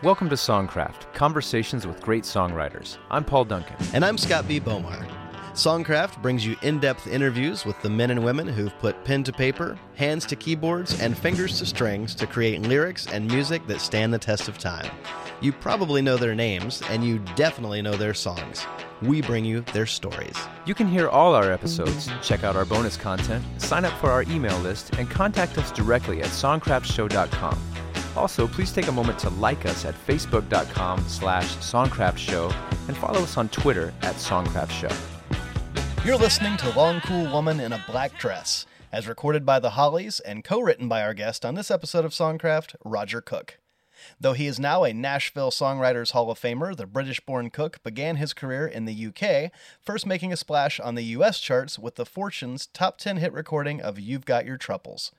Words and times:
Welcome 0.00 0.28
to 0.28 0.36
Songcraft, 0.36 1.12
conversations 1.12 1.84
with 1.84 2.00
great 2.00 2.22
songwriters. 2.22 2.98
I'm 3.10 3.24
Paul 3.24 3.44
Duncan. 3.44 3.74
And 3.92 4.04
I'm 4.04 4.16
Scott 4.16 4.46
B. 4.46 4.60
Bomar. 4.60 5.04
Songcraft 5.54 6.22
brings 6.22 6.46
you 6.46 6.54
in 6.62 6.78
depth 6.78 7.08
interviews 7.08 7.64
with 7.64 7.82
the 7.82 7.90
men 7.90 8.12
and 8.12 8.24
women 8.24 8.46
who've 8.46 8.78
put 8.78 9.04
pen 9.04 9.24
to 9.24 9.32
paper, 9.32 9.76
hands 9.96 10.24
to 10.26 10.36
keyboards, 10.36 11.00
and 11.00 11.18
fingers 11.18 11.58
to 11.58 11.66
strings 11.66 12.14
to 12.14 12.28
create 12.28 12.62
lyrics 12.62 13.08
and 13.08 13.26
music 13.26 13.66
that 13.66 13.80
stand 13.80 14.14
the 14.14 14.20
test 14.20 14.46
of 14.46 14.56
time. 14.56 14.88
You 15.40 15.50
probably 15.50 16.00
know 16.00 16.16
their 16.16 16.36
names, 16.36 16.80
and 16.90 17.02
you 17.04 17.18
definitely 17.34 17.82
know 17.82 17.96
their 17.96 18.14
songs. 18.14 18.64
We 19.02 19.20
bring 19.20 19.44
you 19.44 19.62
their 19.72 19.86
stories. 19.86 20.36
You 20.64 20.76
can 20.76 20.86
hear 20.86 21.08
all 21.08 21.34
our 21.34 21.50
episodes, 21.50 22.08
check 22.22 22.44
out 22.44 22.54
our 22.54 22.64
bonus 22.64 22.96
content, 22.96 23.44
sign 23.60 23.84
up 23.84 23.98
for 23.98 24.12
our 24.12 24.22
email 24.22 24.58
list, 24.60 24.94
and 24.96 25.10
contact 25.10 25.58
us 25.58 25.72
directly 25.72 26.20
at 26.22 26.28
songcraftshow.com. 26.28 27.58
Also, 28.16 28.46
please 28.46 28.72
take 28.72 28.88
a 28.88 28.92
moment 28.92 29.18
to 29.20 29.30
like 29.30 29.66
us 29.66 29.84
at 29.84 29.94
facebook.com 30.06 31.06
slash 31.08 31.56
songcraftshow 31.56 32.52
and 32.88 32.96
follow 32.96 33.20
us 33.20 33.36
on 33.36 33.48
Twitter 33.48 33.92
at 34.02 34.16
songcraftshow. 34.16 34.94
You're 36.04 36.16
listening 36.16 36.56
to 36.58 36.70
Long 36.70 37.00
Cool 37.00 37.30
Woman 37.30 37.60
in 37.60 37.72
a 37.72 37.84
Black 37.86 38.18
Dress, 38.18 38.66
as 38.90 39.06
recorded 39.06 39.44
by 39.44 39.58
the 39.58 39.70
Hollies 39.70 40.20
and 40.20 40.44
co-written 40.44 40.88
by 40.88 41.02
our 41.02 41.12
guest 41.12 41.44
on 41.44 41.54
this 41.54 41.70
episode 41.70 42.04
of 42.04 42.12
Songcraft, 42.12 42.76
Roger 42.84 43.20
Cook. 43.20 43.58
Though 44.20 44.32
he 44.32 44.46
is 44.46 44.58
now 44.58 44.84
a 44.84 44.92
Nashville 44.92 45.50
Songwriters 45.50 46.12
Hall 46.12 46.30
of 46.30 46.40
Famer, 46.40 46.76
the 46.76 46.86
British 46.86 47.20
born 47.20 47.50
Cook 47.50 47.82
began 47.82 48.16
his 48.16 48.32
career 48.32 48.66
in 48.66 48.84
the 48.84 49.06
UK, 49.06 49.50
first 49.80 50.06
making 50.06 50.32
a 50.32 50.36
splash 50.36 50.80
on 50.80 50.94
the 50.94 51.02
US 51.02 51.40
charts 51.40 51.78
with 51.78 51.96
the 51.96 52.06
Fortunes' 52.06 52.68
top 52.68 52.98
10 52.98 53.18
hit 53.18 53.32
recording 53.32 53.80
of 53.80 53.98
You've 53.98 54.24
Got 54.24 54.46
Your 54.46 54.56
Troubles. 54.56 55.12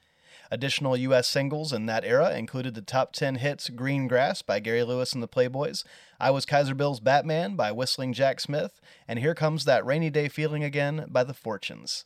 Additional 0.52 0.98
U.S. 0.98 1.28
singles 1.28 1.72
in 1.72 1.86
that 1.86 2.04
era 2.04 2.36
included 2.36 2.74
the 2.74 2.82
top 2.82 3.14
10 3.14 3.36
hits 3.36 3.70
Green 3.70 4.08
Grass 4.08 4.42
by 4.42 4.60
Gary 4.60 4.84
Lewis 4.84 5.14
and 5.14 5.22
the 5.22 5.28
Playboys, 5.28 5.84
I 6.20 6.32
Was 6.32 6.46
Kaiser 6.46 6.74
Bill's 6.74 7.00
Batman 7.00 7.56
by 7.56 7.72
Whistling 7.72 8.14
Jack 8.14 8.40
Smith, 8.40 8.82
and 9.08 9.20
Here 9.20 9.36
Comes 9.36 9.66
That 9.66 9.86
Rainy 9.86 10.10
Day 10.10 10.28
Feeling 10.28 10.64
Again 10.64 11.06
by 11.08 11.24
The 11.24 11.36
Fortunes. 11.36 12.06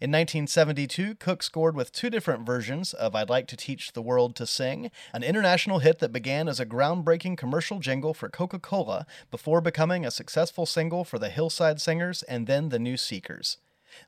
In 0.00 0.10
1972, 0.10 1.16
Cook 1.16 1.42
scored 1.42 1.76
with 1.76 1.92
two 1.92 2.08
different 2.08 2.46
versions 2.46 2.94
of 2.94 3.14
I'd 3.14 3.28
Like 3.28 3.46
to 3.48 3.56
Teach 3.56 3.92
the 3.92 4.02
World 4.02 4.34
to 4.36 4.46
Sing, 4.46 4.90
an 5.12 5.22
international 5.22 5.80
hit 5.80 5.98
that 5.98 6.10
began 6.10 6.48
as 6.48 6.58
a 6.58 6.66
groundbreaking 6.66 7.36
commercial 7.36 7.78
jingle 7.80 8.14
for 8.14 8.30
Coca 8.30 8.58
Cola 8.58 9.06
before 9.30 9.60
becoming 9.60 10.06
a 10.06 10.10
successful 10.10 10.64
single 10.64 11.04
for 11.04 11.18
the 11.18 11.28
Hillside 11.28 11.80
Singers 11.80 12.22
and 12.24 12.46
then 12.46 12.70
the 12.70 12.78
New 12.78 12.96
Seekers. 12.96 13.58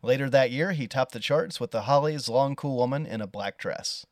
Later 0.03 0.29
that 0.31 0.51
year, 0.51 0.73
he 0.73 0.87
topped 0.87 1.13
the 1.13 1.21
charts 1.21 1.61
with 1.61 1.71
the 1.71 1.83
Hollies' 1.83 2.29
Long 2.29 2.57
Cool 2.57 2.77
Woman 2.77 3.07
in 3.07 3.21
a 3.21 3.27
Black 3.27 3.59
Dress. 3.59 4.07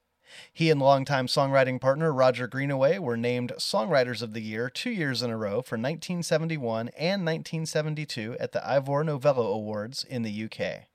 He 0.52 0.70
and 0.70 0.80
longtime 0.80 1.26
songwriting 1.26 1.80
partner 1.80 2.12
Roger 2.12 2.46
Greenaway 2.46 2.98
were 2.98 3.16
named 3.16 3.52
Songwriters 3.58 4.22
of 4.22 4.32
the 4.32 4.40
Year 4.40 4.68
two 4.68 4.90
years 4.90 5.22
in 5.22 5.30
a 5.30 5.36
row 5.36 5.62
for 5.62 5.76
1971 5.76 6.88
and 6.88 7.24
1972 7.24 8.36
at 8.40 8.52
the 8.52 8.68
Ivor 8.68 9.04
Novello 9.04 9.46
Awards 9.52 10.04
in 10.04 10.22
the 10.22 10.44
UK. 10.44 10.88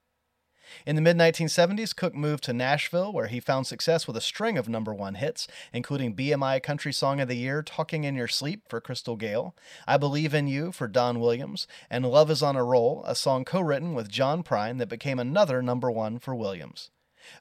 In 0.86 0.96
the 0.96 1.02
mid 1.02 1.18
1970s, 1.18 1.96
Cook 1.96 2.16
moved 2.16 2.44
to 2.46 2.54
Nashville, 2.54 3.12
where 3.12 3.28
he 3.28 3.40
found 3.40 3.68
success 3.68 4.08
with 4.08 4.16
a 4.18 4.22
string 4.22 4.58
of 4.58 4.70
number 4.70 4.94
one 4.94 5.16
hits, 5.16 5.48
including 5.74 6.16
BMI 6.16 6.62
Country 6.62 6.94
Song 6.94 7.20
of 7.20 7.28
the 7.28 7.36
Year, 7.36 7.62
Talking 7.62 8.04
in 8.04 8.16
Your 8.16 8.28
Sleep 8.28 8.64
for 8.68 8.82
Crystal 8.82 9.16
Gayle, 9.16 9.56
I 9.88 9.98
Believe 9.98 10.34
in 10.34 10.48
You 10.48 10.72
for 10.72 10.88
Don 10.88 11.20
Williams, 11.20 11.68
and 11.90 12.06
Love 12.06 12.32
is 12.32 12.44
on 12.44 12.56
a 12.56 12.64
Roll, 12.64 13.04
a 13.06 13.16
song 13.16 13.46
co 13.46 13.62
written 13.62 13.94
with 13.94 14.10
John 14.10 14.44
Prine 14.44 14.78
that 14.78 14.90
became 14.90 15.20
another 15.20 15.62
number 15.62 15.92
one 15.92 16.20
for 16.20 16.36
Williams. 16.36 16.92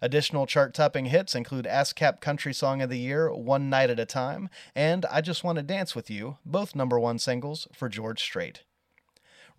Additional 0.03 0.47
chart 0.47 0.75
topping 0.75 1.07
hits 1.07 1.35
include 1.35 1.65
ASCAP 1.65 2.21
Country 2.21 2.53
Song 2.53 2.83
of 2.83 2.91
the 2.91 2.99
Year, 2.99 3.33
One 3.33 3.71
Night 3.71 3.91
at 3.91 4.01
a 4.01 4.07
Time, 4.07 4.49
and 4.75 5.07
I 5.07 5.21
Just 5.21 5.45
Want 5.45 5.57
to 5.57 5.63
Dance 5.63 5.95
with 5.95 6.11
You, 6.11 6.39
both 6.45 6.75
number 6.75 6.99
one 6.99 7.19
singles 7.19 7.69
for 7.73 7.89
George 7.89 8.21
Strait. 8.21 8.65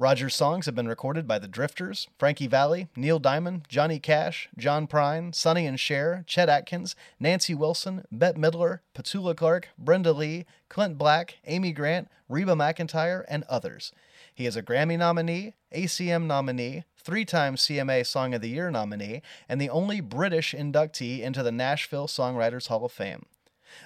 Roger's 0.02 0.34
songs 0.34 0.66
have 0.66 0.75
been 0.75 0.88
recorded 0.88 1.28
by 1.28 1.40
the 1.40 1.47
Drifters, 1.50 2.07
Frankie 2.18 2.47
Valli, 2.47 2.88
Neil 2.96 3.19
Diamond, 3.19 3.66
Johnny 3.68 4.00
Cash, 4.00 4.47
John 4.57 4.88
Prine, 4.88 5.35
Sonny 5.35 5.66
and 5.66 5.78
Cher, 5.78 6.23
Chet 6.25 6.47
Atkins, 6.47 6.96
Nancy 7.19 7.53
Wilson, 7.53 8.06
Bette 8.09 8.40
Midler, 8.40 8.79
Petula 8.96 9.35
Clark, 9.35 9.68
Brenda 9.78 10.13
Lee, 10.13 10.46
Clint 10.69 10.97
Black, 10.97 11.40
Amy 11.47 11.73
Grant, 11.73 12.07
Reba 12.29 12.53
McEntire, 12.53 13.25
and 13.28 13.44
others. 13.50 13.91
He 14.34 14.46
is 14.46 14.56
a 14.56 14.63
Grammy 14.63 14.97
nominee, 14.97 15.56
ACM 15.75 16.28
nominee, 16.28 16.85
three 16.97 17.25
time 17.25 17.57
CMA 17.57 18.06
Song 18.07 18.34
of 18.34 18.40
the 18.40 18.47
Year 18.47 18.72
nominee, 18.72 19.22
and 19.50 19.59
the 19.59 19.69
only 19.69 20.00
British 20.00 20.56
inductee 20.57 21.19
into 21.19 21.44
the 21.44 21.52
Nashville 21.52 22.07
Songwriters 22.07 22.69
Hall 22.69 22.85
of 22.85 22.94
Fame. 22.94 23.25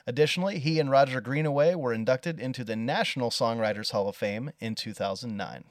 Additionally, 0.06 0.60
he 0.60 0.80
and 0.80 0.92
Roger 0.92 1.22
Greenaway 1.22 1.74
were 1.74 1.92
inducted 1.92 2.40
into 2.40 2.64
the 2.64 2.76
National 2.76 3.32
Songwriters 3.32 3.94
Hall 3.94 4.08
of 4.08 4.16
Fame 4.16 4.52
in 4.60 4.76
2009. 4.76 5.64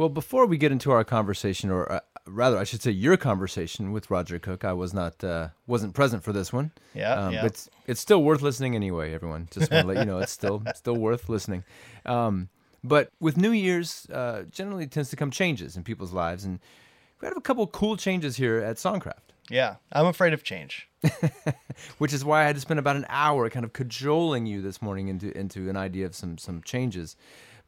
Well, 0.00 0.08
before 0.08 0.46
we 0.46 0.56
get 0.56 0.72
into 0.72 0.92
our 0.92 1.04
conversation, 1.04 1.70
or 1.70 1.92
uh, 1.92 2.00
rather, 2.26 2.56
I 2.56 2.64
should 2.64 2.80
say, 2.80 2.90
your 2.90 3.18
conversation 3.18 3.92
with 3.92 4.10
Roger 4.10 4.38
Cook, 4.38 4.64
I 4.64 4.72
was 4.72 4.94
not 4.94 5.22
uh, 5.22 5.48
wasn't 5.66 5.92
present 5.92 6.24
for 6.24 6.32
this 6.32 6.54
one. 6.54 6.70
Yeah, 6.94 7.12
um, 7.12 7.34
yeah. 7.34 7.42
But 7.42 7.50
it's, 7.50 7.68
it's 7.86 8.00
still 8.00 8.24
worth 8.24 8.40
listening 8.40 8.74
anyway. 8.74 9.12
Everyone, 9.12 9.46
just 9.50 9.70
want 9.70 9.82
to 9.82 9.88
let 9.92 9.98
you 9.98 10.06
know, 10.06 10.18
it's 10.20 10.32
still 10.32 10.62
still 10.74 10.96
worth 10.96 11.28
listening. 11.28 11.64
Um, 12.06 12.48
but 12.82 13.10
with 13.20 13.36
New 13.36 13.50
Year's, 13.50 14.06
uh, 14.10 14.44
generally 14.50 14.86
tends 14.86 15.10
to 15.10 15.16
come 15.16 15.30
changes 15.30 15.76
in 15.76 15.84
people's 15.84 16.14
lives, 16.14 16.46
and 16.46 16.60
we 17.20 17.28
have 17.28 17.36
a 17.36 17.42
couple 17.42 17.66
cool 17.66 17.98
changes 17.98 18.36
here 18.36 18.56
at 18.56 18.76
Songcraft. 18.76 19.34
Yeah, 19.50 19.76
I'm 19.92 20.06
afraid 20.06 20.32
of 20.32 20.42
change. 20.42 20.88
Which 21.98 22.14
is 22.14 22.24
why 22.24 22.40
I 22.40 22.46
had 22.46 22.54
to 22.54 22.60
spend 22.62 22.80
about 22.80 22.96
an 22.96 23.04
hour 23.10 23.50
kind 23.50 23.66
of 23.66 23.74
cajoling 23.74 24.46
you 24.46 24.62
this 24.62 24.80
morning 24.80 25.08
into 25.08 25.36
into 25.36 25.68
an 25.68 25.76
idea 25.76 26.06
of 26.06 26.14
some 26.14 26.38
some 26.38 26.62
changes. 26.62 27.16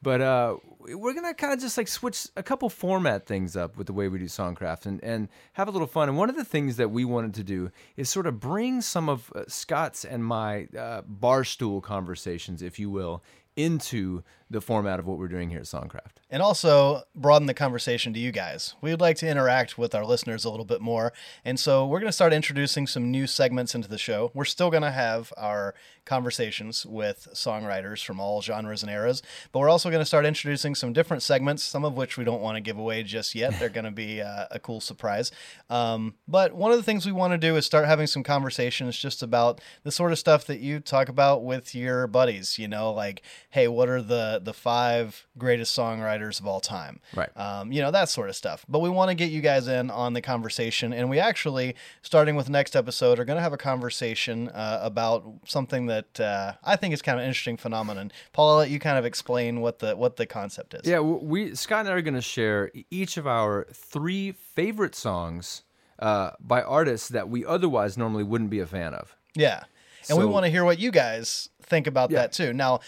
But 0.02 0.20
uh, 0.20 0.56
we're 0.80 1.14
gonna 1.14 1.32
kind 1.32 1.52
of 1.52 1.60
just 1.60 1.78
like 1.78 1.86
switch 1.86 2.26
a 2.36 2.42
couple 2.42 2.68
format 2.68 3.26
things 3.26 3.56
up 3.56 3.76
with 3.76 3.86
the 3.86 3.92
way 3.92 4.08
we 4.08 4.18
do 4.18 4.24
Songcraft 4.24 4.86
and, 4.86 5.02
and 5.04 5.28
have 5.52 5.68
a 5.68 5.70
little 5.70 5.86
fun. 5.86 6.08
And 6.08 6.18
one 6.18 6.28
of 6.28 6.36
the 6.36 6.44
things 6.44 6.76
that 6.76 6.90
we 6.90 7.04
wanted 7.04 7.34
to 7.34 7.44
do 7.44 7.70
is 7.96 8.08
sort 8.08 8.26
of 8.26 8.40
bring 8.40 8.80
some 8.80 9.08
of 9.08 9.32
uh, 9.34 9.44
Scott's 9.46 10.04
and 10.04 10.24
my 10.24 10.66
uh, 10.76 11.02
barstool 11.02 11.82
conversations, 11.82 12.62
if 12.62 12.78
you 12.78 12.90
will, 12.90 13.22
into 13.54 14.22
the 14.52 14.60
format 14.60 14.98
of 14.98 15.06
what 15.06 15.18
we're 15.18 15.28
doing 15.28 15.50
here 15.50 15.58
at 15.58 15.64
Songcraft. 15.64 16.20
And 16.30 16.42
also 16.42 17.02
broaden 17.14 17.46
the 17.46 17.54
conversation 17.54 18.12
to 18.12 18.20
you 18.20 18.32
guys. 18.32 18.74
We 18.80 18.90
would 18.90 19.00
like 19.00 19.16
to 19.18 19.28
interact 19.28 19.76
with 19.76 19.94
our 19.94 20.04
listeners 20.04 20.44
a 20.44 20.50
little 20.50 20.64
bit 20.64 20.80
more. 20.80 21.12
And 21.44 21.58
so 21.58 21.86
we're 21.86 22.00
going 22.00 22.08
to 22.08 22.12
start 22.12 22.32
introducing 22.32 22.86
some 22.86 23.10
new 23.10 23.26
segments 23.26 23.74
into 23.74 23.88
the 23.88 23.98
show. 23.98 24.30
We're 24.34 24.44
still 24.44 24.70
going 24.70 24.82
to 24.82 24.90
have 24.90 25.32
our 25.36 25.74
conversations 26.04 26.84
with 26.84 27.28
songwriters 27.32 28.04
from 28.04 28.18
all 28.18 28.42
genres 28.42 28.82
and 28.82 28.90
eras, 28.90 29.22
but 29.52 29.60
we're 29.60 29.68
also 29.68 29.88
going 29.88 30.00
to 30.00 30.06
start 30.06 30.26
introducing 30.26 30.74
some 30.74 30.92
different 30.92 31.22
segments, 31.22 31.62
some 31.62 31.84
of 31.84 31.96
which 31.96 32.16
we 32.16 32.24
don't 32.24 32.42
want 32.42 32.56
to 32.56 32.60
give 32.60 32.76
away 32.76 33.02
just 33.02 33.34
yet. 33.34 33.58
They're 33.58 33.68
going 33.68 33.84
to 33.84 33.90
be 33.90 34.20
uh, 34.20 34.46
a 34.50 34.58
cool 34.58 34.80
surprise. 34.80 35.30
Um, 35.70 36.14
but 36.26 36.54
one 36.54 36.72
of 36.72 36.76
the 36.76 36.82
things 36.82 37.06
we 37.06 37.12
want 37.12 37.32
to 37.32 37.38
do 37.38 37.56
is 37.56 37.64
start 37.64 37.86
having 37.86 38.06
some 38.06 38.22
conversations 38.22 38.98
just 38.98 39.22
about 39.22 39.60
the 39.84 39.92
sort 39.92 40.12
of 40.12 40.18
stuff 40.18 40.44
that 40.46 40.58
you 40.58 40.80
talk 40.80 41.08
about 41.08 41.44
with 41.44 41.74
your 41.74 42.06
buddies, 42.06 42.58
you 42.58 42.66
know, 42.66 42.92
like, 42.92 43.22
hey, 43.50 43.68
what 43.68 43.88
are 43.88 44.02
the 44.02 44.40
the 44.44 44.52
five 44.52 45.26
greatest 45.38 45.76
songwriters 45.76 46.40
of 46.40 46.46
all 46.46 46.60
time. 46.60 47.00
Right. 47.14 47.30
Um, 47.36 47.72
you 47.72 47.80
know, 47.80 47.90
that 47.90 48.08
sort 48.08 48.28
of 48.28 48.36
stuff. 48.36 48.64
But 48.68 48.80
we 48.80 48.90
want 48.90 49.10
to 49.10 49.14
get 49.14 49.30
you 49.30 49.40
guys 49.40 49.68
in 49.68 49.90
on 49.90 50.12
the 50.12 50.20
conversation. 50.20 50.92
And 50.92 51.08
we 51.10 51.18
actually, 51.18 51.74
starting 52.02 52.36
with 52.36 52.48
next 52.48 52.76
episode, 52.76 53.18
are 53.18 53.24
going 53.24 53.36
to 53.36 53.42
have 53.42 53.52
a 53.52 53.58
conversation 53.58 54.48
uh, 54.48 54.80
about 54.82 55.24
something 55.46 55.86
that 55.86 56.20
uh, 56.20 56.52
I 56.64 56.76
think 56.76 56.94
is 56.94 57.02
kind 57.02 57.18
of 57.18 57.22
an 57.22 57.28
interesting 57.28 57.56
phenomenon. 57.56 58.12
Paul, 58.32 58.50
I'll 58.50 58.58
let 58.58 58.70
you 58.70 58.78
kind 58.78 58.98
of 58.98 59.04
explain 59.04 59.60
what 59.60 59.78
the 59.78 59.96
what 59.96 60.16
the 60.16 60.26
concept 60.26 60.74
is. 60.74 60.82
Yeah, 60.84 61.00
we 61.00 61.54
Scott 61.54 61.80
and 61.80 61.88
I 61.88 61.92
are 61.92 62.02
going 62.02 62.14
to 62.14 62.20
share 62.20 62.70
each 62.90 63.16
of 63.16 63.26
our 63.26 63.66
three 63.72 64.32
favorite 64.32 64.94
songs 64.94 65.62
uh, 65.98 66.32
by 66.40 66.62
artists 66.62 67.08
that 67.08 67.28
we 67.28 67.44
otherwise 67.44 67.96
normally 67.96 68.24
wouldn't 68.24 68.50
be 68.50 68.60
a 68.60 68.66
fan 68.66 68.94
of. 68.94 69.16
Yeah. 69.34 69.64
And 70.08 70.16
so, 70.16 70.18
we 70.18 70.26
want 70.26 70.44
to 70.44 70.50
hear 70.50 70.64
what 70.64 70.80
you 70.80 70.90
guys 70.90 71.48
think 71.62 71.86
about 71.86 72.10
yeah. 72.10 72.22
that 72.22 72.32
too. 72.32 72.52
Now, 72.52 72.80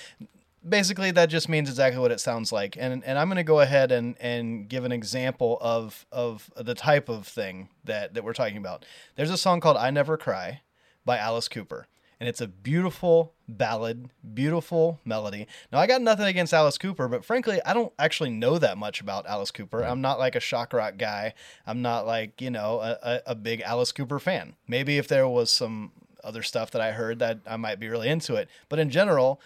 basically 0.68 1.10
that 1.10 1.26
just 1.26 1.48
means 1.48 1.68
exactly 1.68 2.00
what 2.00 2.10
it 2.10 2.20
sounds 2.20 2.52
like. 2.52 2.76
And 2.78 3.04
and 3.04 3.18
i'm 3.18 3.28
going 3.28 3.36
to 3.36 3.42
go 3.42 3.60
ahead 3.60 3.92
and 3.92 4.16
and 4.20 4.68
give 4.68 4.84
an 4.84 4.92
example 4.92 5.58
of 5.60 6.06
of 6.10 6.50
the 6.56 6.74
type 6.74 7.08
of 7.08 7.26
thing 7.26 7.68
that 7.84 8.14
that 8.14 8.24
we're 8.24 8.32
talking 8.32 8.56
about. 8.56 8.84
There's 9.16 9.30
a 9.30 9.38
song 9.38 9.60
called 9.60 9.76
i 9.76 9.90
never 9.90 10.16
cry 10.16 10.62
by 11.04 11.18
alice 11.18 11.48
cooper 11.48 11.86
and 12.20 12.28
it's 12.28 12.40
a 12.40 12.46
beautiful 12.46 13.34
ballad 13.46 14.08
beautiful 14.32 15.00
melody. 15.04 15.46
Now 15.70 15.78
i 15.78 15.86
got 15.86 16.02
nothing 16.02 16.26
against 16.26 16.54
alice 16.54 16.78
cooper 16.78 17.08
but 17.08 17.24
frankly 17.24 17.60
i 17.64 17.74
don't 17.74 17.92
actually 17.98 18.30
know 18.30 18.58
that 18.58 18.78
much 18.78 19.00
about 19.00 19.26
alice 19.26 19.50
cooper. 19.50 19.82
I'm 19.82 20.00
not 20.00 20.18
like 20.18 20.34
a 20.34 20.40
shock 20.40 20.72
rock 20.72 20.96
guy. 20.96 21.34
I'm 21.66 21.82
not 21.82 22.06
like 22.06 22.40
you 22.40 22.50
know 22.50 22.80
a, 22.80 23.20
a 23.26 23.34
big 23.34 23.60
alice 23.60 23.92
cooper 23.92 24.18
fan. 24.18 24.54
Maybe 24.66 24.98
if 24.98 25.08
there 25.08 25.28
was 25.28 25.50
some 25.50 25.92
other 26.22 26.42
stuff 26.42 26.70
that 26.70 26.80
i 26.80 26.92
heard 26.92 27.18
that 27.18 27.40
i 27.46 27.56
might 27.56 27.78
be 27.78 27.88
really 27.88 28.08
into 28.08 28.34
it. 28.36 28.48
But 28.70 28.78
in 28.78 28.88
general 28.88 29.40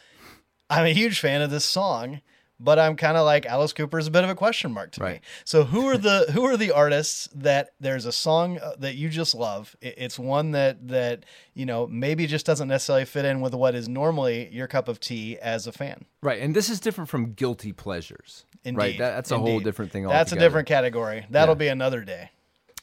I'm 0.70 0.84
a 0.86 0.92
huge 0.92 1.20
fan 1.20 1.40
of 1.42 1.50
this 1.50 1.64
song, 1.64 2.20
but 2.60 2.78
I'm 2.78 2.96
kind 2.96 3.16
of 3.16 3.24
like 3.24 3.46
Alice 3.46 3.72
Cooper 3.72 3.98
is 3.98 4.06
a 4.06 4.10
bit 4.10 4.24
of 4.24 4.30
a 4.30 4.34
question 4.34 4.72
mark 4.72 4.90
to 4.92 5.02
me. 5.02 5.20
So 5.44 5.64
who 5.64 5.86
are 5.88 5.96
the 5.96 6.26
who 6.32 6.44
are 6.44 6.56
the 6.56 6.72
artists 6.72 7.28
that 7.34 7.70
there's 7.80 8.04
a 8.04 8.12
song 8.12 8.58
uh, 8.58 8.72
that 8.78 8.96
you 8.96 9.08
just 9.08 9.34
love? 9.34 9.76
It's 9.80 10.18
one 10.18 10.50
that 10.52 10.88
that 10.88 11.24
you 11.54 11.64
know 11.66 11.86
maybe 11.86 12.26
just 12.26 12.44
doesn't 12.46 12.68
necessarily 12.68 13.04
fit 13.04 13.24
in 13.24 13.40
with 13.40 13.54
what 13.54 13.74
is 13.74 13.88
normally 13.88 14.48
your 14.52 14.66
cup 14.66 14.88
of 14.88 15.00
tea 15.00 15.38
as 15.38 15.66
a 15.66 15.72
fan. 15.72 16.04
Right, 16.22 16.40
and 16.42 16.54
this 16.54 16.68
is 16.68 16.80
different 16.80 17.08
from 17.08 17.32
guilty 17.32 17.72
pleasures. 17.72 18.44
Indeed. 18.64 18.78
Right, 18.78 18.98
that, 18.98 19.14
that's 19.14 19.30
a 19.30 19.38
whole 19.38 19.60
different 19.60 19.92
thing. 19.92 20.06
That's 20.06 20.32
a 20.32 20.36
different 20.36 20.66
category. 20.68 21.24
That'll 21.30 21.54
Yeah. 21.54 21.58
be 21.58 21.68
another 21.68 22.02
day. 22.02 22.30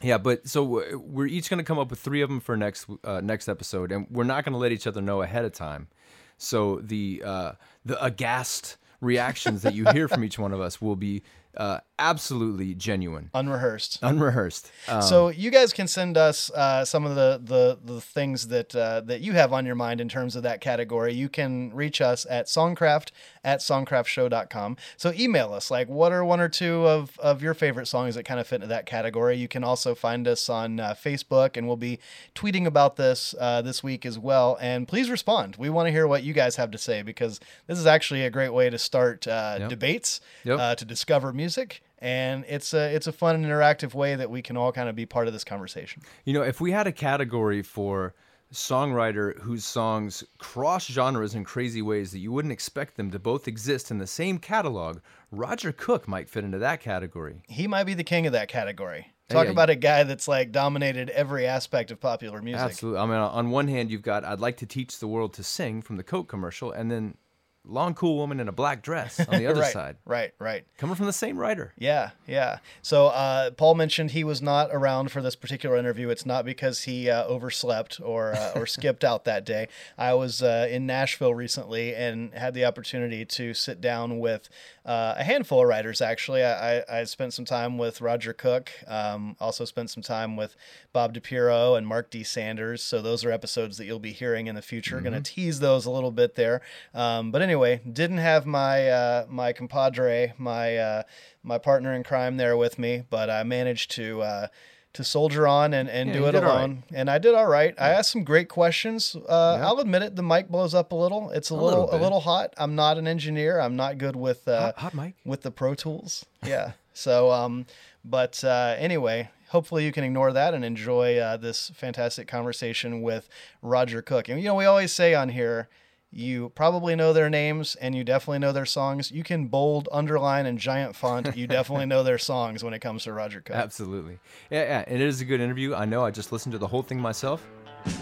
Yeah, 0.02 0.18
but 0.18 0.48
so 0.48 0.64
we're 0.64 0.98
we're 0.98 1.28
each 1.28 1.50
going 1.50 1.58
to 1.58 1.64
come 1.64 1.80
up 1.80 1.90
with 1.90 2.00
three 2.00 2.22
of 2.22 2.30
them 2.30 2.40
for 2.40 2.56
next 2.58 2.88
uh, 3.04 3.22
next 3.22 3.48
episode, 3.48 3.92
and 3.92 4.08
we're 4.10 4.24
not 4.24 4.44
going 4.46 4.54
to 4.54 4.58
let 4.60 4.72
each 4.72 4.88
other 4.88 5.02
know 5.02 5.22
ahead 5.22 5.46
of 5.46 5.52
time. 5.54 5.88
So 6.38 6.80
the 6.84 7.22
uh, 7.26 7.52
the 7.84 8.04
aghast 8.04 8.78
reactions 9.02 9.62
that 9.62 9.76
you 9.76 9.86
hear 9.92 10.08
from 10.08 10.24
each 10.24 10.40
one 10.40 10.52
of 10.52 10.60
us 10.60 10.82
will 10.82 10.96
be 10.96 11.24
uh, 11.58 11.80
absolutely 11.98 12.74
genuine, 12.76 13.30
Unrehearsed. 13.34 14.00
unrehearsed. 14.02 14.70
Um, 14.88 15.02
So 15.02 15.30
you 15.30 15.50
guys 15.52 15.72
can 15.74 15.88
send 15.88 16.18
us 16.18 16.50
uh, 16.52 16.84
some 16.86 17.06
of 17.06 17.16
the 17.16 17.40
the, 17.44 17.80
the 17.94 18.02
things 18.02 18.48
that 18.50 18.76
uh, 18.76 19.02
that 19.02 19.22
you 19.22 19.34
have 19.34 19.54
on 19.54 19.66
your 19.66 19.76
mind 19.76 20.02
in 20.02 20.10
terms 20.10 20.36
of 20.36 20.44
that 20.44 20.62
category. 20.62 21.14
You 21.14 21.30
can 21.30 21.72
reach 21.74 22.02
us 22.02 22.26
at 22.30 22.48
songcraft 22.48 23.12
at 23.44 23.60
songcraftshow.com. 23.60 24.78
So 24.98 25.14
email 25.14 25.54
us 25.54 25.70
like 25.72 25.88
what 25.88 26.12
are 26.12 26.24
one 26.26 26.40
or 26.40 26.50
two 26.50 26.86
of, 26.88 27.18
of 27.20 27.42
your 27.42 27.54
favorite 27.54 27.86
songs 27.88 28.16
that 28.16 28.24
kind 28.24 28.40
of 28.40 28.48
fit 28.48 28.56
into 28.56 28.68
that 28.68 28.86
category. 28.86 29.38
You 29.38 29.48
can 29.48 29.64
also 29.64 29.96
find 29.96 30.28
us 30.28 30.50
on 30.50 30.80
uh, 30.80 30.96
Facebook, 31.02 31.56
and 31.58 31.68
we'll 31.68 31.78
be 31.78 32.00
tweeting 32.34 32.66
about 32.66 32.96
this 32.96 33.34
uh, 33.40 33.62
this 33.62 33.84
week 33.84 34.06
as 34.06 34.18
well. 34.20 34.58
And 34.60 34.88
please 34.88 35.10
respond. 35.10 35.56
We 35.58 35.70
want 35.70 35.88
to 35.88 35.92
hear 35.92 36.08
what 36.08 36.24
you 36.24 36.34
guys 36.34 36.56
have 36.58 36.72
to 36.72 36.78
say 36.78 37.02
because 37.02 37.40
this 37.68 37.78
is 37.80 37.86
actually 37.86 38.24
a 38.26 38.30
great 38.30 38.50
way 38.54 38.70
to 38.70 38.78
start 38.78 39.28
uh, 39.28 39.58
Yep. 39.60 39.70
debates, 39.70 40.20
Yep. 40.44 40.60
uh, 40.60 40.76
to 40.76 40.86
discover 40.86 41.32
music. 41.32 41.82
And 42.00 42.46
it's 42.48 42.74
a 42.74 42.94
it's 42.94 43.08
a 43.08 43.12
fun 43.12 43.36
and 43.36 43.46
interactive 43.46 43.94
way 43.94 44.16
that 44.16 44.30
we 44.30 44.42
can 44.42 44.58
all 44.58 44.72
kind 44.72 44.90
of 44.90 44.96
be 44.96 45.06
part 45.06 45.28
of 45.28 45.34
this 45.34 45.44
conversation. 45.44 46.02
You 46.26 46.34
know, 46.34 46.42
if 46.42 46.60
we 46.60 46.72
had 46.72 46.88
a 46.88 46.92
category 46.92 47.62
for 47.62 48.14
songwriter 48.54 49.40
whose 49.42 49.66
songs 49.66 50.24
cross 50.38 50.86
genres 50.86 51.36
in 51.36 51.44
crazy 51.44 51.82
ways 51.82 52.12
that 52.12 52.20
you 52.20 52.32
wouldn't 52.32 52.52
expect 52.52 52.96
them 52.96 53.12
to 53.12 53.20
both 53.20 53.48
exist 53.48 53.92
in 53.92 53.98
the 53.98 54.08
same 54.08 54.38
catalog, 54.38 55.00
Roger 55.32 55.72
Cook 55.72 56.08
might 56.08 56.30
fit 56.30 56.44
into 56.44 56.60
that 56.60 56.80
category. 56.80 57.42
He 57.48 57.68
might 57.68 57.86
be 57.86 57.94
the 57.94 58.04
king 58.04 58.26
of 58.26 58.34
that 58.34 58.48
category. 58.48 59.14
Talk 59.28 59.46
yeah. 59.46 59.52
about 59.52 59.72
a 59.72 59.76
guy 59.76 60.04
that's 60.04 60.28
like 60.28 60.52
dominated 60.52 61.10
every 61.10 61.48
aspect 61.48 61.90
of 61.90 62.00
popular 62.00 62.42
music. 62.44 62.62
Absolutely. 62.62 63.00
I 63.00 63.06
mean, 63.06 63.16
on 63.16 63.50
one 63.50 63.68
hand, 63.68 63.90
you've 63.90 64.04
got 64.04 64.24
"I'd 64.24 64.40
like 64.40 64.58
to 64.58 64.68
teach 64.68 65.00
the 65.00 65.08
world 65.08 65.34
to 65.34 65.44
sing" 65.44 65.82
from 65.82 65.98
the 65.98 66.04
Coke 66.04 66.28
commercial, 66.28 66.72
and 66.72 66.92
then 66.92 67.18
"Long 67.68 67.94
Cool 67.94 68.16
Woman 68.16 68.40
in 68.40 68.48
a 68.48 68.52
Black 68.52 68.82
Dress" 68.82 69.20
on 69.20 69.38
the 69.38 69.48
other 69.50 69.62
right, 69.62 69.74
side, 69.74 69.98
right, 70.06 70.34
right. 70.40 70.66
coming 70.78 70.96
from 70.96 71.06
the 71.06 71.14
same 71.14 71.38
writer. 71.38 71.74
Yeah, 71.78 72.12
yeah. 72.28 72.60
So 72.82 73.08
uh, 73.08 73.52
Paul 73.52 73.76
mentioned 73.76 74.12
he 74.12 74.24
was 74.24 74.42
not 74.42 74.70
around 74.72 75.12
for 75.12 75.22
this 75.22 75.36
particular 75.36 75.78
interview. 75.78 76.10
It's 76.10 76.26
not 76.26 76.46
because 76.46 76.84
he 76.84 77.10
uh, 77.10 77.26
overslept 77.26 78.00
or 78.02 78.34
uh, 78.34 78.54
or 78.56 78.66
skipped 78.66 79.04
out 79.04 79.26
that 79.26 79.46
day. 79.46 79.68
I 79.98 80.14
was 80.14 80.42
uh, 80.42 80.68
in 80.70 80.86
Nashville 80.86 81.34
recently 81.34 81.96
and 81.96 82.34
had 82.34 82.54
the 82.54 82.66
opportunity 82.66 83.26
to 83.26 83.54
sit 83.54 83.82
down 83.82 84.20
with 84.20 84.50
uh, 84.86 85.16
a 85.18 85.24
handful 85.24 85.62
of 85.62 85.68
writers. 85.68 86.02
Actually, 86.02 86.44
I, 86.44 86.78
I, 86.78 87.00
I 87.00 87.04
spent 87.06 87.34
some 87.34 87.46
time 87.46 87.78
with 87.78 88.02
Roger 88.02 88.34
Cook. 88.34 88.72
Um, 88.88 89.36
also 89.40 89.66
spent 89.66 89.90
some 89.90 90.04
time 90.04 90.36
with 90.36 90.56
Bob 90.94 91.14
DiPiero 91.14 91.78
and 91.78 91.88
Mark 91.88 92.10
D. 92.10 92.24
Sanders. 92.24 92.84
So 92.84 93.02
those 93.02 93.26
are 93.26 93.32
episodes 93.32 93.78
that 93.78 93.86
you'll 93.86 94.00
be 94.00 94.12
hearing 94.12 94.48
in 94.48 94.56
the 94.56 94.62
future. 94.62 95.02
Going 95.02 95.22
to 95.22 95.22
tease 95.22 95.60
those 95.60 95.86
a 95.86 95.92
little 95.92 96.12
bit 96.12 96.36
there. 96.36 96.62
Um, 96.94 97.32
but 97.32 97.42
anyway, 97.42 97.55
didn't 97.64 98.18
have 98.18 98.46
my 98.46 98.90
uh, 98.90 99.26
my 99.30 99.54
compadre, 99.54 100.34
my 100.38 100.78
uh, 100.78 101.04
my 101.44 101.58
partner 101.58 101.94
in 101.94 102.04
crime 102.04 102.38
there 102.38 102.56
with 102.58 102.78
me, 102.80 103.04
but 103.10 103.30
I 103.30 103.44
managed 103.44 103.92
to 103.92 104.22
uh, 104.22 104.48
to 104.94 105.04
soldier 105.04 105.46
on 105.48 105.74
and, 105.74 105.90
and 105.90 106.10
Yeah, 106.10 106.16
do 106.16 106.26
it 106.28 106.36
all 106.36 106.42
right. 106.44 106.50
alone. 106.56 106.84
And 106.94 107.10
I 107.10 107.18
did 107.18 107.36
all 107.36 107.48
right. 107.48 107.74
I 107.78 107.90
asked 107.90 108.12
some 108.12 108.24
great 108.24 108.48
questions. 108.48 109.16
Uh, 109.28 109.56
I'll 109.62 109.80
admit 109.80 110.02
it, 110.04 110.16
the 110.16 110.24
mic 110.24 110.48
blows 110.50 110.74
up 110.74 110.92
a 110.94 110.96
little. 110.96 111.32
It's 111.32 111.50
a, 111.50 111.54
little, 111.56 111.82
little 111.86 112.00
a 112.00 112.02
little 112.02 112.20
hot. 112.22 112.54
I'm 112.58 112.76
not 112.76 112.98
an 112.98 113.06
engineer. 113.06 113.60
I'm 113.60 113.76
not 113.76 113.98
good 113.98 114.16
with 114.16 114.48
uh, 114.48 114.72
Hot, 114.72 114.78
hot 114.78 114.94
mic. 114.94 115.16
with 115.26 115.42
the 115.42 115.52
Pro 115.52 115.76
Tools. 115.76 116.26
Yeah. 116.46 116.72
so, 116.94 117.30
um, 117.32 117.66
but 118.06 118.42
uh, 118.46 118.76
anyway, 118.78 119.30
hopefully 119.50 119.84
you 119.84 119.92
can 119.92 120.06
ignore 120.06 120.32
that 120.32 120.54
and 120.54 120.64
enjoy 120.64 121.18
uh, 121.18 121.36
this 121.36 121.72
fantastic 121.76 122.28
conversation 122.30 123.02
with 123.02 123.28
Roger 123.62 124.02
Cook. 124.02 124.30
And 124.30 124.40
you 124.40 124.46
know, 124.46 124.56
we 124.56 124.64
always 124.64 124.94
say 124.94 125.14
on 125.14 125.28
here, 125.28 125.68
you 126.16 126.48
probably 126.56 126.96
know 126.96 127.12
their 127.12 127.30
names 127.30 127.76
and 127.76 127.94
you 127.94 128.06
definitely 128.06 128.40
know 128.40 128.54
their 128.54 128.66
songs. 128.66 129.12
You 129.12 129.22
can 129.22 129.48
bold, 129.48 129.90
underline, 129.92 130.46
and 130.46 130.58
giant 130.58 130.96
font. 130.96 131.36
You 131.36 131.46
definitely 131.46 131.88
know 131.88 132.04
their 132.04 132.18
songs 132.18 132.64
when 132.64 132.74
it 132.74 132.80
comes 132.80 133.04
to 133.04 133.12
Roger 133.12 133.42
Cook. 133.42 133.58
Absolutely. 133.58 134.20
Yeah, 134.50 134.64
yeah. 134.64 134.84
And 134.88 135.02
it 135.02 135.06
is 135.06 135.20
a 135.20 135.26
good 135.26 135.42
interview. 135.42 135.76
I 135.76 135.84
know. 135.84 136.06
I 136.06 136.12
just 136.12 136.32
listened 136.32 136.54
to 136.54 136.58
the 136.58 136.68
whole 136.68 136.84
thing 136.84 137.02
myself, 137.02 137.46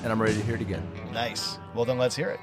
and 0.04 0.12
I'm 0.12 0.21
ready 0.21 0.36
to 0.36 0.44
hear 0.44 0.54
it 0.54 0.62
again. 0.62 0.88
Nice. 1.12 1.57
Well, 1.74 1.86
then 1.86 1.98
let's 1.98 2.15
hear 2.15 2.30
it. 2.30 2.39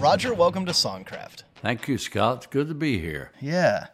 Roger, 0.00 0.34
welcome 0.34 0.66
to 0.66 0.72
Songcraft. 0.72 1.44
Thank 1.62 1.86
you, 1.86 1.98
Scott. 1.98 2.38
It's 2.38 2.46
good 2.46 2.66
to 2.66 2.74
be 2.74 2.98
here. 2.98 3.30
Yeah. 3.40 3.86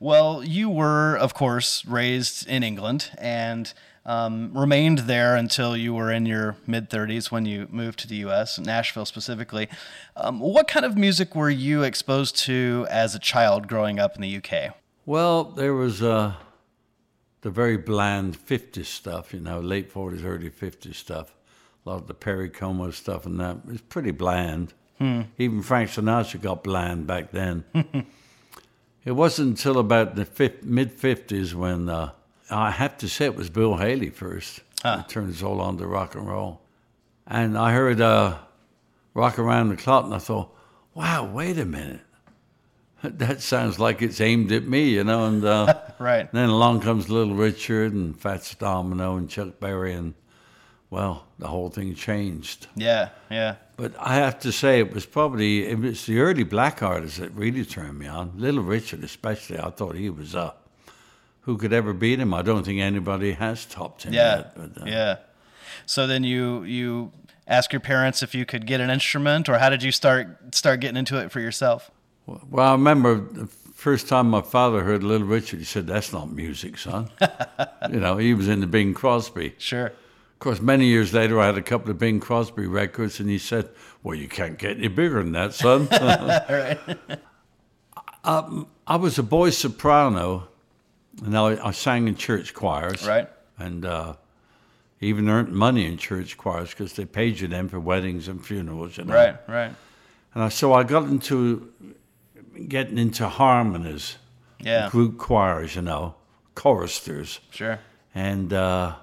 Well, 0.00 0.42
you 0.42 0.70
were, 0.70 1.16
of 1.16 1.34
course, 1.34 1.84
raised 1.84 2.46
in 2.46 2.62
England 2.62 3.10
and 3.18 3.72
um, 4.06 4.56
remained 4.56 5.00
there 5.00 5.34
until 5.36 5.76
you 5.76 5.92
were 5.92 6.10
in 6.10 6.24
your 6.24 6.56
mid 6.66 6.88
30s 6.88 7.30
when 7.30 7.44
you 7.44 7.66
moved 7.70 7.98
to 7.98 8.08
the 8.08 8.16
U.S., 8.16 8.58
Nashville 8.58 9.04
specifically. 9.04 9.68
Um, 10.16 10.40
what 10.40 10.68
kind 10.68 10.86
of 10.86 10.96
music 10.96 11.34
were 11.34 11.50
you 11.50 11.82
exposed 11.82 12.36
to 12.44 12.86
as 12.88 13.14
a 13.14 13.18
child 13.18 13.68
growing 13.68 13.98
up 13.98 14.14
in 14.14 14.22
the 14.22 14.36
UK? 14.36 14.74
Well, 15.04 15.44
there 15.44 15.74
was 15.74 16.02
uh, 16.02 16.34
the 17.42 17.50
very 17.50 17.76
bland 17.76 18.38
50s 18.38 18.86
stuff, 18.86 19.34
you 19.34 19.40
know, 19.40 19.60
late 19.60 19.92
40s, 19.92 20.24
early 20.24 20.50
50s 20.50 20.94
stuff. 20.94 21.34
A 21.84 21.90
lot 21.90 21.96
of 21.96 22.06
the 22.06 22.14
Perry 22.14 22.48
Como 22.48 22.90
stuff 22.92 23.26
and 23.26 23.38
that. 23.40 23.56
It 23.58 23.66
was 23.66 23.80
pretty 23.82 24.12
bland. 24.12 24.72
Even 24.98 25.62
Frank 25.62 25.90
Sinatra 25.90 26.40
got 26.40 26.64
bland 26.64 27.06
back 27.06 27.30
then. 27.32 27.64
it 29.04 29.12
wasn't 29.12 29.48
until 29.50 29.78
about 29.78 30.14
the 30.14 30.26
mid 30.62 30.96
50s 30.96 31.52
when 31.52 31.88
uh, 31.88 32.12
I 32.50 32.70
have 32.70 32.96
to 32.98 33.08
say 33.08 33.26
it 33.26 33.34
was 33.36 33.50
Bill 33.50 33.76
Haley 33.76 34.10
first. 34.10 34.60
He 34.82 35.02
turned 35.08 35.32
us 35.34 35.42
all 35.42 35.60
on 35.60 35.78
to 35.78 35.86
rock 35.86 36.14
and 36.14 36.26
roll. 36.28 36.60
And 37.26 37.58
I 37.58 37.72
heard 37.72 38.00
uh, 38.00 38.38
Rock 39.14 39.38
Around 39.38 39.70
the 39.70 39.76
Clock 39.76 40.04
and 40.04 40.14
I 40.14 40.18
thought, 40.18 40.54
wow, 40.94 41.24
wait 41.24 41.58
a 41.58 41.64
minute. 41.64 42.00
That 43.02 43.40
sounds 43.42 43.78
like 43.78 44.00
it's 44.02 44.20
aimed 44.20 44.50
at 44.52 44.66
me, 44.66 44.88
you 44.90 45.04
know. 45.04 45.26
And 45.26 45.44
uh, 45.44 45.74
Right. 45.98 46.32
then 46.32 46.48
along 46.48 46.80
comes 46.80 47.08
Little 47.08 47.34
Richard 47.34 47.92
and 47.92 48.18
Fats 48.18 48.54
Domino 48.54 49.16
and 49.16 49.28
Chuck 49.28 49.60
Berry, 49.60 49.92
and 49.92 50.14
well, 50.90 51.26
the 51.38 51.46
whole 51.46 51.68
thing 51.68 51.94
changed. 51.94 52.66
Yeah, 52.74 53.10
yeah. 53.30 53.56
But 53.76 53.92
I 54.00 54.14
have 54.14 54.40
to 54.40 54.50
say, 54.50 54.80
it 54.80 54.92
was 54.92 55.04
probably 55.06 55.66
it 55.66 55.78
was 55.78 56.06
the 56.06 56.18
early 56.20 56.42
black 56.42 56.82
artists 56.82 57.18
that 57.18 57.30
really 57.32 57.64
turned 57.64 57.98
me 57.98 58.06
on. 58.06 58.32
Little 58.36 58.62
Richard, 58.62 59.04
especially, 59.04 59.58
I 59.60 59.70
thought 59.70 59.94
he 59.94 60.10
was 60.10 60.34
up. 60.34 60.65
Who 61.46 61.56
could 61.56 61.72
ever 61.72 61.92
beat 61.92 62.18
him? 62.18 62.34
I 62.34 62.42
don't 62.42 62.64
think 62.64 62.80
anybody 62.80 63.32
has 63.32 63.64
topped 63.64 64.02
him 64.02 64.12
Yeah, 64.12 64.36
yet. 64.36 64.54
But, 64.56 64.82
uh, 64.82 64.84
yeah. 64.86 65.16
So 65.86 66.06
then 66.08 66.24
you 66.24 66.64
you 66.64 67.12
ask 67.46 67.72
your 67.72 67.80
parents 67.80 68.20
if 68.22 68.34
you 68.34 68.44
could 68.44 68.66
get 68.66 68.80
an 68.80 68.90
instrument, 68.90 69.48
or 69.48 69.58
how 69.58 69.70
did 69.70 69.82
you 69.82 69.92
start 69.92 70.54
start 70.54 70.80
getting 70.80 70.96
into 70.96 71.16
it 71.18 71.30
for 71.30 71.38
yourself? 71.40 71.90
Well, 72.26 72.68
I 72.68 72.72
remember 72.72 73.20
the 73.20 73.46
first 73.46 74.08
time 74.08 74.28
my 74.28 74.42
father 74.42 74.82
heard 74.82 75.04
Little 75.04 75.26
Richard, 75.28 75.60
he 75.60 75.64
said, 75.64 75.86
"That's 75.86 76.12
not 76.12 76.32
music, 76.32 76.78
son." 76.78 77.10
you 77.90 78.00
know, 78.00 78.16
he 78.16 78.34
was 78.34 78.48
into 78.48 78.66
Bing 78.66 78.92
Crosby. 78.92 79.54
Sure. 79.58 79.86
Of 79.86 80.38
course, 80.40 80.60
many 80.60 80.86
years 80.86 81.14
later, 81.14 81.40
I 81.40 81.46
had 81.46 81.56
a 81.56 81.62
couple 81.62 81.90
of 81.92 81.98
Bing 81.98 82.18
Crosby 82.18 82.66
records, 82.66 83.20
and 83.20 83.30
he 83.30 83.38
said, 83.38 83.68
"Well, 84.02 84.16
you 84.16 84.26
can't 84.28 84.58
get 84.58 84.78
any 84.78 84.88
bigger 84.88 85.22
than 85.22 85.32
that, 85.32 85.54
son." 85.54 85.86
um, 88.24 88.66
I 88.84 88.96
was 88.96 89.16
a 89.16 89.22
boy 89.22 89.50
soprano, 89.50 90.48
and 91.24 91.36
I, 91.36 91.68
I 91.68 91.70
sang 91.72 92.08
in 92.08 92.16
church 92.16 92.54
choirs, 92.54 93.06
Right. 93.06 93.28
And 93.58 93.84
uh, 93.86 94.14
even 95.00 95.28
earned 95.30 95.52
money 95.52 95.86
in 95.86 95.96
church 95.96 96.36
choirs 96.36 96.70
because 96.70 96.92
they 96.94 97.04
paid 97.06 97.40
you 97.40 97.48
then 97.48 97.68
for 97.68 97.80
weddings 97.80 98.28
and 98.28 98.44
funerals, 98.44 98.98
you 98.98 99.04
know. 99.04 99.14
Right. 99.14 99.36
Right. 99.48 99.72
And 100.34 100.44
I, 100.44 100.48
so 100.50 100.74
I 100.74 100.82
got 100.82 101.04
into 101.04 101.72
getting 102.68 102.98
into 102.98 103.28
harmonies, 103.28 104.16
Yeah. 104.60 104.90
group 104.90 105.16
choirs, 105.18 105.74
you 105.76 105.82
know, 105.82 106.14
choristers. 106.54 107.40
Sure. 107.50 107.78
And 108.14 108.52
uh, 108.52 108.94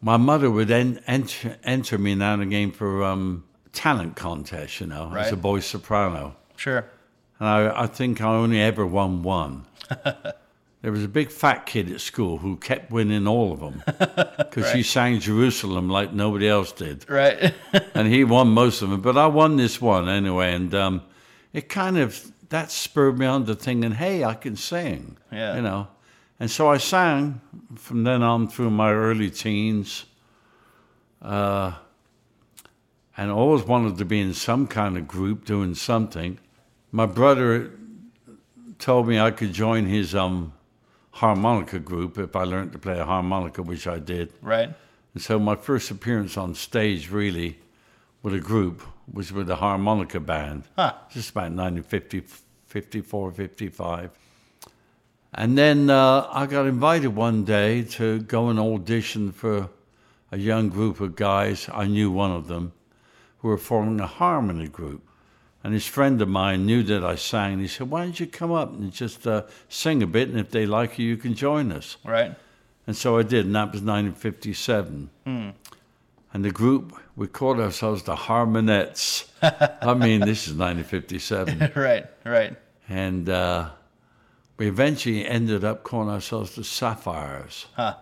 my 0.00 0.16
mother 0.16 0.50
would 0.50 0.70
en- 0.70 1.00
enter, 1.06 1.56
enter 1.62 1.98
me 1.98 2.14
now 2.16 2.34
and 2.34 2.42
again 2.42 2.72
for 2.72 3.04
um, 3.04 3.44
talent 3.72 4.16
contests, 4.16 4.80
you 4.80 4.86
know, 4.88 5.12
as 5.16 5.30
a 5.32 5.36
boy 5.36 5.60
soprano. 5.60 6.34
Sure. 6.56 6.84
And 7.38 7.48
I, 7.48 7.82
I 7.82 7.86
think 7.86 8.20
I 8.20 8.26
only 8.26 8.60
ever 8.60 8.84
won 8.84 9.22
one. 9.22 9.64
there 10.82 10.92
was 10.92 11.02
a 11.02 11.08
big 11.08 11.30
fat 11.30 11.66
kid 11.66 11.90
at 11.90 12.00
school 12.00 12.38
who 12.38 12.56
kept 12.56 12.92
winning 12.92 13.26
all 13.26 13.52
of 13.52 13.60
them 13.60 13.82
because 14.38 14.72
he 14.72 14.82
sang 14.82 15.18
Jerusalem 15.18 15.88
like 15.88 16.12
nobody 16.12 16.48
else 16.48 16.70
did. 16.70 17.08
Right. 17.10 17.52
and 17.94 18.06
he 18.06 18.22
won 18.22 18.48
most 18.48 18.80
of 18.82 18.90
them. 18.90 19.00
But 19.00 19.16
I 19.16 19.26
won 19.26 19.56
this 19.56 19.80
one 19.80 20.08
anyway, 20.08 20.54
and 20.54 20.72
um, 20.74 21.02
it 21.52 21.68
kind 21.68 21.98
of 21.98 22.32
that 22.50 22.70
spurred 22.70 23.18
me 23.18 23.26
on 23.26 23.44
to 23.46 23.54
thinking, 23.54 23.92
hey, 23.92 24.24
I 24.24 24.34
can 24.34 24.56
sing. 24.56 25.16
Yeah. 25.32 25.56
You 25.56 25.62
know, 25.62 25.88
and 26.38 26.50
so 26.50 26.68
I 26.68 26.78
sang 26.78 27.40
from 27.74 28.04
then 28.04 28.22
on 28.22 28.48
through 28.48 28.70
my 28.70 28.92
early 28.92 29.30
teens, 29.30 30.04
uh, 31.20 31.72
and 33.16 33.30
always 33.32 33.64
wanted 33.64 33.98
to 33.98 34.04
be 34.04 34.20
in 34.20 34.32
some 34.32 34.68
kind 34.68 34.96
of 34.96 35.08
group 35.08 35.44
doing 35.44 35.74
something. 35.74 36.38
My 36.92 37.06
brother 37.06 37.72
told 38.78 39.08
me 39.08 39.18
I 39.18 39.32
could 39.32 39.52
join 39.52 39.86
his 39.86 40.14
um, 40.14 40.52
harmonica 41.18 41.78
group 41.78 42.16
if 42.18 42.36
I 42.36 42.44
learned 42.44 42.72
to 42.72 42.78
play 42.78 42.98
a 42.98 43.04
harmonica, 43.04 43.62
which 43.62 43.86
I 43.86 43.98
did. 43.98 44.32
right. 44.42 44.70
And 45.14 45.22
so 45.22 45.38
my 45.38 45.56
first 45.56 45.90
appearance 45.90 46.36
on 46.36 46.54
stage, 46.54 47.10
really, 47.10 47.58
with 48.22 48.34
a 48.34 48.38
group, 48.38 48.82
was 49.12 49.32
with 49.32 49.50
a 49.50 49.56
harmonica 49.56 50.20
band. 50.20 50.64
Huh. 50.76 50.92
Just 51.10 51.30
about 51.30 51.50
1950, 51.52 52.22
54, 52.66 53.32
55. 53.32 54.10
And 55.34 55.58
then 55.58 55.90
uh, 55.90 56.28
I 56.30 56.46
got 56.46 56.66
invited 56.66 57.08
one 57.16 57.44
day 57.44 57.82
to 57.82 58.20
go 58.20 58.48
and 58.48 58.60
audition 58.60 59.32
for 59.32 59.70
a 60.30 60.38
young 60.38 60.68
group 60.68 61.00
of 61.00 61.16
guys. 61.16 61.68
I 61.72 61.86
knew 61.86 62.10
one 62.10 62.30
of 62.30 62.46
them 62.46 62.72
who 63.38 63.48
were 63.48 63.58
forming 63.58 64.00
a 64.00 64.06
harmony 64.06 64.68
group. 64.68 65.07
And 65.68 65.76
this 65.76 65.86
friend 65.86 66.22
of 66.22 66.30
mine 66.30 66.64
knew 66.64 66.82
that 66.84 67.04
I 67.04 67.16
sang. 67.16 67.52
And 67.52 67.60
he 67.60 67.68
said, 67.68 67.90
Why 67.90 68.02
don't 68.02 68.18
you 68.18 68.26
come 68.26 68.50
up 68.50 68.72
and 68.72 68.90
just 68.90 69.26
uh, 69.26 69.42
sing 69.68 70.02
a 70.02 70.06
bit? 70.06 70.30
And 70.30 70.40
if 70.40 70.50
they 70.50 70.64
like 70.64 70.98
you, 70.98 71.06
you 71.06 71.18
can 71.18 71.34
join 71.34 71.72
us. 71.72 71.98
Right. 72.06 72.34
And 72.86 72.96
so 72.96 73.18
I 73.18 73.22
did, 73.22 73.44
and 73.44 73.54
that 73.54 73.72
was 73.72 73.82
1957. 73.82 75.10
And 75.26 75.54
the 76.32 76.50
group, 76.50 76.94
we 77.16 77.26
called 77.26 77.60
ourselves 77.60 78.04
the 78.04 78.16
Harmonettes. 78.16 79.28
I 79.42 79.92
mean, 79.92 80.20
this 80.20 80.48
is 80.48 80.54
1957. 80.54 81.72
right. 81.76 82.06
Right. 82.24 82.56
And 82.88 83.28
uh, 83.28 83.68
we 84.56 84.68
eventually 84.68 85.26
ended 85.26 85.64
up 85.64 85.82
calling 85.82 86.08
ourselves 86.08 86.54
the 86.54 86.64
Sapphires. 86.64 87.66
Huh. 87.76 87.96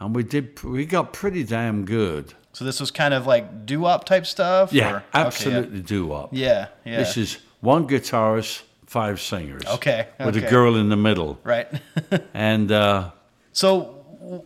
And 0.00 0.16
we 0.16 0.24
did, 0.24 0.60
we 0.64 0.84
got 0.84 1.12
pretty 1.12 1.44
damn 1.44 1.84
good. 1.84 2.34
So 2.58 2.64
this 2.64 2.80
was 2.80 2.90
kind 2.90 3.14
of 3.14 3.24
like 3.24 3.66
doo-wop 3.66 4.02
type 4.04 4.26
stuff? 4.26 4.72
Yeah, 4.72 4.90
or- 4.90 4.96
okay, 4.96 5.04
absolutely 5.14 5.80
doo-wop. 5.80 6.30
yeah. 6.32 6.66
Yeah. 6.84 6.96
This 6.96 7.16
is 7.16 7.38
one 7.60 7.86
guitarist, 7.86 8.62
five 8.84 9.20
singers. 9.20 9.62
Okay, 9.64 10.08
With 10.18 10.36
a 10.36 10.40
girl 10.40 10.74
in 10.74 10.88
the 10.88 10.96
middle. 10.96 11.38
Right. 11.44 11.68
And 12.34 12.72
uh, 12.72 13.10
so 13.52 14.44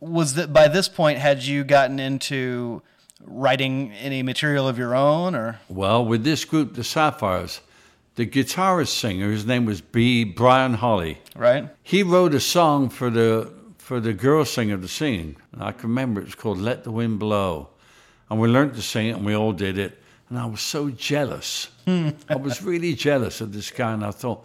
was 0.00 0.34
that 0.34 0.52
by 0.52 0.66
this 0.66 0.88
point 0.88 1.18
had 1.20 1.44
you 1.44 1.62
gotten 1.62 2.00
into 2.00 2.82
writing 3.24 3.92
any 3.92 4.24
material 4.24 4.66
of 4.66 4.76
your 4.76 4.96
own 4.96 5.36
or 5.36 5.60
Well, 5.68 6.04
with 6.04 6.24
this 6.24 6.44
group, 6.44 6.74
the 6.74 6.82
Sapphires, 6.82 7.60
the 8.16 8.26
guitarist 8.26 8.88
singer, 8.88 9.30
his 9.30 9.46
name 9.46 9.64
was 9.64 9.80
B. 9.80 10.24
Brian 10.24 10.74
Holly. 10.74 11.18
right? 11.36 11.68
He 11.84 12.02
wrote 12.02 12.34
a 12.34 12.40
song 12.40 12.88
for 12.88 13.10
the 13.10 13.52
for 13.88 14.00
the 14.00 14.12
girl 14.12 14.44
singer 14.44 14.76
to 14.76 14.86
sing. 14.86 15.34
And 15.52 15.62
I 15.62 15.72
can 15.72 15.88
remember 15.88 16.20
it 16.20 16.24
was 16.26 16.34
called 16.34 16.58
"Let 16.58 16.84
the 16.84 16.90
Wind 16.90 17.18
Blow," 17.18 17.70
and 18.28 18.38
we 18.38 18.46
learned 18.46 18.74
to 18.74 18.82
sing 18.82 19.06
it, 19.08 19.16
and 19.16 19.24
we 19.24 19.34
all 19.34 19.52
did 19.54 19.78
it. 19.78 19.98
And 20.28 20.38
I 20.38 20.44
was 20.44 20.60
so 20.60 20.90
jealous. 20.90 21.68
I 21.86 22.36
was 22.38 22.62
really 22.62 22.94
jealous 22.94 23.40
of 23.40 23.54
this 23.54 23.70
guy, 23.70 23.92
and 23.94 24.04
I 24.04 24.10
thought, 24.10 24.44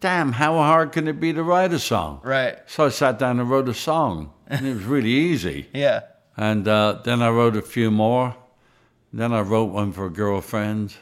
"Damn, 0.00 0.32
how 0.32 0.52
hard 0.58 0.92
can 0.92 1.08
it 1.08 1.18
be 1.18 1.32
to 1.32 1.42
write 1.42 1.72
a 1.72 1.78
song?" 1.78 2.20
Right. 2.22 2.58
So 2.66 2.84
I 2.84 2.90
sat 2.90 3.18
down 3.18 3.40
and 3.40 3.48
wrote 3.48 3.70
a 3.70 3.74
song, 3.74 4.32
and 4.46 4.66
it 4.66 4.74
was 4.74 4.84
really 4.84 5.10
easy. 5.30 5.68
Yeah. 5.72 6.00
And 6.36 6.68
uh, 6.68 7.00
then 7.04 7.22
I 7.22 7.30
wrote 7.30 7.56
a 7.56 7.62
few 7.62 7.90
more. 7.90 8.36
Then 9.14 9.32
I 9.32 9.40
wrote 9.40 9.70
one 9.72 9.92
for 9.92 10.06
a 10.06 10.10
girlfriend. 10.10 10.94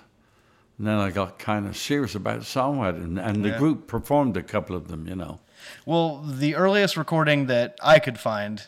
And 0.78 0.86
then 0.86 0.98
I 0.98 1.10
got 1.10 1.38
kind 1.38 1.66
of 1.66 1.76
serious 1.76 2.14
about 2.14 2.40
songwriting. 2.40 3.18
And 3.24 3.44
the 3.44 3.50
Yeah. 3.50 3.58
group 3.58 3.86
performed 3.86 4.36
a 4.36 4.42
couple 4.42 4.74
of 4.74 4.88
them, 4.88 5.06
you 5.06 5.14
know. 5.14 5.38
Well, 5.86 6.22
the 6.22 6.54
earliest 6.54 6.96
recording 6.96 7.46
that 7.46 7.78
I 7.82 7.98
could 7.98 8.18
find 8.18 8.66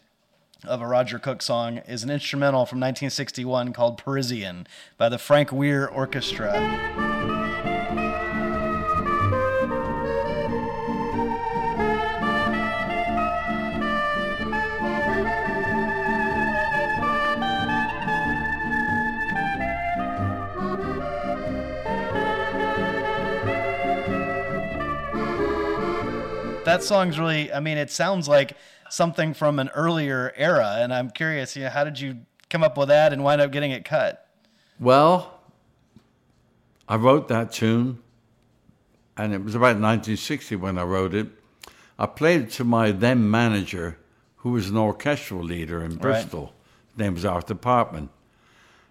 of 0.65 0.81
a 0.81 0.87
Roger 0.87 1.19
Cook 1.19 1.43
song 1.43 1.79
is 1.79 2.05
an 2.05 2.11
instrumental 2.11 2.67
from 2.67 2.79
1961 2.79 3.73
called 3.73 3.99
Parisian 3.99 4.67
by 4.97 5.09
the 5.09 5.19
Frank 5.19 5.53
Weir 5.53 5.87
Orchestra. 5.87 7.12
That 26.73 26.83
song's 26.83 27.19
really, 27.19 27.53
I 27.53 27.61
mean, 27.61 27.77
it 27.77 27.91
sounds 27.91 28.29
like 28.29 28.57
something 28.89 29.35
from 29.35 29.59
an 29.59 29.69
earlier 29.75 30.33
era, 30.37 30.77
and 30.79 30.93
I'm 30.95 31.11
curious, 31.11 31.55
you 31.55 31.65
know, 31.65 31.69
how 31.69 31.85
did 31.85 32.01
you 32.01 32.21
come 32.49 32.63
up 32.63 32.79
with 32.79 32.89
that 32.89 33.13
and 33.13 33.23
wind 33.23 33.43
up 33.43 33.53
getting 33.53 33.73
it 33.73 33.85
cut? 33.85 34.27
Well, 34.81 35.39
I 36.89 36.97
wrote 36.97 37.29
that 37.29 37.53
tune, 37.53 37.99
and 39.19 39.35
it 39.35 39.45
was 39.45 39.55
about 39.55 39.77
1960 39.77 40.57
when 40.57 40.79
I 40.79 40.85
wrote 40.85 41.13
it. 41.13 41.29
I 41.99 42.07
played 42.07 42.41
it 42.41 42.51
to 42.53 42.65
my 42.65 42.91
then 42.91 43.31
manager, 43.31 43.99
who 44.37 44.53
was 44.53 44.71
an 44.71 44.79
orchestral 44.79 45.43
leader 45.43 45.85
in 45.85 45.97
Bristol. 45.97 46.55
His 46.93 46.99
name 47.05 47.15
was 47.15 47.27
Arthur 47.27 47.55
Parkman. 47.55 48.09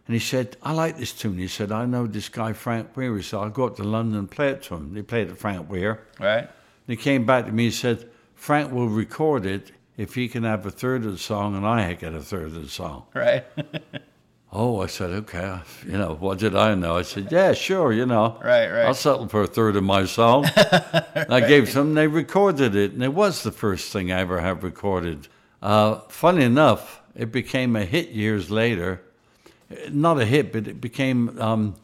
And 0.06 0.14
he 0.14 0.20
said, 0.20 0.56
I 0.62 0.74
like 0.74 0.98
this 0.98 1.14
tune. 1.14 1.40
He 1.40 1.48
said, 1.48 1.72
I 1.72 1.88
know 1.88 2.06
this 2.06 2.30
guy, 2.30 2.54
Frank 2.54 2.96
Weir. 2.96 3.20
So 3.24 3.42
I'll 3.42 3.50
go 3.50 3.66
up 3.66 3.78
to 3.78 3.84
London 3.84 4.20
and 4.20 4.30
play 4.30 4.50
it 4.50 4.62
to 4.64 4.76
him. 4.76 4.94
They 4.94 5.02
played 5.02 5.28
it 5.28 5.30
to 5.32 5.36
Frank 5.36 5.68
Weir. 5.68 6.02
Right? 6.20 6.48
He 6.92 6.98
came 6.98 7.26
back 7.26 7.46
to 7.46 7.52
me 7.52 7.66
and 7.66 7.74
said, 7.74 8.10
Frank 8.36 8.72
will 8.72 8.90
record 8.90 9.46
it 9.46 9.72
if 9.98 10.16
he 10.16 10.28
can 10.28 10.44
have 10.44 10.66
a 10.66 10.72
third 10.72 11.06
of 11.06 11.12
the 11.14 11.18
song 11.18 11.56
and 11.56 11.66
I 11.66 11.94
get 11.94 12.14
a 12.14 12.20
third 12.20 12.48
of 12.48 12.62
the 12.62 12.70
song. 12.70 13.06
Right? 13.14 13.46
Oh, 14.54 14.82
I 14.82 14.88
said, 14.88 15.12
okay. 15.12 15.60
You 15.86 15.94
know, 15.94 16.16
what 16.16 16.40
did 16.40 16.58
I 16.58 16.76
know? 16.76 16.98
I 16.98 17.04
said, 17.04 17.30
yeah, 17.32 17.54
sure, 17.54 17.94
you 17.94 18.06
know. 18.06 18.38
Right, 18.44 18.70
right. 18.70 18.86
I'll 18.86 18.94
settle 18.94 19.30
for 19.30 19.44
a 19.44 19.48
third 19.48 19.78
of 19.78 19.84
my 19.86 20.04
song. 20.04 20.46
And 21.16 21.34
I 21.34 21.40
gave 21.40 21.74
them, 21.74 21.94
they 21.94 22.08
recorded 22.08 22.76
it, 22.76 22.92
and 22.92 23.02
it 23.02 23.14
was 23.14 23.44
the 23.44 23.52
first 23.54 23.94
thing 23.94 24.12
I 24.12 24.20
ever 24.20 24.42
have 24.42 24.62
recorded. 24.62 25.30
Uh, 25.62 26.02
funny 26.10 26.44
enough, 26.44 27.02
it 27.16 27.32
became 27.32 27.78
a 27.78 27.86
hit 27.86 28.10
years 28.10 28.52
later. 28.52 29.02
Not 29.90 30.20
a 30.20 30.26
hit, 30.26 30.52
but 30.52 30.68
it 30.68 30.82
became 30.82 31.40
um, 31.40 31.76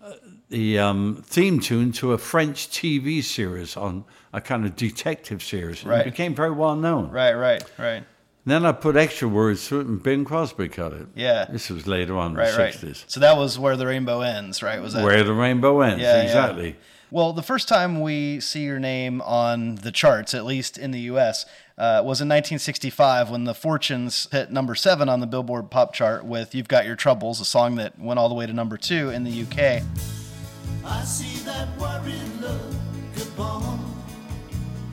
uh, 0.00 0.12
the 0.50 0.78
um, 0.78 1.24
theme 1.26 1.58
tune 1.58 1.90
to 1.92 2.12
a 2.12 2.18
French 2.18 2.68
TV 2.68 3.24
series 3.24 3.76
on 3.76 4.04
a 4.32 4.40
kind 4.40 4.64
of 4.64 4.76
detective 4.76 5.42
series. 5.42 5.84
Right. 5.84 6.00
It 6.06 6.10
became 6.10 6.34
very 6.34 6.50
well 6.52 6.76
known. 6.76 7.10
right, 7.10 7.34
right, 7.34 7.62
right. 7.78 8.04
Then 8.46 8.64
I 8.64 8.72
put 8.72 8.96
extra 8.96 9.28
words 9.28 9.68
to 9.68 9.80
it, 9.80 9.86
and 9.86 10.02
Bing 10.02 10.24
Crosby 10.24 10.68
cut 10.68 10.94
it. 10.94 11.06
Yeah. 11.14 11.44
This 11.50 11.68
was 11.68 11.86
later 11.86 12.16
on 12.16 12.30
in 12.30 12.36
Right, 12.38 12.50
the 12.52 12.58
right. 12.58 12.72
60s. 12.74 13.04
So 13.06 13.20
that 13.20 13.36
was 13.36 13.58
where 13.58 13.76
the 13.76 13.86
rainbow 13.86 14.22
ends, 14.22 14.62
right? 14.62 14.80
Was 14.80 14.94
that 14.94 15.04
Where 15.04 15.22
the 15.22 15.34
rainbow 15.34 15.80
ends, 15.82 16.00
Yeah, 16.00 16.16
yeah. 16.16 16.22
exactly. 16.22 16.76
Well, 17.10 17.32
the 17.34 17.42
first 17.42 17.68
time 17.68 18.00
we 18.00 18.40
see 18.40 18.62
your 18.64 18.78
name 18.78 19.20
on 19.22 19.76
the 19.76 19.90
charts, 19.92 20.32
at 20.34 20.44
least 20.46 20.78
in 20.78 20.92
the 20.92 21.00
U.S., 21.00 21.44
uh, 21.76 22.00
was 22.04 22.20
in 22.20 22.28
1965 22.28 23.28
when 23.30 23.44
the 23.44 23.54
Fortunes 23.54 24.28
hit 24.32 24.50
number 24.50 24.74
seven 24.74 25.08
on 25.10 25.20
the 25.20 25.26
Billboard 25.26 25.70
Pop 25.70 25.92
Chart 25.94 26.24
with 26.24 26.54
"You've 26.54 26.68
Got 26.68 26.86
Your 26.86 26.96
Troubles," 26.96 27.40
a 27.40 27.44
song 27.46 27.76
that 27.76 27.98
went 27.98 28.18
all 28.18 28.28
the 28.28 28.34
way 28.34 28.46
to 28.46 28.52
number 28.52 28.76
two 28.76 29.10
in 29.10 29.24
the 29.24 29.30
U.K. 29.30 29.82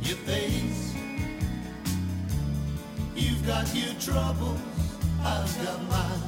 your 0.06 0.18
face. 0.18 0.94
You've 3.16 3.46
got 3.48 3.74
your 3.76 3.94
troubles, 4.00 4.60
I've 5.24 5.66
got 5.66 5.82
mine. 5.90 6.22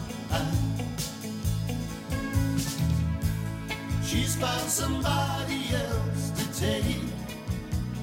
She's 4.04 4.36
found 4.36 4.70
somebody 4.70 5.70
else 5.74 6.30
to 6.32 6.60
take 6.60 6.98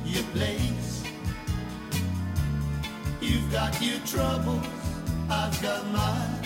your 0.04 0.22
place. 0.32 1.02
You've 3.20 3.50
got 3.50 3.80
your 3.82 3.98
troubles, 4.06 4.66
I've 5.28 5.60
got 5.62 5.86
mine. 5.88 6.44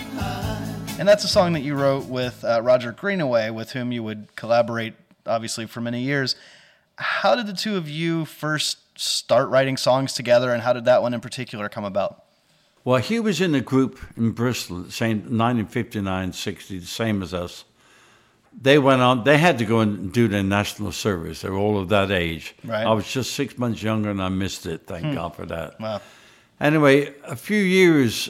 And 0.97 1.07
that's 1.07 1.23
a 1.23 1.27
song 1.27 1.53
that 1.53 1.61
you 1.61 1.75
wrote 1.75 2.05
with 2.05 2.43
uh, 2.43 2.61
Roger 2.61 2.91
Greenaway, 2.91 3.51
with 3.51 3.71
whom 3.71 3.91
you 3.91 4.01
would 4.03 4.35
collaborate, 4.35 4.95
obviously, 5.25 5.65
for 5.65 5.81
many 5.81 6.01
years. 6.01 6.35
How 6.99 7.35
did 7.35 7.47
the 7.47 7.53
two 7.53 7.77
of 7.77 7.89
you 7.89 8.25
first 8.25 8.99
start 8.99 9.47
writing 9.49 9.77
songs 9.77 10.13
together, 10.13 10.51
and 10.51 10.61
how 10.61 10.73
did 10.73 10.83
that 10.85 11.01
one 11.01 11.13
in 11.13 11.21
particular 11.21 11.69
come 11.69 11.85
about? 11.85 12.25
Well, 12.83 12.99
he 12.99 13.19
was 13.19 13.39
in 13.39 13.55
a 13.55 13.61
group 13.61 13.99
in 14.17 14.31
Bristol, 14.31 14.89
same 14.89 15.19
1959, 15.19 16.33
60, 16.33 16.79
the 16.79 16.85
same 16.85 17.23
as 17.23 17.33
us. 17.33 17.63
they 18.61 18.77
went 18.77 19.01
on. 19.01 19.23
They 19.23 19.37
had 19.37 19.59
to 19.59 19.65
go 19.65 19.79
and 19.79 20.11
do 20.11 20.27
their 20.27 20.43
national 20.43 20.91
service. 20.91 21.41
They 21.41 21.49
were 21.49 21.57
all 21.57 21.77
of 21.79 21.87
that 21.89 22.11
age. 22.11 22.55
Right. 22.65 22.85
I 22.85 22.91
was 22.91 23.09
just 23.09 23.33
six 23.33 23.57
months 23.57 23.81
younger, 23.81 24.09
and 24.09 24.21
I 24.21 24.27
missed 24.29 24.65
it. 24.65 24.85
Thank 24.85 25.05
hmm. 25.05 25.13
God 25.13 25.35
for 25.35 25.45
that. 25.45 25.79
Wow. 25.79 26.01
Anyway, 26.59 27.13
a 27.23 27.37
few 27.37 27.61
years 27.61 28.29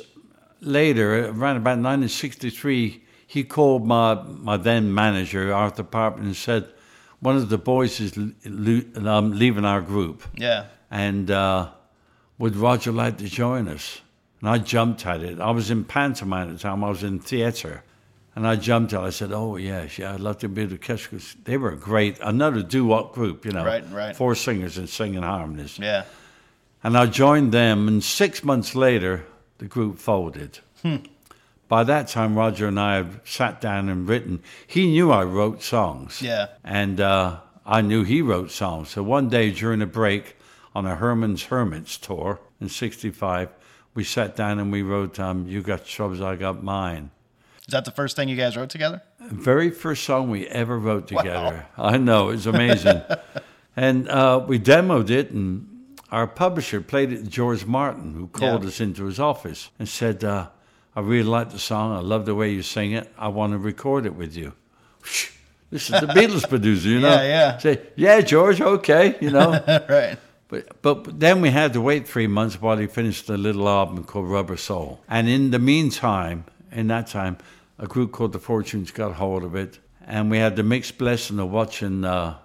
later, 0.61 1.29
around 1.29 1.57
about 1.57 1.79
1963, 1.79 3.03
he 3.25 3.43
called 3.43 3.85
my, 3.85 4.15
my 4.15 4.57
then 4.57 4.93
manager, 4.93 5.51
Arthur 5.53 5.83
Parpin, 5.83 6.25
and 6.25 6.35
said, 6.35 6.67
One 7.21 7.35
of 7.35 7.49
the 7.49 7.57
boys 7.57 7.99
is 7.99 8.17
um, 8.17 9.31
leaving 9.37 9.65
our 9.65 9.81
group, 9.81 10.23
Yeah. 10.35 10.65
and 10.89 11.29
uh, 11.29 11.69
would 12.37 12.55
Roger 12.55 12.91
like 12.91 13.17
to 13.17 13.25
join 13.27 13.67
us? 13.67 14.01
And 14.41 14.49
I 14.49 14.57
jumped 14.57 15.05
at 15.05 15.21
it. 15.21 15.39
I 15.41 15.51
was 15.51 15.69
in 15.69 15.83
pantomime 15.83 16.49
at 16.49 16.53
the 16.57 16.59
time, 16.61 16.83
I 16.83 16.89
was 16.89 17.03
in 17.03 17.19
theatre. 17.19 17.83
And 18.35 18.47
I 18.47 18.55
jumped 18.55 18.93
at 18.93 19.01
it. 19.03 19.07
I 19.07 19.09
said, 19.09 19.33
Oh, 19.33 19.57
yes, 19.57 19.97
yeah, 19.97 20.13
I'd 20.13 20.21
love 20.21 20.37
to 20.37 20.47
be 20.47 20.65
catch 20.77 21.09
because 21.09 21.35
they 21.43 21.57
were 21.57 21.75
great. 21.75 22.17
Another 22.21 22.63
doo 22.63 22.85
wop 22.85 23.11
group, 23.13 23.43
you 23.45 23.51
know. 23.51 23.65
Right, 23.65 23.83
right. 23.91 24.15
Four 24.15 24.35
singers 24.35 24.77
and 24.77 24.87
singing 24.87 25.23
harmonies. 25.23 25.77
Yeah. 25.77 26.05
And 26.81 26.97
I 26.97 27.07
joined 27.07 27.51
them, 27.51 27.89
and 27.89 28.01
six 28.01 28.41
months 28.43 28.75
later, 28.75 29.25
the 29.57 29.65
group 29.65 29.97
folded. 29.99 30.59
By 31.69 31.83
that 31.85 32.07
time, 32.09 32.35
Roger 32.35 32.67
and 32.67 32.79
I 32.79 32.95
had 32.97 33.21
sat 33.25 33.61
down 33.61 33.87
and 33.87 34.07
written. 34.09 34.41
He 34.67 34.87
knew 34.87 35.11
I 35.11 35.23
wrote 35.23 35.61
songs. 35.63 36.21
Yeah. 36.21 36.47
And 36.63 36.99
uh, 36.99 37.37
I 37.65 37.81
knew 37.81 38.03
he 38.03 38.21
wrote 38.21 38.51
songs. 38.51 38.89
So 38.89 39.03
one 39.03 39.29
day 39.29 39.51
during 39.51 39.81
a 39.81 39.85
break 39.85 40.35
on 40.75 40.85
a 40.85 40.95
Herman's 40.95 41.43
Hermits 41.43 41.97
tour 41.97 42.39
in 42.59 42.69
65, 42.69 43.49
we 43.93 44.03
sat 44.03 44.35
down 44.35 44.59
and 44.59 44.71
we 44.71 44.81
wrote 44.81 45.19
um, 45.19 45.47
You 45.47 45.61
Got 45.61 45.85
Troubles, 45.85 46.21
I 46.21 46.35
Got 46.35 46.63
Mine. 46.63 47.11
Is 47.67 47.71
that 47.71 47.85
the 47.85 47.91
first 47.91 48.15
thing 48.15 48.29
you 48.29 48.35
guys 48.35 48.57
wrote 48.57 48.71
together? 48.71 49.03
Very 49.21 49.69
first 49.69 50.03
song 50.03 50.31
we 50.31 50.47
ever 50.47 50.79
wrote 50.79 51.07
together. 51.07 51.67
I 51.77 51.97
know, 51.97 52.29
it's 52.29 52.47
amazing. 52.47 53.03
and 53.75 54.09
uh, 54.09 54.43
we 54.47 54.57
demoed 54.57 55.11
it, 55.11 55.29
and 55.29 55.67
our 56.11 56.25
publisher 56.25 56.81
played 56.81 57.11
it 57.13 57.17
to 57.25 57.29
George 57.29 57.67
Martin, 57.67 58.15
who 58.15 58.25
called 58.25 58.63
Yeah. 58.63 58.69
us 58.69 58.81
into 58.81 59.05
his 59.05 59.19
office 59.19 59.69
and 59.77 59.87
said, 59.87 60.23
uh, 60.23 60.47
I 60.99 61.01
really 61.01 61.23
like 61.23 61.51
the 61.51 61.59
song. 61.59 61.95
I 61.95 62.01
love 62.01 62.25
the 62.25 62.35
way 62.35 62.51
you 62.51 62.61
sing 62.61 62.91
it. 62.91 63.09
I 63.17 63.29
want 63.29 63.53
to 63.53 63.57
record 63.57 64.05
it 64.05 64.15
with 64.15 64.35
you. 64.35 64.51
This 65.69 65.89
is 65.89 65.91
the 65.91 66.07
Beatles 66.13 66.47
producer, 66.49 66.89
you 66.89 66.99
know? 66.99 67.07
Yeah, 67.07 67.23
yeah. 67.23 67.57
Say, 67.57 67.81
yeah, 67.95 68.19
George, 68.19 68.59
okay, 68.59 69.15
you 69.21 69.31
know? 69.31 69.51
right. 69.89 70.17
But, 70.49 70.81
but 70.81 71.17
then 71.17 71.39
we 71.39 71.51
had 71.51 71.71
to 71.71 71.79
wait 71.79 72.05
three 72.05 72.27
months 72.27 72.61
while 72.61 72.75
he 72.75 72.85
finished 72.85 73.27
the 73.27 73.37
little 73.37 73.69
album 73.69 74.03
called 74.03 74.27
Rubber 74.27 74.57
Soul. 74.57 74.99
And 75.07 75.29
in 75.29 75.51
the 75.51 75.59
meantime, 75.59 76.43
in 76.69 76.87
that 76.87 77.07
time, 77.07 77.37
a 77.77 77.87
group 77.87 78.11
called 78.11 78.33
The 78.33 78.39
Fortunes 78.39 78.91
got 78.91 79.13
hold 79.13 79.45
of 79.45 79.55
it. 79.55 79.79
And 80.05 80.29
we 80.29 80.37
had 80.37 80.57
the 80.57 80.63
mixed 80.63 80.97
blessing 80.97 81.39
of 81.39 81.49
watching 81.49 82.03
uh, 82.03 82.35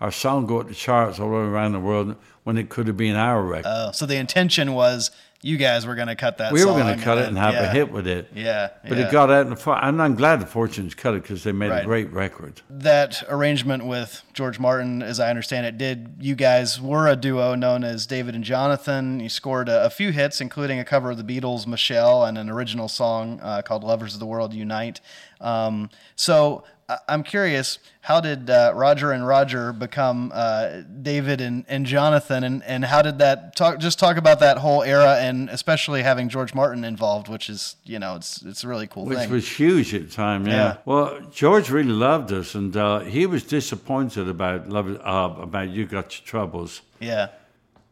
our 0.00 0.10
song 0.10 0.46
go 0.46 0.62
the 0.62 0.72
charts 0.72 1.20
all 1.20 1.28
around 1.28 1.72
the 1.72 1.80
world 1.80 2.16
when 2.44 2.56
it 2.56 2.70
could 2.70 2.86
have 2.86 2.96
been 2.96 3.14
our 3.14 3.42
record. 3.42 3.66
Oh, 3.68 3.92
so 3.92 4.06
the 4.06 4.16
intention 4.16 4.72
was 4.72 5.10
you 5.44 5.58
guys 5.58 5.86
were 5.86 5.94
going 5.94 6.08
to 6.08 6.16
cut 6.16 6.38
that. 6.38 6.48
Song. 6.48 6.54
We 6.54 6.64
were 6.64 6.72
going 6.72 6.96
to 6.96 7.04
cut 7.04 7.18
it 7.18 7.28
and 7.28 7.36
have 7.36 7.52
yeah. 7.52 7.64
a 7.64 7.70
hit 7.70 7.92
with 7.92 8.06
it. 8.06 8.30
Yeah, 8.34 8.70
But 8.88 8.96
yeah. 8.96 9.08
it 9.08 9.12
got 9.12 9.30
out 9.30 9.46
in 9.46 9.54
the 9.54 9.72
and 9.84 10.00
I'm 10.00 10.14
glad 10.14 10.40
The 10.40 10.46
Fortunes 10.46 10.94
cut 10.94 11.12
it 11.12 11.22
because 11.22 11.44
they 11.44 11.52
made 11.52 11.68
Right. 11.68 11.82
a 11.82 11.86
great 11.86 12.10
record. 12.10 12.62
that 12.70 13.22
arrangement 13.28 13.84
with 13.84 14.22
George 14.32 14.58
Martin, 14.58 15.02
as 15.02 15.20
I 15.20 15.28
understand 15.28 15.66
it, 15.66 15.76
did 15.76 16.16
you 16.18 16.34
guys 16.34 16.80
were 16.80 17.08
a 17.08 17.14
duo 17.14 17.54
known 17.54 17.84
as 17.84 18.06
David 18.06 18.34
and 18.34 18.42
Jonathan. 18.42 19.20
You 19.20 19.28
scored 19.28 19.68
a, 19.68 19.84
a 19.84 19.90
few 19.90 20.12
hits, 20.12 20.40
including 20.40 20.78
a 20.78 20.84
cover 20.84 21.10
of 21.10 21.18
the 21.18 21.40
Beatles' 21.40 21.66
"Michelle" 21.66 22.24
and 22.24 22.38
an 22.38 22.48
original 22.48 22.88
song 22.88 23.38
uh, 23.42 23.60
called 23.60 23.84
"Lovers 23.84 24.14
of 24.14 24.20
the 24.20 24.26
World 24.26 24.54
Unite." 24.54 25.02
Um, 25.42 25.90
so 26.16 26.64
I'm 27.08 27.22
curious, 27.22 27.78
how 28.02 28.20
did 28.20 28.50
uh, 28.50 28.72
Roger 28.74 29.12
and 29.12 29.26
Roger 29.26 29.72
become 29.72 30.30
uh, 30.34 30.82
David 31.02 31.40
and, 31.40 31.64
and 31.68 31.86
Jonathan, 31.86 32.44
and, 32.44 32.62
and 32.64 32.84
how 32.84 33.00
did 33.00 33.18
that 33.18 33.56
talk? 33.56 33.78
Just 33.78 33.98
talk 33.98 34.16
about 34.16 34.40
that 34.40 34.58
whole 34.58 34.82
era, 34.82 35.16
and 35.18 35.48
especially 35.48 36.02
having 36.02 36.28
George 36.28 36.54
Martin 36.54 36.84
involved, 36.84 37.28
which 37.28 37.48
is 37.48 37.76
you 37.84 37.98
know 37.98 38.16
it's 38.16 38.42
it's 38.42 38.64
a 38.64 38.68
really 38.68 38.86
cool 38.86 39.06
Which 39.06 39.18
thing. 39.18 39.30
was 39.30 39.48
huge 39.48 39.94
at 39.94 40.08
the 40.08 40.14
time, 40.14 40.46
yeah. 40.46 40.54
Yeah. 40.54 40.76
Well, 40.84 41.20
George 41.32 41.70
really 41.70 41.92
loved 41.92 42.32
us, 42.32 42.54
and 42.54 42.76
uh, 42.76 43.00
he 43.00 43.24
was 43.26 43.42
disappointed 43.44 44.28
about 44.28 44.68
love, 44.68 44.88
uh, 45.02 45.42
about 45.42 45.70
you 45.70 45.86
got 45.86 46.18
your 46.18 46.26
troubles. 46.26 46.82
yeah, 47.00 47.28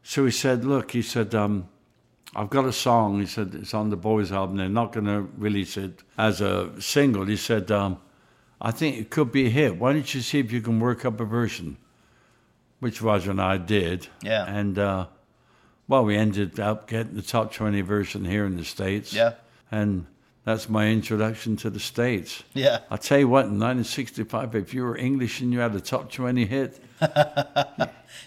So 0.03 0.25
he 0.25 0.31
said, 0.31 0.65
"Look," 0.65 0.91
he 0.91 1.01
said, 1.03 1.35
um, 1.35 1.69
"I've 2.37 2.51
got 2.51 2.67
a 2.67 2.73
song." 2.73 3.21
He 3.21 3.27
said, 3.27 3.55
"It's 3.55 3.73
on 3.73 3.89
the 3.91 3.97
boys' 3.97 4.31
album. 4.33 4.57
They're 4.59 4.69
not 4.69 4.93
going 4.93 5.07
to 5.07 5.29
release 5.39 5.77
it 5.79 6.03
as 6.19 6.41
a 6.43 6.71
single." 6.81 7.25
He 7.25 7.37
said, 7.37 7.71
um, 7.71 7.99
"I 8.63 8.71
think 8.71 8.97
it 8.97 9.11
could 9.11 9.31
be 9.33 9.47
a 9.47 9.51
hit. 9.51 9.77
Why 9.77 9.93
don't 9.93 10.15
you 10.15 10.21
see 10.23 10.39
if 10.39 10.51
you 10.53 10.63
can 10.63 10.81
work 10.81 11.05
up 11.05 11.21
a 11.21 11.25
version?" 11.25 11.77
Which 12.81 13.03
Roger 13.03 13.31
and 13.33 13.41
I 13.41 13.59
did. 13.59 14.09
Yeah. 14.23 14.45
And 14.47 14.79
uh, 14.79 15.07
well, 15.89 16.05
we 16.05 16.17
ended 16.17 16.59
up 16.59 16.89
getting 16.89 17.15
the 17.15 17.23
top 17.23 17.53
twenty 17.53 17.81
version 17.83 18.25
here 18.25 18.47
in 18.47 18.57
the 18.57 18.65
states. 18.65 19.13
Yeah. 19.13 19.35
And 19.71 20.07
that's 20.45 20.69
my 20.69 20.89
introduction 20.89 21.57
to 21.59 21.71
the 21.71 21.79
states. 21.81 22.43
yeah. 22.55 22.81
I'll 22.91 22.99
tell 22.99 23.19
you 23.19 23.29
what, 23.29 23.45
in 23.47 23.61
1965, 23.61 24.57
if 24.57 24.75
you 24.75 24.83
were 24.83 24.97
English 24.97 25.41
and 25.41 25.53
you 25.53 25.61
had 25.61 25.73
a 25.75 25.81
top 25.81 26.11
20 26.11 26.45
hit, 26.47 26.81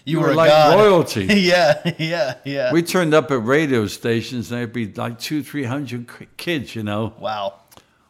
You, 0.04 0.20
were 0.20 0.30
a 0.30 0.34
like 0.34 0.50
god. 0.50 0.78
royalty. 0.78 1.24
yeah, 1.30 1.92
yeah, 1.98 2.34
yeah. 2.44 2.72
we 2.72 2.82
turned 2.82 3.12
up 3.12 3.30
at 3.30 3.44
radio 3.44 3.86
stations, 3.86 4.50
and 4.50 4.60
there'd 4.60 4.72
be 4.72 4.92
like 4.92 5.18
two, 5.18 5.42
three 5.42 5.64
hundred 5.64 6.08
kids, 6.36 6.74
you 6.74 6.82
know, 6.82 7.12
wow. 7.18 7.54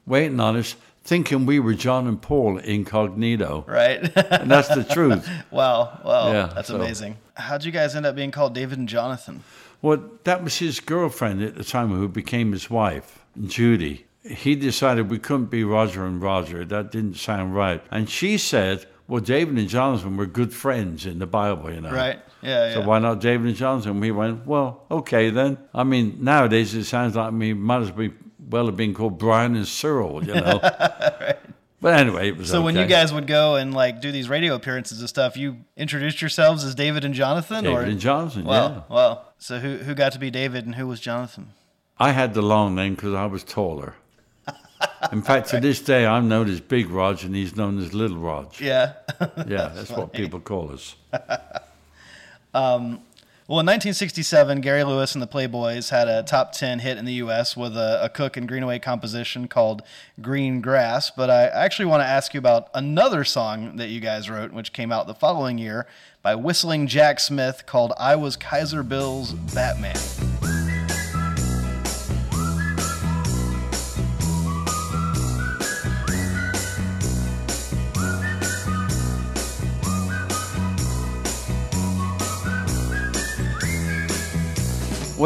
waiting 0.07 0.39
on 0.41 0.57
us, 0.57 0.77
thinking 1.07 1.47
we 1.47 1.61
were 1.61 1.75
John 1.75 2.07
and 2.07 2.21
Paul 2.21 2.59
incognito. 2.59 3.65
Right. 3.67 3.99
And 4.17 4.51
that's 4.51 4.69
the 4.69 4.85
truth. 4.85 5.29
wow. 5.51 6.01
Wow. 6.05 6.33
Yeah, 6.33 6.53
That's 6.55 6.69
so- 6.69 6.77
amazing. 6.77 7.17
How'd 7.35 7.65
you 7.65 7.73
guys 7.73 7.95
end 7.95 8.07
up 8.07 8.17
being 8.17 8.31
called 8.31 8.55
David 8.55 8.79
and 8.79 8.89
Jonathan? 8.89 9.45
Well, 9.83 10.03
that 10.25 10.43
was 10.43 10.57
his 10.59 10.81
girlfriend 10.81 11.43
at 11.43 11.55
the 11.55 11.65
time 11.65 11.91
who 11.91 12.09
became 12.09 12.53
his 12.53 12.71
wife, 12.71 13.25
Judy. 13.47 14.07
He 14.23 14.57
decided 14.57 15.11
we 15.11 15.19
couldn't 15.19 15.47
be 15.47 15.63
Roger 15.63 16.07
and 16.07 16.21
Roger. 16.21 16.65
That 16.65 16.91
didn't 16.91 17.17
sound 17.17 17.55
right. 17.55 17.83
And 17.91 18.09
she 18.09 18.39
said, 18.39 18.87
well, 19.07 19.21
David 19.21 19.59
and 19.59 19.69
Jonathan 19.69 20.17
were 20.17 20.27
good 20.27 20.53
friends 20.53 21.07
in 21.07 21.19
the 21.19 21.27
Bible, 21.27 21.71
you 21.73 21.83
know. 21.83 21.93
Right. 21.93 22.19
Yeah. 22.43 22.73
So 22.73 22.81
yeah. 22.81 22.87
why 22.87 22.99
not 22.99 23.21
David 23.21 23.49
and 23.49 23.57
Jonathan? 23.57 24.01
We 24.01 24.11
went, 24.11 24.47
well, 24.47 24.85
okay 24.91 25.31
then. 25.31 25.59
I 25.75 25.85
mean, 25.85 26.19
nowadays 26.21 26.75
it 26.75 26.85
sounds 26.85 27.15
like 27.15 27.33
we 27.33 27.53
might 27.53 27.83
as 27.83 27.93
well, 27.93 28.11
well 28.49 28.67
have 28.67 28.77
been 28.77 28.95
called 28.95 29.19
Brian 29.19 29.55
and 29.57 29.67
Cyril, 29.67 30.25
you 30.25 30.35
know. 30.35 30.61
But 31.79 32.01
anyway, 32.01 32.29
it 32.31 32.39
was 32.39 32.49
so 32.49 32.63
when 32.63 32.75
you 32.75 32.87
guys 32.87 33.13
would 33.13 33.27
go 33.27 33.57
and 33.57 33.73
like 33.75 34.01
do 34.01 34.11
these 34.11 34.31
radio 34.31 34.55
appearances 34.55 34.99
and 35.01 35.09
stuff, 35.09 35.37
you 35.37 35.59
introduced 35.77 36.23
yourselves 36.23 36.65
as 36.65 36.75
David 36.75 37.05
and 37.05 37.15
Jonathan, 37.15 37.65
David 37.65 37.79
or 37.79 37.83
and 37.83 38.01
Jonathan, 38.01 38.45
Wow. 38.45 38.69
yeah. 38.69 38.83
Wow. 38.95 39.23
So 39.39 39.59
who 39.59 39.77
who 39.77 39.95
got 39.95 40.13
to 40.13 40.19
be 40.19 40.31
David 40.31 40.65
and 40.65 40.75
who 40.77 40.87
was 40.87 41.01
Jonathan? 41.01 41.51
I 41.99 42.13
had 42.13 42.33
the 42.33 42.41
long 42.43 42.75
name 42.75 42.95
because 42.95 43.13
I 43.15 43.27
was 43.27 43.45
taller. 43.45 43.95
In 45.13 45.21
fact, 45.23 45.51
to 45.51 45.61
this 45.61 45.79
day, 45.81 46.07
I'm 46.07 46.29
known 46.29 46.49
as 46.49 46.61
Big 46.61 46.89
Rog, 46.89 47.23
and 47.25 47.35
he's 47.37 47.55
known 47.57 47.79
as 47.79 47.93
Little 47.93 48.19
Rog. 48.19 48.59
Yeah. 48.59 48.95
Yeah, 49.47 49.69
that's 49.75 49.91
what 49.91 50.13
people 50.15 50.41
call 50.41 50.73
us. 50.73 50.97
Um, 52.55 53.03
Well, 53.49 53.61
in 53.61 53.67
1967, 53.67 54.61
Gary 54.61 54.83
Lewis 54.83 55.15
and 55.15 55.23
the 55.23 55.29
Playboys 55.29 55.91
had 55.91 56.09
a 56.09 56.25
top 56.25 56.51
10 56.51 56.81
hit 56.81 56.99
in 56.99 57.05
the 57.05 57.13
U.S. 57.13 57.57
with 57.57 57.77
a, 57.77 58.01
a 58.03 58.09
Cook 58.09 58.37
and 58.37 58.49
Greenaway 58.49 58.81
composition 58.81 59.47
called 59.47 59.83
Green 60.21 60.61
Grass. 60.61 61.13
But 61.13 61.31
I 61.31 61.45
actually 61.45 61.85
want 61.85 62.01
to 62.01 62.09
ask 62.09 62.35
you 62.35 62.39
about 62.39 62.71
another 62.75 63.23
song 63.23 63.77
that 63.77 63.89
you 63.89 64.01
guys 64.01 64.29
wrote, 64.29 64.51
which 64.51 64.73
came 64.73 64.91
out 64.91 65.07
the 65.07 65.15
following 65.15 65.59
year 65.59 65.87
by 66.23 66.35
Whistling 66.35 66.89
Jack 66.89 67.21
Smith 67.21 67.67
called 67.67 67.93
I 68.01 68.17
Was 68.17 68.35
Kaiser 68.35 68.83
Bill's 68.83 69.33
Batman. 69.33 69.95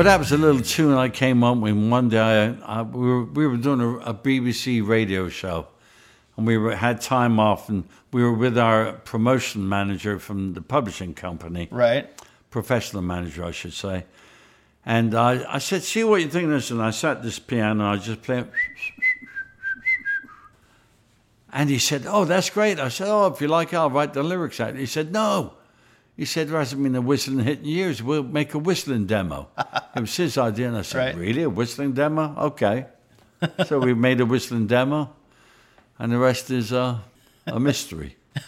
Well, 0.01 0.07
that 0.07 0.19
was 0.19 0.33
a 0.33 0.39
little 0.39 0.63
tune 0.63 0.95
I 0.95 1.11
came 1.11 1.45
up 1.45 1.59
with 1.59 1.77
one 1.77 2.09
day. 2.09 2.57
I, 2.65 2.79
I, 2.79 2.81
we, 2.81 3.07
were, 3.07 3.25
we 3.25 3.47
were 3.47 3.59
doing 3.59 3.83
a, 3.83 3.99
a 3.99 4.15
BBC 4.15 4.81
radio 4.89 5.29
show, 5.29 5.67
and 6.39 6.47
we 6.47 6.57
were, 6.57 6.75
had 6.75 7.03
time 7.03 7.39
off, 7.39 7.69
and 7.69 7.85
we 8.11 8.23
were 8.23 8.33
with 8.33 8.57
our 8.57 8.95
promotion 8.95 9.69
manager 9.69 10.19
from 10.19 10.55
the 10.55 10.63
publishing 10.63 11.13
company. 11.13 11.69
Right? 11.71 12.09
professional 12.49 13.03
manager, 13.03 13.45
I 13.45 13.51
should 13.51 13.75
say. 13.75 14.07
And 14.87 15.15
I, 15.15 15.45
I 15.47 15.59
said, 15.59 15.83
see 15.83 16.03
what 16.03 16.23
you 16.23 16.31
think 16.31 16.45
of 16.45 16.51
this? 16.53 16.71
And 16.71 16.81
I 16.81 16.93
sat 16.93 17.19
at 17.19 17.23
this 17.23 17.39
piano 17.39 17.85
and 17.85 18.01
I 18.01 18.03
just 18.03 18.23
played. 18.23 18.47
And 21.53 21.69
he 21.69 21.79
said, 21.79 22.07
oh, 22.07 22.25
that's 22.25 22.49
great. 22.49 22.81
I 22.81 22.89
said, 22.89 23.09
oh, 23.09 23.27
if 23.27 23.43
you 23.43 23.49
like 23.49 23.75
it, 23.75 23.77
I'll 23.77 23.91
write 23.91 24.15
the 24.15 24.23
lyrics 24.23 24.61
out. 24.61 24.77
He 24.77 24.87
said, 24.87 25.13
no. 25.13 25.57
He 26.21 26.27
said, 26.27 26.49
there 26.49 26.59
hasn't 26.59 26.83
been 26.83 26.95
a 26.95 27.01
whistling 27.01 27.39
hit 27.39 27.61
in 27.61 27.65
years. 27.65 28.03
We'll 28.03 28.23
make 28.23 28.53
a 28.53 28.59
whistling 28.59 29.07
demo. 29.07 29.49
it 29.97 30.01
was 30.03 30.15
his 30.15 30.37
idea. 30.37 30.69
And 30.69 30.77
I 30.77 30.83
said, 30.83 30.99
Right. 30.99 31.17
really? 31.17 31.45
A 31.45 31.49
whistling 31.49 31.93
demo? 31.95 32.37
Okay. 32.39 32.85
so 33.67 33.79
we 33.79 33.95
made 33.95 34.21
a 34.21 34.27
whistling 34.27 34.67
demo. 34.67 35.15
And 35.99 36.13
the 36.13 36.19
rest 36.19 36.51
is 36.51 36.75
uh, 36.75 36.99
a 37.47 37.59
mystery. 37.59 38.19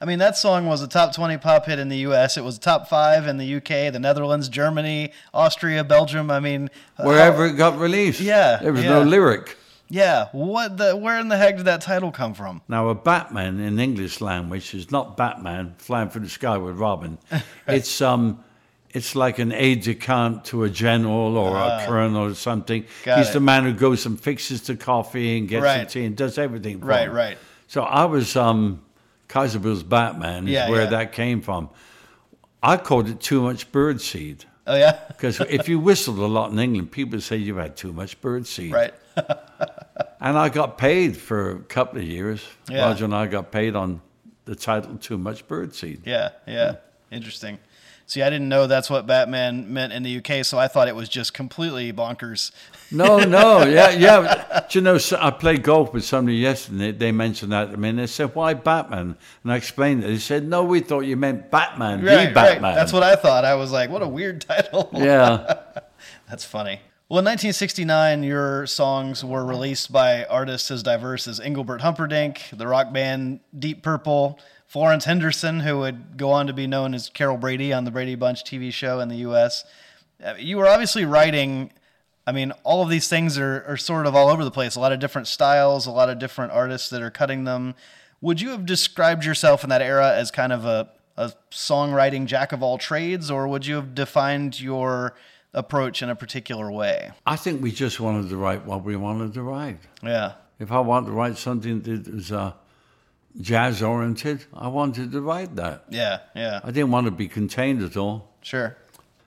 I 0.00 0.06
mean, 0.06 0.18
that 0.20 0.34
song 0.38 0.64
was 0.64 0.80
a 0.80 0.88
top 0.88 1.14
20 1.14 1.36
pop 1.36 1.66
hit 1.66 1.78
in 1.78 1.90
the 1.90 1.98
U.S. 2.08 2.38
It 2.38 2.42
was 2.42 2.58
top 2.58 2.88
five 2.88 3.26
in 3.26 3.36
the 3.36 3.44
U.K., 3.44 3.90
the 3.90 3.98
Netherlands, 4.00 4.48
Germany, 4.48 5.12
Austria, 5.34 5.84
Belgium. 5.84 6.30
I 6.30 6.40
mean, 6.40 6.70
uh, 6.96 7.02
Wherever 7.04 7.44
it 7.44 7.58
got 7.58 7.78
released, 7.78 8.18
Yeah, 8.18 8.60
there 8.62 8.72
was 8.72 8.82
yeah. 8.82 8.88
no 8.88 9.02
lyric. 9.02 9.58
Yeah. 9.90 10.28
What 10.32 10.76
the? 10.78 10.96
Where 10.96 11.18
in 11.20 11.28
the 11.28 11.36
heck 11.36 11.56
did 11.56 11.66
that 11.66 11.80
title 11.82 12.10
come 12.12 12.32
from? 12.34 12.62
Now, 12.68 12.88
a 12.88 12.94
Batman 12.94 13.60
in 13.60 13.78
English 13.78 14.20
language 14.20 14.72
is 14.74 14.90
not 14.90 15.16
Batman 15.16 15.74
flying 15.78 16.08
through 16.08 16.22
the 16.22 16.30
sky 16.30 16.56
with 16.56 16.76
Robin. 16.76 17.18
It's 17.66 18.00
um, 18.00 18.42
it's 18.90 19.14
like 19.14 19.38
an 19.38 19.52
aide 19.52 19.82
de 19.82 19.94
camp 19.94 20.44
to 20.44 20.64
a 20.64 20.70
general 20.70 21.36
or 21.36 21.56
a 21.56 21.84
colonel 21.86 22.24
or 22.30 22.34
something. 22.34 22.84
Ah. 23.06 23.16
He's 23.18 23.28
it. 23.30 23.34
the 23.34 23.40
man 23.40 23.64
who 23.64 23.72
goes 23.72 24.06
and 24.06 24.18
fixes 24.20 24.62
the 24.62 24.76
coffee 24.76 25.38
and 25.38 25.48
gets 25.48 25.62
Right. 25.62 25.86
the 25.88 25.92
tea 25.92 26.04
and 26.06 26.16
does 26.16 26.38
everything. 26.38 26.80
For 26.80 26.86
Right, 26.86 27.08
him. 27.08 27.14
right. 27.14 27.38
So 27.68 27.82
I 27.82 28.04
was 28.06 28.34
um, 28.36 28.82
Kaiser 29.28 29.60
Bill's 29.60 29.84
Batman. 29.84 30.48
Is 30.48 30.54
Yeah, 30.54 30.70
where 30.70 30.82
yeah. 30.84 30.90
that 30.90 31.12
came 31.12 31.40
from. 31.40 31.68
I 32.62 32.76
called 32.78 33.08
it 33.08 33.20
too 33.20 33.40
much 33.42 33.70
birdseed. 33.72 34.44
Oh 34.66 34.76
yeah, 34.76 34.98
Because 35.08 35.40
if 35.40 35.68
you 35.68 35.78
whistled 35.78 36.18
a 36.18 36.26
lot 36.26 36.50
in 36.50 36.58
England, 36.58 36.90
people 36.90 37.20
say 37.20 37.36
you've 37.36 37.56
had 37.56 37.76
too 37.76 37.92
much 37.92 38.20
birdseed. 38.20 38.72
right. 38.72 38.94
And 40.20 40.36
I 40.38 40.48
got 40.50 40.76
paid 40.76 41.16
for 41.16 41.50
a 41.50 41.58
couple 41.60 41.98
of 41.98 42.04
years. 42.04 42.44
Yeah. 42.68 42.86
Roger 42.86 43.06
and 43.06 43.14
I 43.14 43.26
got 43.26 43.50
paid 43.50 43.74
on 43.74 44.02
the 44.44 44.54
title 44.54 44.96
Too 44.96 45.16
Much 45.16 45.46
Birdseed. 45.48 46.00
Yeah, 46.04 46.30
yeah. 46.46 46.76
Interesting. 47.10 47.58
See, 48.10 48.22
I 48.22 48.28
didn't 48.28 48.48
know 48.48 48.66
that's 48.66 48.90
what 48.90 49.06
Batman 49.06 49.72
meant 49.72 49.92
in 49.92 50.02
the 50.02 50.16
UK, 50.16 50.44
so 50.44 50.58
I 50.58 50.66
thought 50.66 50.88
it 50.88 50.96
was 50.96 51.08
just 51.08 51.32
completely 51.32 51.92
bonkers. 51.92 52.50
No, 52.90 53.18
no, 53.24 53.64
yeah, 53.64 53.90
yeah. 53.90 54.66
Do 54.68 54.80
you 54.80 54.82
know, 54.82 54.98
so 54.98 55.16
I 55.20 55.30
played 55.30 55.62
golf 55.62 55.92
with 55.92 56.04
somebody 56.04 56.38
yesterday. 56.38 56.90
They 56.90 57.12
mentioned 57.12 57.52
that 57.52 57.70
to 57.70 57.76
me, 57.76 57.90
and 57.90 58.00
they 58.00 58.08
said, 58.08 58.34
"Why 58.34 58.54
Batman?" 58.54 59.16
And 59.44 59.52
I 59.52 59.54
explained 59.54 60.02
it. 60.02 60.08
They 60.08 60.18
said, 60.18 60.44
"No, 60.44 60.64
we 60.64 60.80
thought 60.80 61.02
you 61.02 61.16
meant 61.16 61.52
Batman, 61.52 62.00
the 62.00 62.32
Batman." 62.34 62.74
That's 62.74 62.92
what 62.92 63.04
I 63.04 63.14
thought. 63.14 63.44
I 63.44 63.54
was 63.54 63.70
like, 63.70 63.90
what 63.90 64.02
a 64.02 64.08
weird 64.08 64.40
title. 64.48 64.90
Yeah, 64.92 65.60
That's 66.28 66.44
funny. 66.44 66.80
Well, 67.10 67.18
in 67.18 67.24
1969, 67.24 68.22
your 68.22 68.68
songs 68.68 69.24
were 69.24 69.44
released 69.44 69.90
by 69.90 70.24
artists 70.26 70.70
as 70.70 70.84
diverse 70.84 71.26
as 71.26 71.40
Engelbert 71.40 71.80
Humperdinck, 71.80 72.44
the 72.52 72.68
rock 72.68 72.92
band 72.92 73.40
Deep 73.58 73.82
Purple, 73.82 74.38
Florence 74.68 75.06
Henderson, 75.06 75.58
who 75.58 75.80
would 75.80 76.16
go 76.16 76.30
on 76.30 76.46
to 76.46 76.52
be 76.52 76.68
known 76.68 76.94
as 76.94 77.08
Carol 77.08 77.36
Brady 77.36 77.72
on 77.72 77.82
the 77.82 77.90
Brady 77.90 78.14
Bunch 78.14 78.44
TV 78.44 78.72
show 78.72 79.00
in 79.00 79.08
the 79.08 79.16
U.S. 79.16 79.64
Uh, 80.24 80.34
You 80.38 80.58
were 80.58 80.68
obviously 80.68 81.04
writing. 81.04 81.72
I 82.28 82.30
mean, 82.30 82.52
all 82.62 82.80
of 82.80 82.88
these 82.88 83.08
things 83.08 83.36
are, 83.38 83.64
are 83.66 83.76
sort 83.76 84.06
of 84.06 84.14
all 84.14 84.28
over 84.28 84.44
the 84.44 84.52
place. 84.52 84.76
A 84.76 84.80
lot 84.80 84.92
of 84.92 85.00
different 85.00 85.26
styles, 85.26 85.86
a 85.86 85.90
lot 85.90 86.10
of 86.10 86.20
different 86.20 86.52
artists 86.52 86.90
that 86.90 87.02
are 87.02 87.10
cutting 87.10 87.42
them. 87.42 87.74
Would 88.20 88.40
you 88.40 88.50
have 88.50 88.64
described 88.64 89.24
yourself 89.24 89.64
in 89.64 89.70
that 89.70 89.82
era 89.82 90.14
as 90.14 90.30
kind 90.30 90.52
of 90.52 90.64
a, 90.64 90.88
a 91.16 91.32
songwriting 91.50 92.26
jack 92.26 92.52
of 92.52 92.62
all 92.62 92.78
trades, 92.78 93.32
or 93.32 93.48
would 93.48 93.66
you 93.66 93.74
have 93.74 93.96
defined 93.96 94.60
your 94.60 95.16
approach 95.52 96.02
in 96.02 96.10
a 96.10 96.14
particular 96.14 96.70
way? 96.70 97.10
I 97.26 97.36
think 97.36 97.62
we 97.62 97.72
just 97.72 98.00
wanted 98.00 98.28
to 98.30 98.36
write 98.36 98.64
what 98.66 98.84
we 98.84 98.96
wanted 98.96 99.34
to 99.34 99.42
write. 99.42 99.80
Yeah. 100.02 100.32
If 100.58 100.70
I 100.72 100.80
wanted 100.80 101.06
to 101.06 101.12
write 101.12 101.38
something 101.38 101.80
that 101.82 102.12
was 102.14 102.32
uh, 102.32 102.52
jazz 103.40 103.82
oriented, 103.82 104.44
I 104.54 104.68
wanted 104.68 105.12
to 105.12 105.20
write 105.20 105.56
that. 105.56 105.84
Yeah. 105.88 106.18
Yeah. 106.34 106.60
I 106.62 106.70
didn't 106.70 106.90
want 106.90 107.06
to 107.06 107.10
be 107.10 107.28
contained 107.28 107.82
at 107.82 107.96
all. 107.96 108.34
Sure. 108.42 108.76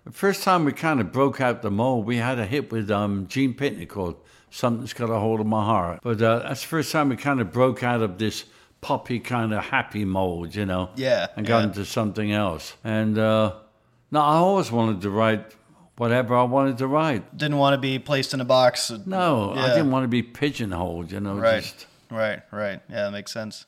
The 0.05 0.11
first 0.11 0.43
time 0.43 0.65
we 0.65 0.73
kind 0.73 0.99
of 0.99 1.11
broke 1.11 1.39
out 1.39 1.61
the 1.61 1.71
mold, 1.71 2.05
we 2.05 2.17
had 2.17 2.37
a 2.37 2.45
hit 2.45 2.71
with 2.71 2.91
um, 2.91 3.25
Gene 3.27 3.53
Pitney 3.53 3.87
called 3.87 4.17
"Something's 4.51 4.91
Got 4.93 5.09
a 5.09 5.17
Hold 5.17 5.39
of 5.39 5.45
My 5.47 5.63
Heart." 5.63 5.99
But 6.03 6.21
uh, 6.21 6.39
that's 6.39 6.61
the 6.61 6.67
first 6.67 6.91
time 6.91 7.07
we 7.09 7.15
kind 7.15 7.39
of 7.39 7.53
broke 7.53 7.83
out 7.83 8.01
of 8.01 8.17
this 8.17 8.43
poppy 8.81 9.17
kind 9.19 9.53
of 9.53 9.63
happy 9.63 10.03
mold, 10.03 10.55
you 10.55 10.65
know. 10.65 10.89
Yeah, 10.97 11.27
And 11.37 11.47
got 11.47 11.59
yeah. 11.59 11.63
into 11.67 11.85
something 11.85 12.33
else. 12.33 12.75
And 12.83 13.17
uh, 13.17 13.53
no, 14.11 14.19
I 14.19 14.35
always 14.35 14.71
wanted 14.73 15.01
to 15.03 15.09
write 15.09 15.55
whatever 16.03 16.35
I 16.35 16.43
wanted 16.43 16.77
to 16.79 16.87
write. 16.87 17.37
Didn't 17.37 17.55
want 17.55 17.75
to 17.75 17.77
be 17.77 17.97
placed 17.97 18.33
in 18.33 18.41
a 18.41 18.45
box. 18.45 18.91
No, 19.05 19.53
I 19.53 19.69
didn't 19.69 19.89
want 19.89 20.03
to 20.03 20.09
be 20.09 20.21
pigeonholed, 20.21 21.13
you 21.13 21.21
know. 21.21 21.35
Right. 21.35 21.63
Just, 21.63 21.87
Right. 22.11 22.41
Right. 22.51 22.81
Yeah, 22.89 23.05
that 23.05 23.11
makes 23.11 23.31
sense. 23.31 23.65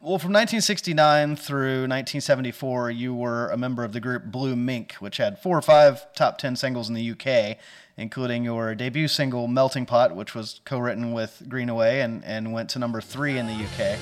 Well, 0.00 0.18
from 0.18 0.32
1969 0.32 1.36
through 1.36 1.82
1974, 1.86 2.90
you 2.90 3.14
were 3.14 3.48
a 3.50 3.56
member 3.56 3.84
of 3.84 3.92
the 3.92 4.00
group 4.00 4.24
Blue 4.24 4.56
Mink, 4.56 4.94
which 4.94 5.18
had 5.18 5.38
four 5.38 5.56
or 5.56 5.62
five 5.62 6.12
top 6.14 6.36
10 6.38 6.56
singles 6.56 6.88
in 6.88 6.96
the 6.96 7.12
UK, 7.12 7.58
including 7.96 8.42
your 8.44 8.74
debut 8.74 9.06
single 9.06 9.46
Melting 9.46 9.86
Pot, 9.86 10.16
which 10.16 10.34
was 10.34 10.60
co 10.64 10.80
written 10.80 11.12
with 11.12 11.44
Greenaway 11.48 12.00
and, 12.00 12.24
and 12.24 12.52
went 12.52 12.70
to 12.70 12.80
number 12.80 13.00
three 13.00 13.38
in 13.38 13.46
the 13.46 13.54
UK. 13.54 13.98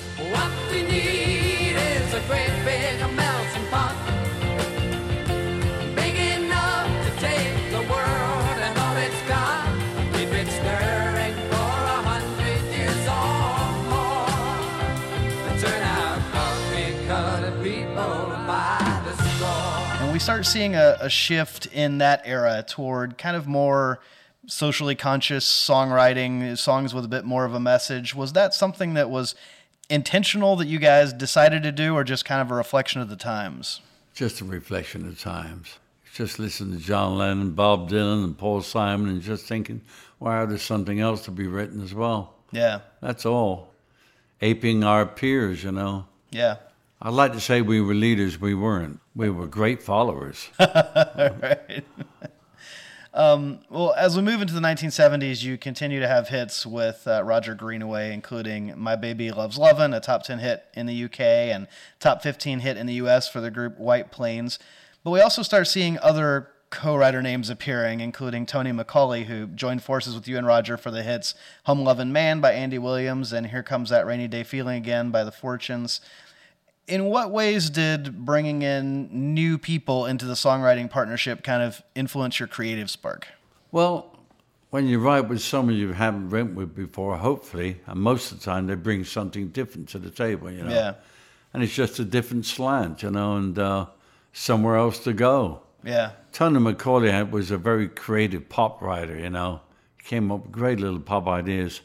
Start 20.25 20.43
seeing 20.43 20.73
a, 20.73 20.97
a 21.01 21.07
shift 21.07 21.67
in 21.67 21.99
that 21.99 22.19
era 22.25 22.65
toward 22.67 23.15
kind 23.15 23.37
of 23.37 23.45
more 23.45 23.99
socially 24.47 24.95
conscious 24.95 25.45
songwriting, 25.45 26.57
songs 26.57 26.95
with 26.95 27.05
a 27.05 27.07
bit 27.07 27.25
more 27.25 27.45
of 27.45 27.53
a 27.53 27.59
message. 27.59 28.15
Was 28.15 28.33
that 28.33 28.51
something 28.51 28.95
that 28.95 29.11
was 29.11 29.35
intentional 29.87 30.55
that 30.55 30.65
you 30.65 30.79
guys 30.79 31.13
decided 31.13 31.61
to 31.61 31.71
do, 31.71 31.93
or 31.93 32.03
just 32.03 32.25
kind 32.25 32.41
of 32.41 32.49
a 32.49 32.55
reflection 32.55 33.01
of 33.01 33.07
the 33.07 33.15
times? 33.15 33.81
just 34.15 34.41
a 34.41 34.45
reflection 34.45 35.07
of 35.07 35.19
times. 35.21 35.77
Just 36.15 36.39
listening 36.39 36.79
to 36.79 36.83
John 36.83 37.19
Lennon, 37.19 37.51
Bob 37.51 37.87
Dylan, 37.87 38.23
and 38.23 38.35
Paul 38.35 38.63
Simon, 38.63 39.09
and 39.09 39.21
just 39.21 39.45
thinking, 39.45 39.83
wow, 40.19 40.47
there's 40.47 40.63
something 40.63 40.99
else 40.99 41.23
to 41.25 41.31
be 41.31 41.45
written 41.45 41.83
as 41.83 41.93
well. 41.93 42.33
Yeah, 42.51 42.79
That's 42.99 43.27
all. 43.27 43.75
Aping 44.41 44.83
our 44.83 45.05
peers, 45.05 45.63
you 45.63 45.71
know. 45.71 46.07
yeah. 46.31 46.55
I'd 47.01 47.13
like 47.13 47.33
to 47.33 47.41
say 47.41 47.61
we 47.61 47.81
were 47.81 47.93
leaders, 47.93 48.39
we 48.39 48.55
weren't. 48.55 48.99
We 49.15 49.29
were 49.29 49.47
great 49.47 49.83
followers. 49.83 50.49
Well, 53.75 53.93
as 53.97 54.15
we 54.15 54.23
move 54.23 54.41
into 54.41 54.53
the 54.53 54.61
1970s, 54.61 55.43
you 55.43 55.57
continue 55.57 55.99
to 55.99 56.07
have 56.07 56.29
hits 56.29 56.65
with 56.65 57.07
uh, 57.07 57.23
Roger 57.23 57.55
Greenaway, 57.55 58.13
including 58.13 58.73
My 58.77 58.95
Baby 58.95 59.31
Loves 59.31 59.57
Lovin', 59.57 59.93
a 59.93 59.99
top 59.99 60.23
10 60.23 60.39
hit 60.39 60.63
in 60.73 60.85
the 60.85 61.03
UK, 61.03 61.19
and 61.19 61.67
top 61.99 62.21
15 62.21 62.59
hit 62.59 62.77
in 62.77 62.87
the 62.87 62.93
US 62.95 63.27
for 63.27 63.41
the 63.41 63.51
group 63.51 63.77
White 63.77 64.11
Plains. 64.11 64.59
But 65.03 65.11
we 65.11 65.19
also 65.19 65.41
start 65.41 65.67
seeing 65.67 65.99
other 65.99 66.49
co 66.69 66.95
writer 66.95 67.21
names 67.21 67.49
appearing, 67.49 67.99
including 67.99 68.45
Tony 68.45 68.71
Macaulay, 68.71 69.25
who 69.25 69.47
joined 69.47 69.83
forces 69.83 70.15
with 70.15 70.27
you 70.27 70.37
and 70.37 70.47
Roger 70.47 70.77
for 70.77 70.91
the 70.91 71.03
hits 71.03 71.35
Home 71.65 71.83
Lovin' 71.83 72.11
Man 72.11 72.41
by 72.41 72.53
Andy 72.53 72.77
Williams 72.77 73.31
and 73.31 73.47
Here 73.47 73.63
Comes 73.63 73.89
That 73.89 74.05
Rainy 74.05 74.27
Day 74.27 74.43
Feeling 74.43 74.77
Again 74.77 75.11
by 75.11 75.23
The 75.23 75.31
Fortunes. 75.31 76.01
In 76.87 77.05
what 77.05 77.31
ways 77.31 77.69
did 77.69 78.25
bringing 78.25 78.61
in 78.61 79.33
new 79.33 79.57
people 79.57 80.05
into 80.05 80.25
the 80.25 80.35
songwriting 80.35 80.89
partnership 80.89 81.43
kind 81.43 81.63
of 81.63 81.81
influence 81.95 82.39
your 82.39 82.47
creative 82.47 82.89
spark? 82.89 83.27
well, 83.75 84.15
when 84.69 84.87
you 84.87 84.99
write 84.99 85.27
with 85.27 85.41
someone 85.41 85.75
you 85.75 85.91
haven't 85.91 86.29
written 86.29 86.55
with 86.55 86.73
before, 86.73 87.17
hopefully, 87.17 87.81
and 87.87 87.99
most 87.99 88.31
of 88.31 88.39
the 88.39 88.45
time 88.45 88.67
they 88.67 88.75
bring 88.75 89.03
something 89.03 89.49
different 89.49 89.89
to 89.89 89.99
the 89.99 90.09
table, 90.09 90.49
you 90.49 90.63
know. 90.63 90.69
Yeah. 90.69 90.93
And 91.53 91.61
it's 91.61 91.73
just 91.73 91.99
a 91.99 92.05
different 92.05 92.45
slant, 92.45 93.03
you 93.03 93.11
know, 93.11 93.35
and 93.35 93.59
uh, 93.59 93.87
somewhere 94.31 94.77
else 94.77 94.99
to 94.99 95.13
go. 95.13 95.61
Yeah. 95.83 96.11
Tony 96.31 96.59
Macaulay 96.59 97.23
was 97.23 97.51
a 97.51 97.57
very 97.57 97.87
creative 97.87 98.47
pop 98.47 98.81
writer, 98.81 99.17
you 99.17 99.29
know. 99.29 99.61
He 99.97 100.03
came 100.03 100.31
up 100.31 100.43
with 100.43 100.51
great 100.51 100.79
little 100.79 100.99
pop 100.99 101.27
ideas. 101.27 101.81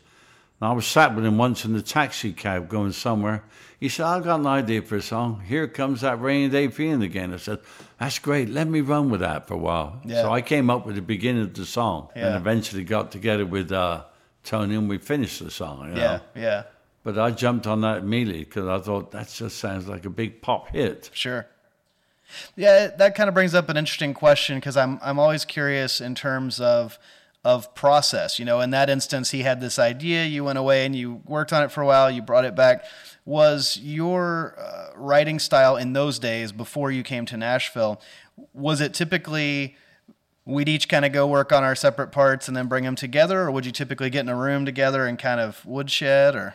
And 0.61 0.69
I 0.69 0.73
was 0.73 0.87
sat 0.87 1.15
with 1.15 1.25
him 1.25 1.39
once 1.39 1.65
in 1.65 1.73
the 1.73 1.83
taxi 1.83 2.33
cab 2.33 2.69
going 2.69 2.93
somewhere. 2.93 3.45
He 3.79 3.89
said, 3.89 4.05
I've 4.05 4.25
got 4.25 4.41
an 4.41 4.47
idea 4.47 4.83
for 4.83 4.97
a 4.97 5.03
song. 5.03 5.43
Here 5.47 5.67
comes 5.67 6.03
that 6.03 6.21
rainy 6.21 6.51
day 6.51 6.69
feeling 6.69 7.03
again. 7.03 7.33
I 7.33 7.39
said, 7.39 7.61
That's 7.99 8.19
great. 8.19 8.51
Let 8.51 8.69
me 8.69 8.83
run 8.83 9.09
with 9.11 9.21
that 9.21 9.49
for 9.49 9.55
a 9.55 9.59
while. 9.59 10.01
Yeah. 10.05 10.23
So 10.23 10.33
I 10.33 10.43
came 10.43 10.69
up 10.69 10.85
with 10.85 10.97
the 10.97 11.03
beginning 11.03 11.43
of 11.43 11.55
the 11.55 11.65
song 11.65 12.09
Yeah. 12.15 12.27
and 12.27 12.37
eventually 12.37 12.85
got 12.85 13.11
together 13.11 13.47
with 13.47 13.73
uh, 13.73 14.05
Tony 14.45 14.75
and 14.75 14.87
we 14.89 14.99
finished 14.99 15.43
the 15.43 15.51
song. 15.51 15.89
You 15.89 15.95
know? 15.95 16.01
Yeah. 16.01 16.19
Yeah. 16.35 16.63
But 17.03 17.19
I 17.19 17.31
jumped 17.31 17.67
on 17.67 17.81
that 17.81 17.99
immediately 17.99 18.45
because 18.45 18.67
I 18.69 18.79
thought 18.85 19.13
that 19.13 19.29
just 19.31 19.57
sounds 19.57 19.89
like 19.89 20.05
a 20.05 20.11
big 20.11 20.43
pop 20.43 20.69
hit. 20.69 21.09
Sure. 21.15 21.47
Yeah, 22.55 22.89
that 22.89 23.15
kind 23.15 23.29
of 23.29 23.35
brings 23.35 23.55
up 23.55 23.69
an 23.71 23.77
interesting 23.79 24.15
question 24.15 24.59
because 24.59 24.77
I'm 24.77 25.01
I'm 25.03 25.19
always 25.19 25.45
curious 25.45 26.01
in 26.01 26.15
terms 26.15 26.61
of 26.61 26.99
of 27.45 27.75
process. 27.75 28.39
You 28.39 28.45
know, 28.45 28.61
in 28.61 28.71
that 28.71 28.91
instance, 28.91 29.31
he 29.31 29.43
had 29.43 29.61
this 29.61 29.79
idea. 29.79 30.25
You 30.25 30.45
went 30.45 30.59
away 30.59 30.85
and 30.85 30.95
you 30.95 31.23
worked 31.27 31.53
on 31.53 31.63
it 31.63 31.73
for 31.73 31.83
a 31.83 31.87
while. 31.87 32.11
You 32.11 32.23
brought 32.23 32.45
it 32.45 32.55
back. 32.55 32.85
Was 33.25 33.79
your 33.83 34.57
uh, 34.59 34.91
writing 34.97 35.39
style 35.39 35.77
in 35.77 35.93
those 35.93 36.19
days 36.19 36.53
before 36.53 36.91
you 36.91 37.03
came 37.03 37.27
to 37.27 37.37
Nashville? 37.37 38.01
Was 38.53 38.81
it 38.81 38.93
typically 38.95 39.77
we'd 40.45 40.69
each 40.69 40.89
kind 40.89 41.05
of 41.05 41.13
go 41.13 41.27
work 41.27 41.53
on 41.53 41.63
our 41.63 41.75
separate 41.75 42.09
parts 42.09 42.49
and 42.49 42.57
then 42.57 42.67
bring 42.67 42.85
them 42.85 42.97
together, 42.97 43.43
or 43.43 43.51
would 43.51 43.65
you 43.65 43.73
typically 43.73 44.11
get 44.11 44.21
in 44.21 44.29
a 44.29 44.37
room 44.37 44.65
together 44.65 45.07
and 45.07 45.19
kind 45.19 45.41
of 45.41 45.65
woodshed? 45.65 46.35
Or 46.35 46.55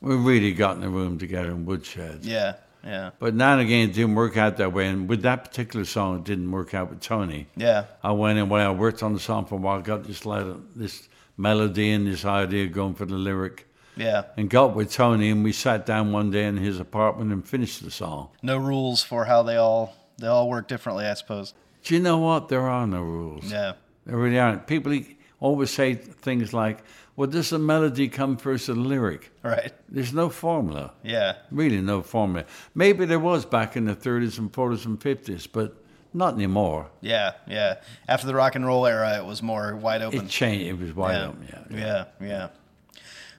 We 0.00 0.16
really 0.16 0.52
got 0.52 0.76
in 0.76 0.82
a 0.82 0.88
room 0.88 1.18
together 1.18 1.50
and 1.50 1.66
Woodshed. 1.66 2.24
Yeah, 2.24 2.54
yeah, 2.86 3.10
But 3.18 3.34
now 3.34 3.52
and 3.52 3.60
again, 3.62 3.90
it 3.90 3.94
didn't 3.94 4.14
work 4.14 4.36
out 4.36 4.56
that 4.58 4.72
way. 4.72 4.86
And 4.88 5.08
with 5.08 5.22
that 5.22 5.44
particular 5.44 5.84
song, 5.84 6.18
it 6.18 6.24
didn't 6.24 6.50
work 6.50 6.72
out 6.74 6.88
with 6.90 7.00
Tony. 7.00 7.48
yeah. 7.56 7.84
I 8.02 8.12
went 8.12 8.38
away, 8.38 8.62
I 8.62 8.70
worked 8.70 9.02
on 9.02 9.12
the 9.12 9.20
song 9.20 9.44
for 9.46 9.56
a 9.56 9.58
while, 9.58 9.80
got 9.82 10.04
this, 10.04 10.24
letter, 10.24 10.54
this 10.74 11.08
melody 11.36 11.90
and 11.92 12.06
this 12.06 12.24
idea 12.24 12.66
going 12.66 12.94
for 12.94 13.04
the 13.04 13.16
lyric, 13.16 13.66
Yeah. 13.96 14.22
and 14.36 14.48
got 14.48 14.74
with 14.76 14.92
Tony, 14.92 15.30
and 15.30 15.42
we 15.44 15.52
sat 15.52 15.84
down 15.84 16.12
one 16.12 16.30
day 16.30 16.44
in 16.46 16.56
his 16.56 16.78
apartment 16.80 17.32
and 17.32 17.46
finished 17.46 17.82
the 17.84 17.90
song. 17.90 18.28
No 18.42 18.56
rules 18.56 19.02
for 19.02 19.24
how 19.26 19.42
they 19.42 19.56
all 19.56 19.94
they 20.18 20.26
all 20.28 20.48
work 20.48 20.66
differently, 20.66 21.04
I 21.04 21.12
suppose. 21.14 21.52
Do 21.84 21.94
you 21.94 22.00
know 22.00 22.16
what? 22.18 22.48
There 22.48 22.62
are 22.68 22.86
no 22.86 23.02
rules. 23.02 23.50
Yeah. 23.52 23.72
There 24.06 24.16
really 24.16 24.38
aren't. 24.38 24.66
People 24.66 24.98
always 25.40 25.70
say 25.70 25.94
things 25.94 26.54
like, 26.54 26.78
well, 27.16 27.28
does 27.28 27.50
the 27.50 27.58
melody 27.58 28.08
come 28.08 28.36
first 28.36 28.68
or 28.68 28.74
the 28.74 28.80
lyric? 28.80 29.32
Right. 29.42 29.72
There's 29.88 30.12
no 30.12 30.28
formula. 30.28 30.92
Yeah. 31.02 31.36
Really, 31.50 31.80
no 31.80 32.02
formula. 32.02 32.46
Maybe 32.74 33.06
there 33.06 33.18
was 33.18 33.46
back 33.46 33.74
in 33.76 33.86
the 33.86 33.96
30s 33.96 34.38
and 34.38 34.52
40s 34.52 34.84
and 34.84 35.00
50s, 35.00 35.48
but 35.50 35.82
not 36.12 36.34
anymore. 36.34 36.90
Yeah. 37.00 37.32
Yeah. 37.46 37.76
After 38.06 38.26
the 38.26 38.34
rock 38.34 38.54
and 38.54 38.66
roll 38.66 38.86
era, 38.86 39.16
it 39.16 39.24
was 39.24 39.42
more 39.42 39.74
wide 39.76 40.02
open. 40.02 40.26
It 40.26 40.28
changed. 40.28 40.66
It 40.66 40.78
was 40.78 40.94
wide 40.94 41.14
yeah. 41.14 41.26
open. 41.26 41.48
Yeah. 41.70 41.78
Yeah. 41.78 42.04
Yeah. 42.20 42.48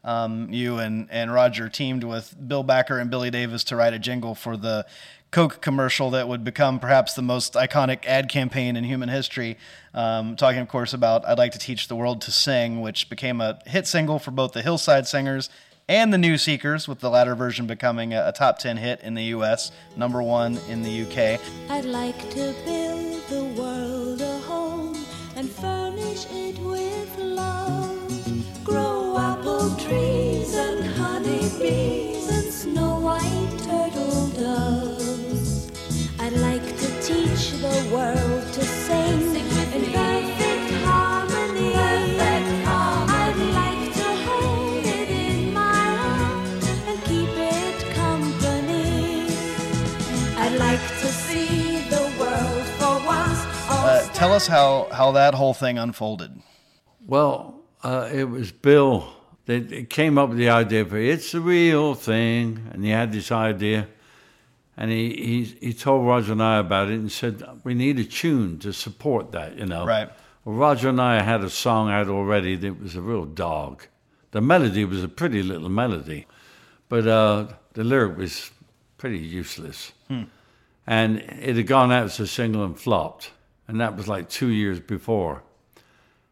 Um, 0.04 0.52
you 0.54 0.80
and, 0.80 1.08
and 1.12 1.32
Roger 1.32 1.70
teamed 1.70 2.04
with 2.04 2.34
Bill 2.48 2.64
Backer 2.64 2.98
and 2.98 3.12
Billy 3.12 3.30
Davis 3.30 3.64
to 3.66 3.76
write 3.76 3.94
a 3.94 4.00
jingle 4.00 4.36
for 4.36 4.56
the 4.56 4.86
Coke 5.32 5.62
commercial 5.62 6.10
that 6.12 6.28
would 6.28 6.44
become 6.44 6.80
perhaps 6.80 7.14
the 7.14 7.22
most 7.22 7.54
iconic 7.54 8.06
ad 8.06 8.30
campaign 8.30 8.76
in 8.76 8.84
human 8.84 9.10
history. 9.10 9.58
Um, 9.94 10.36
talking, 10.36 10.60
of 10.60 10.70
course, 10.70 10.94
about 10.94 11.28
I'd 11.28 11.38
Like 11.38 11.52
to 11.52 11.60
Teach 11.60 11.88
the 11.88 11.96
World 11.96 12.22
to 12.22 12.32
Sing, 12.32 12.82
which 12.82 13.10
became 13.10 13.42
a 13.42 13.60
hit 13.66 13.88
single 13.88 14.20
for 14.20 14.32
both 14.32 14.54
the 14.54 14.62
Hillside 14.62 15.06
Singers 15.06 15.50
and 15.90 16.14
the 16.14 16.18
New 16.18 16.38
Seekers, 16.38 16.88
with 16.88 17.00
the 17.00 17.10
latter 17.10 17.36
version 17.36 17.66
becoming 17.66 18.14
a, 18.14 18.28
a 18.28 18.32
top 18.32 18.60
10 18.60 18.78
hit 18.78 19.02
in 19.02 19.14
the 19.14 19.24
U.S., 19.26 19.72
number 19.96 20.22
one 20.22 20.60
in 20.70 20.82
the 20.82 21.04
UK. 21.04 21.40
I'd 21.70 21.86
like 21.86 22.20
to 22.32 22.54
build 22.66 23.22
the 23.30 23.44
world 23.62 24.22
a 24.22 24.40
home 24.40 24.98
and 25.36 25.50
furnish 25.50 26.26
it 26.30 26.58
with 26.60 27.18
love. 27.18 28.64
Grow 28.66 29.18
apple 29.18 29.76
trees 29.76 30.56
and 30.56 30.86
honey 30.96 31.50
bees 31.58 32.28
and 32.30 32.52
snow 32.52 33.00
white 33.00 33.60
turtle 33.64 34.28
doves. 34.30 34.97
I'd 36.28 36.34
like 36.40 36.66
to 36.66 37.02
teach 37.02 37.52
the 37.52 37.90
world 37.90 38.44
to 38.52 38.62
sing 38.62 39.34
in 39.34 39.48
perfect 39.94 40.74
harmony. 40.84 41.74
I'd 41.74 42.18
like 43.54 43.94
to 43.94 44.10
hold 44.28 44.86
it 44.86 45.10
in 45.10 45.54
my 45.54 45.62
arms 45.62 46.68
and 46.86 47.02
keep 47.06 47.30
it 47.30 47.80
company. 47.94 49.30
I'd 50.36 50.58
like 50.60 50.82
to 50.82 51.08
see 51.08 51.80
the 51.90 52.14
world 52.20 52.66
for 52.76 53.08
once. 53.08 53.40
Uh, 53.70 54.10
tell 54.14 54.34
us 54.34 54.48
how, 54.48 54.90
how 54.92 55.14
that 55.14 55.34
whole 55.34 55.54
thing 55.54 55.78
unfolded. 55.78 56.42
Well, 57.06 57.62
uh, 57.84 58.10
it 58.14 58.26
was 58.26 58.52
Bill 58.52 59.08
that 59.46 59.70
that 59.70 59.90
came 59.90 60.18
up 60.18 60.28
with 60.28 60.40
the 60.40 60.50
idea 60.50 60.84
for 60.84 60.98
it's 60.98 61.32
the 61.32 61.40
real 61.40 61.96
thing, 61.96 62.68
and 62.74 62.84
he 62.84 62.90
had 62.90 63.14
this 63.14 63.32
idea, 63.32 63.88
and 64.78 64.92
he, 64.92 65.10
he 65.10 65.44
he 65.68 65.74
told 65.74 66.08
Roger 66.08 66.34
and 66.34 66.44
I 66.44 66.60
about 66.60 66.90
it 66.90 67.00
and 67.00 67.12
said 67.12 67.44
we 67.64 67.74
need 67.74 68.00
a 68.00 68.04
tune 68.04 68.60
to 68.60 68.72
support 68.72 69.32
that, 69.32 69.58
you 69.58 69.66
know. 69.66 69.86
Right. 69.86 70.10
Well, 70.46 70.56
Roger 70.56 70.90
and 70.90 71.02
I 71.02 71.22
had 71.22 71.44
a 71.44 71.50
song 71.50 71.90
out 71.90 72.08
already 72.08 72.56
that 72.56 72.80
was 72.80 72.96
a 72.96 73.02
real 73.02 73.26
dog. 73.26 73.88
The 74.32 74.42
melody 74.42 74.86
was 74.86 75.04
a 75.04 75.08
pretty 75.08 75.42
little 75.42 75.70
melody, 75.70 76.28
but 76.90 77.08
uh, 77.08 77.48
the 77.74 77.84
lyric 77.84 78.18
was 78.18 78.52
pretty 78.98 79.20
useless. 79.20 79.94
And 80.90 81.18
it 81.18 81.58
had 81.58 81.68
gone 81.68 81.92
out 81.92 82.06
as 82.06 82.20
a 82.20 82.28
single 82.28 82.64
and 82.64 82.80
flopped, 82.80 83.32
and 83.68 83.82
that 83.82 83.98
was 83.98 84.08
like 84.08 84.30
two 84.30 84.48
years 84.48 84.80
before. 84.80 85.44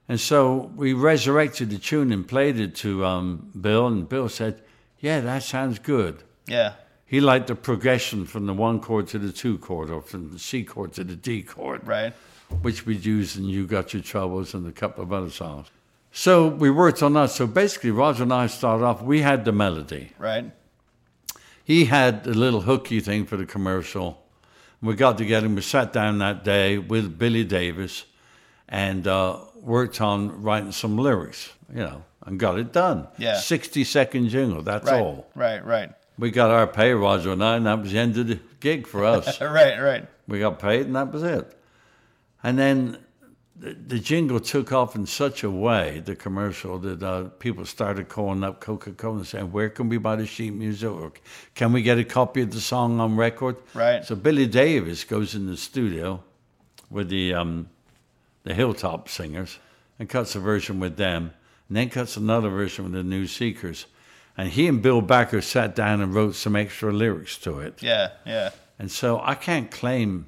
And 0.07 0.19
so 0.19 0.71
we 0.75 0.93
resurrected 0.93 1.71
the 1.71 1.77
tune 1.77 2.13
and 2.13 2.25
played 2.25 2.59
it 2.59 2.75
to 2.75 3.03
um, 3.05 3.51
Bill, 3.59 3.87
and 3.87 4.07
Bill 4.07 4.29
said, 4.29 4.61
"Yeah, 4.99 5.19
that 5.21 5.43
sounds 5.43 5.79
good." 5.79 6.23
Yeah. 6.47 6.73
He 7.05 7.19
liked 7.21 7.47
the 7.47 7.55
progression 7.55 8.25
from 8.25 8.45
the 8.47 8.53
one 8.53 8.79
chord 8.79 9.07
to 9.09 9.19
the 9.19 9.31
two 9.31 9.57
chord, 9.59 9.89
or 9.89 10.01
from 10.01 10.31
the 10.31 10.39
C 10.39 10.63
chord 10.63 10.93
to 10.93 11.03
the 11.03 11.15
D 11.15 11.43
chord, 11.43 11.85
Right. 11.87 12.13
which 12.61 12.85
we'd 12.85 13.05
used 13.05 13.37
in 13.37 13.45
"You 13.45 13.67
Got 13.67 13.93
Your 13.93 14.01
Troubles" 14.01 14.53
and 14.53 14.67
a 14.67 14.71
couple 14.71 15.03
of 15.03 15.13
other 15.13 15.29
songs. 15.29 15.67
So 16.11 16.47
we 16.47 16.71
worked 16.71 17.03
on 17.03 17.13
that. 17.13 17.29
So 17.31 17.45
basically, 17.45 17.91
Roger 17.91 18.23
and 18.23 18.33
I 18.33 18.47
started 18.47 18.83
off. 18.85 19.01
We 19.01 19.21
had 19.21 19.45
the 19.45 19.51
melody. 19.51 20.13
Right. 20.17 20.51
He 21.63 21.85
had 21.85 22.23
the 22.23 22.33
little 22.33 22.61
hooky 22.61 22.99
thing 23.01 23.25
for 23.25 23.37
the 23.37 23.45
commercial. 23.45 24.21
We 24.81 24.93
got 24.95 25.17
together 25.17 25.45
and 25.47 25.55
we 25.55 25.61
sat 25.61 25.91
down 25.93 26.19
that 26.19 26.43
day 26.43 26.77
with 26.77 27.17
Billy 27.17 27.43
Davis 27.43 28.05
and 28.69 29.07
uh, 29.07 29.39
worked 29.61 29.99
on 29.99 30.41
writing 30.43 30.71
some 30.71 30.97
lyrics, 30.97 31.51
you 31.69 31.81
know, 31.81 32.03
and 32.25 32.39
got 32.39 32.59
it 32.59 32.71
done. 32.71 33.07
Yeah. 33.17 33.37
60 33.39 33.83
second 33.83 34.29
jingle, 34.29 34.61
that's 34.61 34.85
Right. 34.89 35.01
all. 35.01 35.27
Right. 35.35 35.63
Right. 35.65 35.91
We 36.17 36.31
got 36.31 36.49
our 36.49 36.67
pay, 36.67 36.91
Roger 36.93 37.31
and 37.31 37.43
I, 37.43 37.57
and 37.57 37.65
that 37.65 37.81
was 37.81 37.91
the 37.91 37.99
end 37.99 38.17
of 38.17 38.27
the 38.27 38.39
gig 38.59 38.87
for 38.87 39.03
us. 39.05 39.41
Right. 39.41 39.79
Right. 39.79 40.05
we 40.27 40.39
got 40.39 40.59
paid 40.59 40.85
and 40.85 40.95
that 40.95 41.11
was 41.11 41.23
it. 41.23 41.57
And 42.43 42.57
then 42.59 42.97
the, 43.55 43.73
the 43.73 43.99
jingle 43.99 44.39
took 44.39 44.71
off 44.71 44.95
in 44.95 45.05
such 45.05 45.43
a 45.43 45.49
way, 45.49 46.01
the 46.05 46.15
commercial, 46.15 46.77
that 46.79 47.01
uh, 47.01 47.23
people 47.39 47.65
started 47.65 48.09
calling 48.09 48.43
up 48.43 48.59
Coca 48.59 48.91
Cola 48.91 49.17
and 49.17 49.27
saying, 49.27 49.51
Where 49.51 49.69
can 49.69 49.89
we 49.89 49.97
buy 49.97 50.15
the 50.17 50.25
sheet 50.25 50.51
music? 50.51 50.89
Or 50.89 51.11
can 51.53 51.71
we 51.71 51.81
get 51.81 51.97
a 51.97 52.03
copy 52.03 52.41
of 52.41 52.51
the 52.51 52.61
song 52.61 52.99
on 52.99 53.15
record? 53.15 53.57
Right. 53.73 54.03
So 54.03 54.15
Billy 54.15 54.45
Davis 54.45 55.03
goes 55.03 55.35
in 55.35 55.45
the 55.47 55.57
studio 55.57 56.23
with 56.89 57.09
the, 57.09 57.33
um, 57.33 57.69
the 58.43 58.53
Hilltop 58.53 59.09
Singers 59.09 59.57
and 59.97 60.09
cuts 60.09 60.35
a 60.35 60.39
version 60.39 60.79
with 60.79 60.97
them, 60.97 61.33
and 61.69 61.77
then 61.77 61.89
cuts 61.89 62.17
another 62.17 62.49
version 62.49 62.83
with 62.85 62.93
the 62.93 63.03
New 63.03 63.25
Seekers. 63.25 63.85
And 64.37 64.49
he 64.49 64.67
and 64.67 64.81
Bill 64.81 65.01
Backer 65.01 65.41
sat 65.41 65.75
down 65.75 66.01
and 66.01 66.13
wrote 66.13 66.35
some 66.35 66.55
extra 66.55 66.91
lyrics 66.91 67.37
to 67.39 67.59
it. 67.59 67.81
Yeah. 67.81 68.09
Yeah. 68.25 68.49
And 68.77 68.91
so 68.91 69.21
I 69.23 69.35
can't 69.35 69.71
claim 69.71 70.27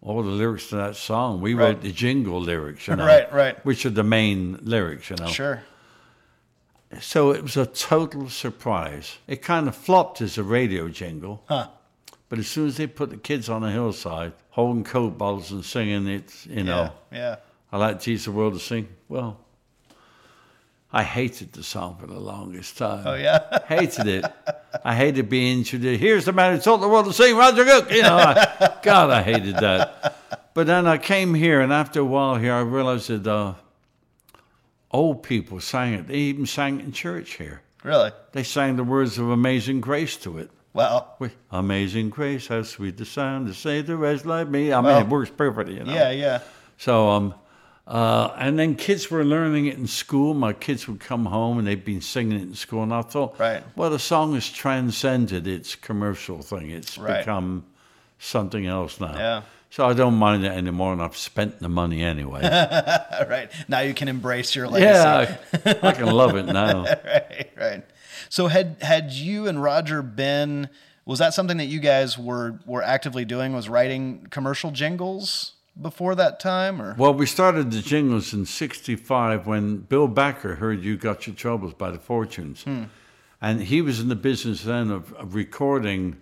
all 0.00 0.22
the 0.22 0.30
lyrics 0.30 0.68
to 0.68 0.76
that 0.76 0.96
song. 0.96 1.40
We 1.40 1.54
Right. 1.54 1.66
wrote 1.74 1.82
the 1.82 1.92
jingle 1.92 2.40
lyrics, 2.40 2.86
you 2.86 2.96
know, 2.96 3.06
Right, 3.06 3.32
right. 3.32 3.64
which 3.66 3.84
are 3.86 3.90
the 3.90 4.04
main 4.04 4.58
lyrics, 4.62 5.10
you 5.10 5.16
know. 5.16 5.26
Sure. 5.26 5.62
So 7.00 7.30
it 7.32 7.42
was 7.42 7.56
a 7.56 7.66
total 7.66 8.28
surprise. 8.28 9.16
It 9.26 9.42
kind 9.42 9.66
of 9.66 9.74
flopped 9.74 10.20
as 10.20 10.36
a 10.38 10.42
radio 10.42 10.88
jingle. 10.88 11.42
Huh. 11.48 11.68
But 12.28 12.38
as 12.38 12.46
soon 12.48 12.68
as 12.68 12.76
they 12.76 12.86
put 12.86 13.10
the 13.10 13.16
kids 13.16 13.48
on 13.48 13.62
the 13.62 13.70
hillside 13.70 14.32
holding 14.50 14.84
Coke 14.84 15.16
bottles 15.18 15.50
and 15.50 15.64
singing 15.64 16.06
it, 16.06 16.46
you 16.46 16.62
know, 16.64 16.92
Yeah. 17.10 17.18
Yeah. 17.18 17.36
I 17.72 17.78
like 17.78 17.98
to 17.98 18.04
teach 18.04 18.24
the 18.26 18.32
world 18.32 18.52
to 18.54 18.60
sing. 18.60 18.88
Well, 19.08 19.38
I 20.92 21.02
hated 21.04 21.52
the 21.54 21.62
song 21.62 21.96
for 21.98 22.06
the 22.06 22.20
longest 22.20 22.76
time. 22.76 23.06
Oh 23.06 23.14
yeah. 23.14 23.60
hated 23.68 24.06
it. 24.06 24.24
I 24.84 24.94
hated 24.94 25.28
being 25.30 25.58
introduced. 25.58 26.00
Here's 26.00 26.24
the 26.26 26.32
man 26.32 26.54
who 26.54 26.60
taught 26.60 26.78
the 26.78 26.88
world 26.88 27.06
to 27.06 27.12
sing, 27.14 27.34
Roger 27.36 27.64
Cook. 27.64 27.90
You 27.90 28.02
know, 28.02 28.16
I, 28.16 28.76
God, 28.82 29.10
I 29.10 29.22
hated 29.22 29.56
that. 29.56 30.50
But 30.54 30.66
then 30.66 30.86
I 30.86 30.98
came 30.98 31.32
here, 31.32 31.60
and 31.62 31.72
after 31.72 32.00
a 32.00 32.04
while 32.04 32.36
here, 32.36 32.52
I 32.52 32.60
realized 32.60 33.08
that 33.08 33.26
uh, 33.26 33.54
old 34.90 35.22
people 35.22 35.60
sang 35.60 35.94
it. 35.94 36.08
They 36.08 36.14
even 36.16 36.44
sang 36.46 36.80
it 36.80 36.84
in 36.84 36.92
church 36.92 37.34
here. 37.36 37.62
really. 37.82 38.10
They 38.32 38.42
sang 38.42 38.76
the 38.76 38.84
words 38.84 39.18
of 39.18 39.30
Amazing 39.30 39.80
Grace 39.80 40.16
to 40.18 40.38
it. 40.38 40.50
Well. 40.74 41.16
Amazing 41.50 42.10
Grace, 42.10 42.46
how 42.48 42.62
sweet 42.62 42.96
the 42.96 43.04
sound 43.04 43.46
to 43.46 43.54
save 43.54 43.86
the 43.86 43.96
rest 43.96 44.24
like 44.26 44.48
me. 44.48 44.72
I 44.72 44.76
mean, 44.76 44.84
Well, 44.84 45.00
it 45.00 45.08
works 45.08 45.30
perfectly, 45.30 45.74
you 45.76 45.84
know. 45.84 45.92
Yeah. 45.92 46.10
Yeah. 46.10 46.40
So, 46.78 47.08
um, 47.10 47.34
uh, 47.92 48.34
and 48.38 48.58
then 48.58 48.74
kids 48.74 49.10
were 49.10 49.22
learning 49.22 49.66
it 49.66 49.76
in 49.76 49.86
school. 49.86 50.32
My 50.32 50.54
kids 50.54 50.88
would 50.88 50.98
come 50.98 51.26
home 51.26 51.58
and 51.58 51.66
they'd 51.66 51.84
been 51.84 52.00
singing 52.00 52.38
it 52.38 52.42
in 52.42 52.54
school, 52.54 52.82
and 52.82 52.92
I 52.94 53.02
thought, 53.02 53.38
Right. 53.38 53.62
well, 53.76 53.90
the 53.90 53.98
song 53.98 54.32
has 54.34 54.48
transcended 54.50 55.46
its 55.46 55.74
commercial 55.74 56.40
thing. 56.40 56.70
It's 56.70 56.96
Right. 56.96 57.18
become 57.18 57.64
something 58.18 58.66
else 58.66 58.98
now. 58.98 59.14
Yeah. 59.14 59.42
So 59.68 59.86
I 59.86 59.92
don't 59.92 60.14
mind 60.16 60.44
it 60.44 60.52
anymore, 60.52 60.92
and 60.94 61.02
I've 61.02 61.16
spent 61.16 61.60
the 61.60 61.68
money 61.68 62.02
anyway. 62.02 62.40
Right. 63.28 63.50
Now 63.68 63.80
you 63.80 63.94
can 63.94 64.08
embrace 64.08 64.54
your 64.56 64.68
legacy. 64.68 64.92
yeah, 64.92 65.36
I, 65.82 65.88
I 65.88 65.92
can 65.92 66.06
love 66.06 66.34
it 66.36 66.46
now. 66.46 66.84
right, 67.04 67.50
right. 67.56 67.84
So 68.30 68.48
had 68.48 68.76
had 68.80 69.12
you 69.12 69.46
and 69.48 69.62
Roger 69.62 70.02
been 70.02 70.68
was 71.04 71.18
that 71.18 71.34
something 71.34 71.56
that 71.58 71.66
you 71.66 71.78
guys 71.80 72.18
were 72.18 72.58
were 72.66 72.82
actively 72.82 73.24
doing 73.24 73.52
was 73.54 73.68
writing 73.68 74.26
commercial 74.30 74.70
jingles 74.70 75.52
before 75.80 76.14
that 76.14 76.38
time 76.40 76.80
or 76.80 76.94
Well, 76.98 77.14
we 77.14 77.26
started 77.26 77.70
the 77.70 77.80
jingles 77.80 78.32
in 78.34 78.44
'65 78.46 79.46
when 79.46 79.78
Bill 79.78 80.08
Backer 80.08 80.56
heard 80.56 80.82
"You 80.84 80.96
Got 80.96 81.26
Your 81.26 81.34
Troubles" 81.36 81.74
by 81.74 81.90
the 81.90 81.98
Fortunes, 81.98 82.62
Hmm. 82.64 82.84
and 83.40 83.62
he 83.62 83.80
was 83.82 84.00
in 84.00 84.08
the 84.08 84.16
business 84.16 84.62
then 84.62 84.90
of, 84.90 85.12
of 85.14 85.34
recording 85.34 86.16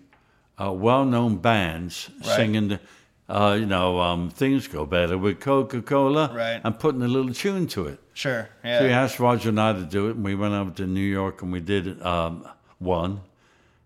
uh, 0.59 0.71
well-known 0.71 1.37
bands 1.37 2.09
Right. 2.19 2.35
singing, 2.35 2.67
the, 2.69 2.79
uh, 3.27 3.57
you 3.59 3.65
know, 3.65 3.99
um, 3.99 4.29
"Things 4.29 4.67
Go 4.67 4.85
Better 4.85 5.17
with 5.17 5.39
Coca-Cola," 5.39 6.31
Right. 6.33 6.61
and 6.63 6.77
putting 6.79 7.01
a 7.01 7.07
little 7.07 7.33
tune 7.33 7.67
to 7.67 7.87
it. 7.87 7.99
Sure. 8.13 8.47
So 8.63 8.85
he 8.87 8.91
asked 8.91 9.19
Roger 9.19 9.49
and 9.49 9.59
I 9.59 9.73
to 9.73 9.83
do 9.83 10.07
it, 10.09 10.15
and 10.15 10.23
we 10.23 10.35
went 10.35 10.53
over 10.53 10.71
to 10.71 10.85
New 10.85 10.99
York 11.01 11.41
and 11.41 11.51
we 11.51 11.59
did 11.61 12.01
um, 12.03 12.47
one, 12.79 13.21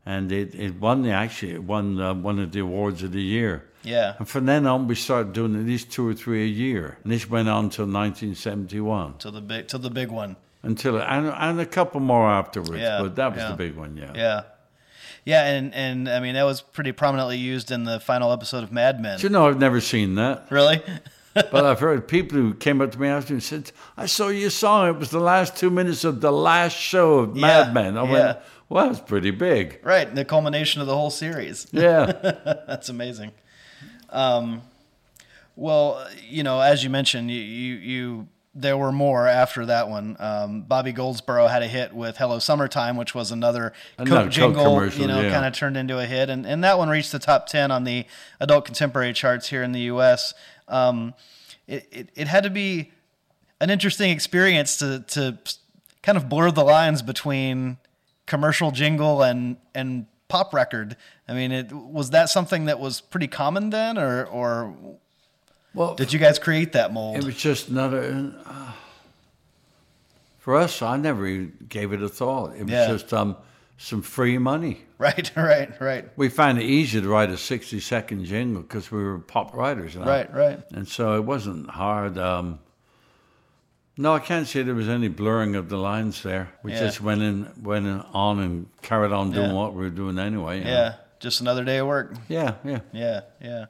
and 0.06 0.32
it, 0.32 0.54
it 0.56 0.80
won 0.80 1.02
the 1.04 1.12
actually 1.12 1.54
it 1.54 1.64
won 1.64 2.00
uh, 2.02 2.14
one 2.14 2.40
of 2.40 2.52
the 2.52 2.60
awards 2.60 3.02
of 3.04 3.12
the 3.14 3.22
year. 3.22 3.64
Yeah. 3.86 4.16
And 4.20 4.28
from 4.28 4.46
then 4.46 4.66
on, 4.68 4.88
we 4.88 4.96
started 4.96 5.34
doing 5.34 5.56
at 5.56 5.66
least 5.66 5.92
two 5.92 6.08
or 6.08 6.14
three 6.14 6.44
a 6.44 6.48
year, 6.48 6.98
and 7.04 7.12
this 7.12 7.30
went 7.30 7.48
on 7.50 7.70
till 7.70 7.86
1971, 7.86 9.18
To 9.20 9.32
the 9.32 9.42
big 9.42 9.68
to 9.70 9.78
the 9.78 9.90
big 9.90 10.10
one. 10.12 10.36
until 10.64 10.98
and, 11.02 11.28
and 11.28 11.60
a 11.60 11.66
couple 11.66 12.00
more 12.02 12.28
afterwards. 12.30 12.82
Yeah, 12.82 13.02
but 13.02 13.16
that 13.16 13.32
was 13.32 13.40
yeah. 13.42 13.50
the 13.52 13.56
big 13.56 13.76
one, 13.76 13.98
yeah. 13.98 14.12
Yeah. 14.16 14.42
Yeah, 15.24 15.44
and, 15.48 15.74
and 15.74 16.08
I 16.08 16.20
mean 16.20 16.36
that 16.36 16.44
was 16.44 16.62
pretty 16.62 16.92
prominently 16.92 17.38
used 17.38 17.72
in 17.72 17.84
the 17.84 18.00
final 18.00 18.32
episode 18.32 18.64
of 18.64 18.72
Mad 18.72 19.00
Men. 19.02 19.20
You 19.22 19.30
know 19.30 19.48
I've 19.48 19.60
never 19.60 19.82
seen 19.82 20.16
that? 20.16 20.48
Really? 20.52 20.82
but 21.34 21.66
I've 21.66 21.80
heard 21.80 22.08
people 22.08 22.38
who 22.38 22.54
came 22.54 22.80
up 22.80 22.92
to 22.92 23.00
me 23.02 23.08
after 23.08 23.34
and 23.34 23.42
said, 23.42 23.72
"I 23.98 24.06
saw 24.06 24.28
your 24.28 24.52
song. 24.52 24.88
It 24.90 24.98
was 25.00 25.10
the 25.10 25.20
last 25.20 25.56
two 25.58 25.70
minutes 25.72 26.04
of 26.04 26.22
the 26.22 26.32
last 26.32 26.78
show 26.78 27.20
of 27.20 27.36
Yeah, 27.36 27.42
Mad 27.42 27.74
Men." 27.74 27.98
I 27.98 28.04
yeah. 28.06 28.12
went, 28.12 28.38
"Well, 28.70 28.88
that's 28.90 29.02
pretty 29.02 29.32
big." 29.32 29.80
right, 29.84 30.14
the 30.14 30.24
culmination 30.26 30.82
of 30.82 30.88
the 30.88 30.96
whole 30.96 31.10
series. 31.10 31.68
Yeah, 31.72 32.06
That's 32.68 32.90
amazing. 32.90 33.32
Um, 34.16 34.62
well, 35.56 36.06
you 36.28 36.44
know, 36.44 36.60
as 36.60 36.84
you 36.84 36.90
mentioned, 36.90 37.30
you, 37.30 37.40
you, 37.40 37.76
you 37.76 38.28
there 38.54 38.78
were 38.78 38.92
more 38.92 39.28
after 39.28 39.66
that 39.66 39.90
one. 39.90 40.16
Um, 40.18 40.62
Bobby 40.62 40.94
Goldsboro 40.94 41.48
had 41.48 41.62
a 41.62 41.68
hit 41.68 41.94
with 41.94 42.18
"Hello 42.18 42.40
Summertime," 42.40 42.96
which 42.96 43.14
was 43.14 43.32
another 43.32 43.74
Another 43.98 44.16
Coke 44.16 44.24
Coke 44.24 44.32
jingle. 44.32 44.64
commercial, 44.64 45.02
you 45.02 45.08
know, 45.08 45.22
yeah. 45.22 45.32
kind 45.32 45.46
of 45.46 45.54
turned 45.54 45.76
into 45.76 46.00
a 46.00 46.06
hit, 46.06 46.30
and 46.30 46.46
and 46.46 46.64
that 46.64 46.78
one 46.78 46.90
reached 46.90 47.12
the 47.12 47.20
top 47.20 47.48
ten 47.48 47.70
on 47.72 47.84
the 47.84 48.06
adult 48.40 48.66
contemporary 48.66 49.14
charts 49.14 49.50
here 49.50 49.62
in 49.62 49.74
the 49.74 49.82
U.S. 49.82 50.34
Um, 50.70 51.14
it, 51.68 51.88
it 51.92 52.10
it 52.16 52.28
had 52.28 52.44
to 52.44 52.50
be 52.50 52.92
an 53.60 53.70
interesting 53.70 54.10
experience 54.12 54.78
to 54.78 55.04
to 55.10 55.38
kind 56.02 56.18
of 56.18 56.30
blur 56.30 56.52
the 56.52 56.64
lines 56.64 57.02
between 57.02 57.78
commercial 58.26 58.72
jingle 58.72 59.22
and 59.22 59.58
and 59.74 60.06
pop 60.28 60.54
record. 60.54 60.96
I 61.28 61.34
mean, 61.34 61.52
it 61.52 61.72
was 61.72 62.10
that 62.12 62.30
something 62.30 62.66
that 62.66 62.80
was 62.80 63.02
pretty 63.02 63.28
common 63.28 63.70
then, 63.70 63.98
or 63.98 64.26
or 64.26 64.76
well, 65.74 65.96
did 65.96 66.14
you 66.14 66.20
guys 66.20 66.40
create 66.40 66.72
that 66.74 66.94
mold? 66.94 67.18
it 67.18 67.24
was 67.26 67.36
just 67.36 67.70
another. 67.70 68.34
Uh, 68.46 68.72
for 70.40 70.56
us, 70.56 70.82
I 70.82 70.98
never 70.98 71.26
even 71.26 71.54
gave 71.70 71.92
it 71.92 72.02
a 72.04 72.10
thought. 72.10 72.56
It 72.56 72.64
was 72.64 72.72
Yeah. 72.72 72.88
just 72.88 73.12
um, 73.14 73.36
some 73.78 74.02
free 74.02 74.38
money. 74.38 74.82
right, 74.98 75.30
right, 75.36 75.82
right, 75.82 76.18
We 76.18 76.30
found 76.30 76.60
it 76.60 76.64
easy 76.66 77.02
to 77.02 77.08
write 77.10 77.30
a 77.30 77.38
sixty-second 77.38 78.26
jingle 78.26 78.62
because 78.62 78.92
we 78.92 79.04
were 79.04 79.20
pop 79.20 79.54
writers, 79.54 79.94
you 79.96 80.00
know? 80.02 80.06
right, 80.08 80.34
right. 80.34 80.60
and 80.72 80.88
so 80.88 81.16
it 81.18 81.26
wasn't 81.26 81.70
hard. 81.70 82.18
Um, 82.18 82.60
no, 83.98 84.14
I 84.14 84.20
can't 84.20 84.48
say 84.48 84.62
there 84.64 84.76
was 84.76 84.90
any 84.90 85.08
blurring 85.08 85.56
of 85.56 85.70
the 85.70 85.78
lines 85.78 86.22
there. 86.24 86.50
We 86.64 86.74
Yeah. 86.74 86.80
just 86.82 87.02
went 87.02 87.22
in, 87.22 87.52
went 87.62 87.86
in 87.86 88.02
on 88.14 88.40
and 88.40 88.68
carried 88.82 89.12
on 89.12 89.32
doing 89.32 89.52
Yeah. 89.52 89.54
what 89.56 89.74
we 89.74 89.84
were 89.84 89.90
doing 89.90 90.20
anyway. 90.20 90.60
you 90.60 90.64
know. 90.66 90.70
Yeah, 90.72 90.94
just 91.20 91.42
another 91.42 91.64
day 91.64 91.78
of 91.78 91.88
work. 91.88 92.14
yeah, 92.28 92.56
yeah. 92.64 92.80
Yeah, 92.92 93.22
yeah. 93.42 93.66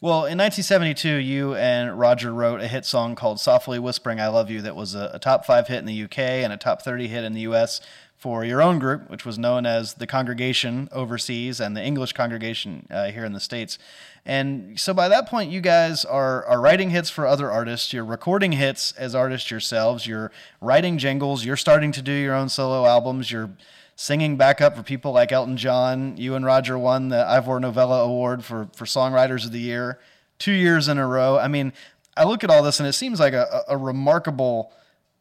Well, 0.00 0.26
in 0.26 0.36
1972, 0.36 1.08
you 1.16 1.54
and 1.54 1.98
Roger 1.98 2.32
wrote 2.32 2.60
a 2.60 2.68
hit 2.68 2.84
song 2.84 3.14
called 3.14 3.40
"Softly 3.40 3.78
Whispering 3.78 4.20
I 4.20 4.28
Love 4.28 4.50
You" 4.50 4.60
that 4.62 4.76
was 4.76 4.94
a, 4.94 5.10
a 5.14 5.18
top 5.18 5.46
five 5.46 5.68
hit 5.68 5.78
in 5.78 5.86
the 5.86 6.02
UK 6.04 6.18
and 6.44 6.52
a 6.52 6.58
top 6.58 6.82
30 6.82 7.08
hit 7.08 7.24
in 7.24 7.32
the 7.32 7.40
US 7.42 7.80
for 8.16 8.44
your 8.44 8.62
own 8.62 8.78
group, 8.78 9.10
which 9.10 9.24
was 9.24 9.38
known 9.38 9.66
as 9.66 9.94
the 9.94 10.06
Congregation 10.06 10.88
overseas 10.90 11.60
and 11.60 11.76
the 11.76 11.84
English 11.84 12.12
Congregation 12.12 12.86
uh, 12.90 13.10
here 13.10 13.24
in 13.24 13.32
the 13.32 13.40
states. 13.40 13.78
And 14.24 14.78
so 14.80 14.94
by 14.94 15.08
that 15.08 15.28
point, 15.28 15.50
you 15.50 15.60
guys 15.60 16.04
are 16.04 16.44
are 16.46 16.60
writing 16.60 16.90
hits 16.90 17.10
for 17.10 17.26
other 17.26 17.50
artists. 17.50 17.92
You're 17.92 18.04
recording 18.04 18.52
hits 18.52 18.92
as 18.92 19.14
artists 19.14 19.50
yourselves. 19.50 20.06
You're 20.06 20.32
writing 20.60 20.98
jingles. 20.98 21.44
You're 21.44 21.56
starting 21.56 21.92
to 21.92 22.02
do 22.02 22.12
your 22.12 22.34
own 22.34 22.48
solo 22.48 22.86
albums. 22.86 23.30
You're 23.30 23.50
singing 23.94 24.36
backup 24.36 24.76
for 24.76 24.82
people 24.82 25.12
like 25.12 25.30
Elton 25.30 25.56
John. 25.56 26.16
You 26.16 26.34
and 26.34 26.44
Roger 26.44 26.78
won 26.78 27.08
the 27.08 27.26
Ivor 27.26 27.60
Novello 27.60 28.04
Award 28.04 28.44
for, 28.44 28.68
for 28.74 28.84
Songwriters 28.84 29.44
of 29.44 29.52
the 29.52 29.60
Year 29.60 29.98
two 30.38 30.52
years 30.52 30.88
in 30.88 30.98
a 30.98 31.06
row. 31.06 31.38
I 31.38 31.48
mean, 31.48 31.72
I 32.16 32.24
look 32.24 32.44
at 32.44 32.50
all 32.50 32.62
this 32.62 32.80
and 32.80 32.88
it 32.88 32.94
seems 32.94 33.20
like 33.20 33.32
a, 33.32 33.64
a 33.68 33.74
a 33.74 33.76
remarkable 33.76 34.72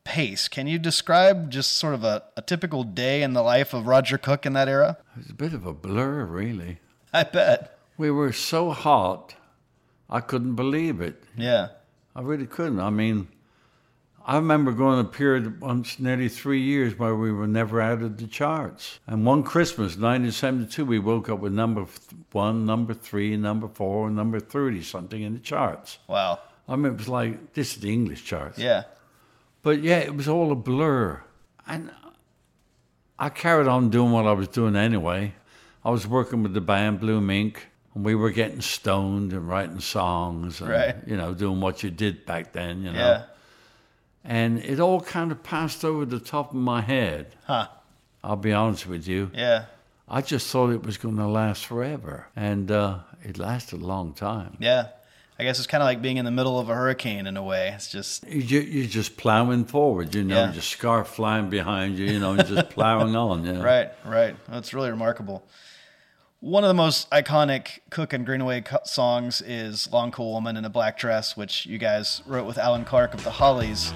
pace. 0.06 0.48
Can 0.48 0.68
you 0.68 0.80
describe 0.80 1.52
just 1.52 1.74
sort 1.74 1.94
of 1.94 2.06
a, 2.06 2.24
a 2.38 2.42
typical 2.42 2.84
day 2.84 3.22
in 3.22 3.34
the 3.34 3.44
life 3.44 3.74
of 3.74 3.88
Roger 3.88 4.18
Cook 4.18 4.46
in 4.46 4.54
that 4.54 4.70
era? 4.70 4.98
It 5.16 5.18
was 5.18 5.30
a 5.32 5.34
bit 5.34 5.54
of 5.54 5.66
a 5.66 5.74
blur, 5.74 6.24
really. 6.24 6.80
I 7.14 7.24
bet. 7.24 7.78
We 7.98 8.12
were 8.12 8.32
so 8.32 8.72
hot, 8.72 9.36
I 10.10 10.22
couldn't 10.22 10.56
believe 10.56 11.02
it. 11.02 11.24
Yeah. 11.36 11.70
I 12.16 12.22
really 12.22 12.46
couldn't. 12.46 12.80
I 12.80 12.90
mean, 12.90 13.28
I 14.26 14.38
remember 14.38 14.72
going 14.72 15.00
a 15.00 15.04
period 15.04 15.62
once 15.62 16.00
nearly 16.00 16.30
three 16.30 16.62
years 16.62 16.98
where 16.98 17.16
we 17.16 17.32
were 17.32 17.48
never 17.48 17.82
out 17.82 18.02
of 18.02 18.18
the 18.18 18.28
charts. 18.28 19.00
And 19.08 19.26
one 19.26 19.44
Christmas, 19.44 19.98
1972, 19.98 20.86
we 20.86 21.00
woke 21.00 21.30
up 21.30 21.40
with 21.40 21.54
number 21.54 21.86
one, 22.32 22.66
number 22.66 22.94
three, 22.94 23.38
number 23.38 23.68
four, 23.68 24.08
and 24.08 24.16
number 24.16 24.40
30 24.40 24.82
something 24.84 25.22
in 25.22 25.34
the 25.34 25.40
charts. 25.40 26.00
Wow. 26.08 26.40
I 26.68 26.76
mean, 26.76 26.94
it 26.94 26.98
was 26.98 27.08
like, 27.08 27.54
this 27.54 27.76
is 27.76 27.82
the 27.82 27.94
English 27.94 28.26
charts. 28.26 28.58
Yeah. 28.58 28.84
But 29.66 29.82
yeah, 29.82 29.98
it 29.98 30.16
was 30.16 30.28
all 30.28 30.52
a 30.52 30.56
blur. 30.56 31.24
And 31.66 31.90
I 33.18 33.30
carried 33.30 33.68
on 33.68 33.90
doing 33.90 34.12
what 34.12 34.28
I 34.28 34.34
was 34.34 34.48
doing 34.48 34.76
anyway. 34.76 35.34
I 35.84 35.90
was 35.90 36.06
working 36.06 36.44
with 36.44 36.54
the 36.54 36.62
band 36.62 37.00
Blue 37.00 37.20
Mink, 37.20 37.66
and 37.96 38.06
we 38.06 38.14
were 38.14 38.30
getting 38.30 38.62
stoned 38.62 39.34
and 39.34 39.50
writing 39.50 39.80
songs 39.80 40.62
and, 40.62 40.70
Right. 40.70 40.96
you 41.08 41.18
know, 41.18 41.34
doing 41.34 41.62
what 41.62 41.82
you 41.82 41.90
did 41.90 42.28
back 42.28 42.54
then, 42.54 42.84
you 42.84 42.92
know. 42.92 43.00
Yeah. 43.00 43.24
And 44.24 44.60
it 44.60 44.80
all 44.80 45.02
kind 45.02 45.32
of 45.32 45.42
passed 45.42 45.84
over 45.84 46.06
the 46.06 46.20
top 46.20 46.52
of 46.52 46.58
my 46.58 46.82
head. 46.82 47.36
Huh. 47.48 47.68
I'll 48.24 48.36
be 48.36 48.54
honest 48.54 48.86
with 48.86 49.08
you. 49.08 49.32
Yeah. 49.34 49.66
I 50.08 50.22
just 50.22 50.52
thought 50.52 50.70
it 50.70 50.84
was 50.84 50.98
going 51.00 51.18
to 51.18 51.26
last 51.28 51.66
forever. 51.66 52.28
And 52.36 52.70
uh, 52.70 53.00
it 53.24 53.40
lasted 53.40 53.82
a 53.82 53.86
long 53.86 54.14
time. 54.14 54.58
Yeah. 54.60 54.90
I 55.38 55.44
guess 55.44 55.58
it's 55.58 55.68
kind 55.68 55.82
of 55.84 55.86
like 55.86 56.02
being 56.02 56.16
in 56.18 56.24
the 56.24 56.32
middle 56.32 56.58
of 56.60 56.70
a 56.70 56.74
hurricane 56.74 57.28
in 57.28 57.36
a 57.36 57.44
way. 57.44 57.72
It's 57.76 57.90
just, 57.92 58.26
you, 58.26 58.62
you're 58.62 58.88
just 58.88 59.18
plowing 59.18 59.66
forward, 59.66 60.16
you 60.16 60.24
know, 60.24 60.46
Yeah. 60.46 60.52
just 60.52 60.70
scarf 60.70 61.10
flying 61.10 61.50
behind 61.50 61.98
you, 61.98 62.06
you 62.06 62.20
know, 62.20 62.34
and 62.34 62.46
just 62.48 62.70
plowing 62.70 63.16
on. 63.18 63.46
You 63.46 63.54
know? 63.54 63.62
right, 63.64 63.92
right. 64.06 64.36
That's 64.50 64.74
really 64.74 64.90
remarkable. 64.92 65.46
One 66.40 66.64
of 66.64 66.68
the 66.70 66.74
most 66.74 67.10
iconic 67.10 67.80
Cook 67.90 68.14
and 68.14 68.26
Greenaway 68.26 68.64
songs 68.86 69.42
is 69.42 69.92
Long 69.92 70.12
Cool 70.12 70.32
Woman 70.32 70.56
in 70.58 70.64
a 70.64 70.70
Black 70.70 70.98
Dress, 70.98 71.36
which 71.36 71.66
you 71.66 71.80
guys 71.80 72.22
wrote 72.26 72.46
with 72.46 72.58
Allan 72.58 72.86
Clarke 72.86 73.14
of 73.14 73.24
the 73.24 73.32
Hollies. 73.32 73.94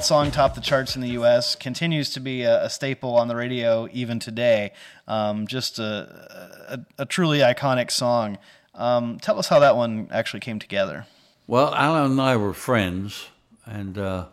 That 0.00 0.06
song 0.06 0.30
topped 0.30 0.54
the 0.54 0.62
charts 0.62 0.96
in 0.96 1.02
the 1.02 1.10
U.S., 1.10 1.54
continues 1.54 2.08
to 2.14 2.20
be 2.20 2.40
a, 2.44 2.64
a 2.64 2.70
staple 2.70 3.16
on 3.16 3.28
the 3.28 3.36
radio 3.36 3.86
even 3.92 4.18
today. 4.18 4.72
Um, 5.06 5.46
just 5.46 5.78
a, 5.78 6.80
a, 6.96 7.02
a 7.02 7.04
truly 7.04 7.40
iconic 7.40 7.90
song. 7.90 8.38
Um, 8.74 9.18
tell 9.20 9.38
us 9.38 9.48
how 9.48 9.58
that 9.58 9.76
one 9.76 10.08
actually 10.10 10.40
came 10.40 10.58
together. 10.58 11.04
Well, 11.46 11.74
Allan 11.74 12.12
and 12.12 12.20
I 12.22 12.36
were 12.38 12.54
friends, 12.54 13.26
and 13.66 13.98
uh, 13.98 14.28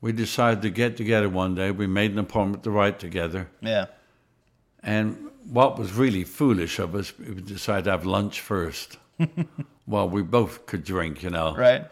we 0.00 0.12
decided 0.12 0.62
to 0.62 0.70
get 0.70 0.96
together 0.96 1.28
one 1.28 1.54
day. 1.54 1.70
We 1.70 1.86
made 1.86 2.12
an 2.12 2.18
appointment 2.18 2.64
to 2.64 2.70
write 2.70 2.98
together. 2.98 3.50
Yeah, 3.60 3.84
And 4.82 5.28
what 5.44 5.78
was 5.78 5.92
really 5.92 6.24
foolish 6.24 6.78
of 6.78 6.94
us, 6.94 7.12
we 7.18 7.34
decided 7.34 7.84
to 7.84 7.90
have 7.90 8.06
lunch 8.06 8.40
first. 8.40 8.96
well, 9.86 10.08
we 10.08 10.22
both 10.22 10.64
could 10.64 10.84
drink, 10.84 11.22
you 11.22 11.28
know. 11.28 11.54
right? 11.54 11.84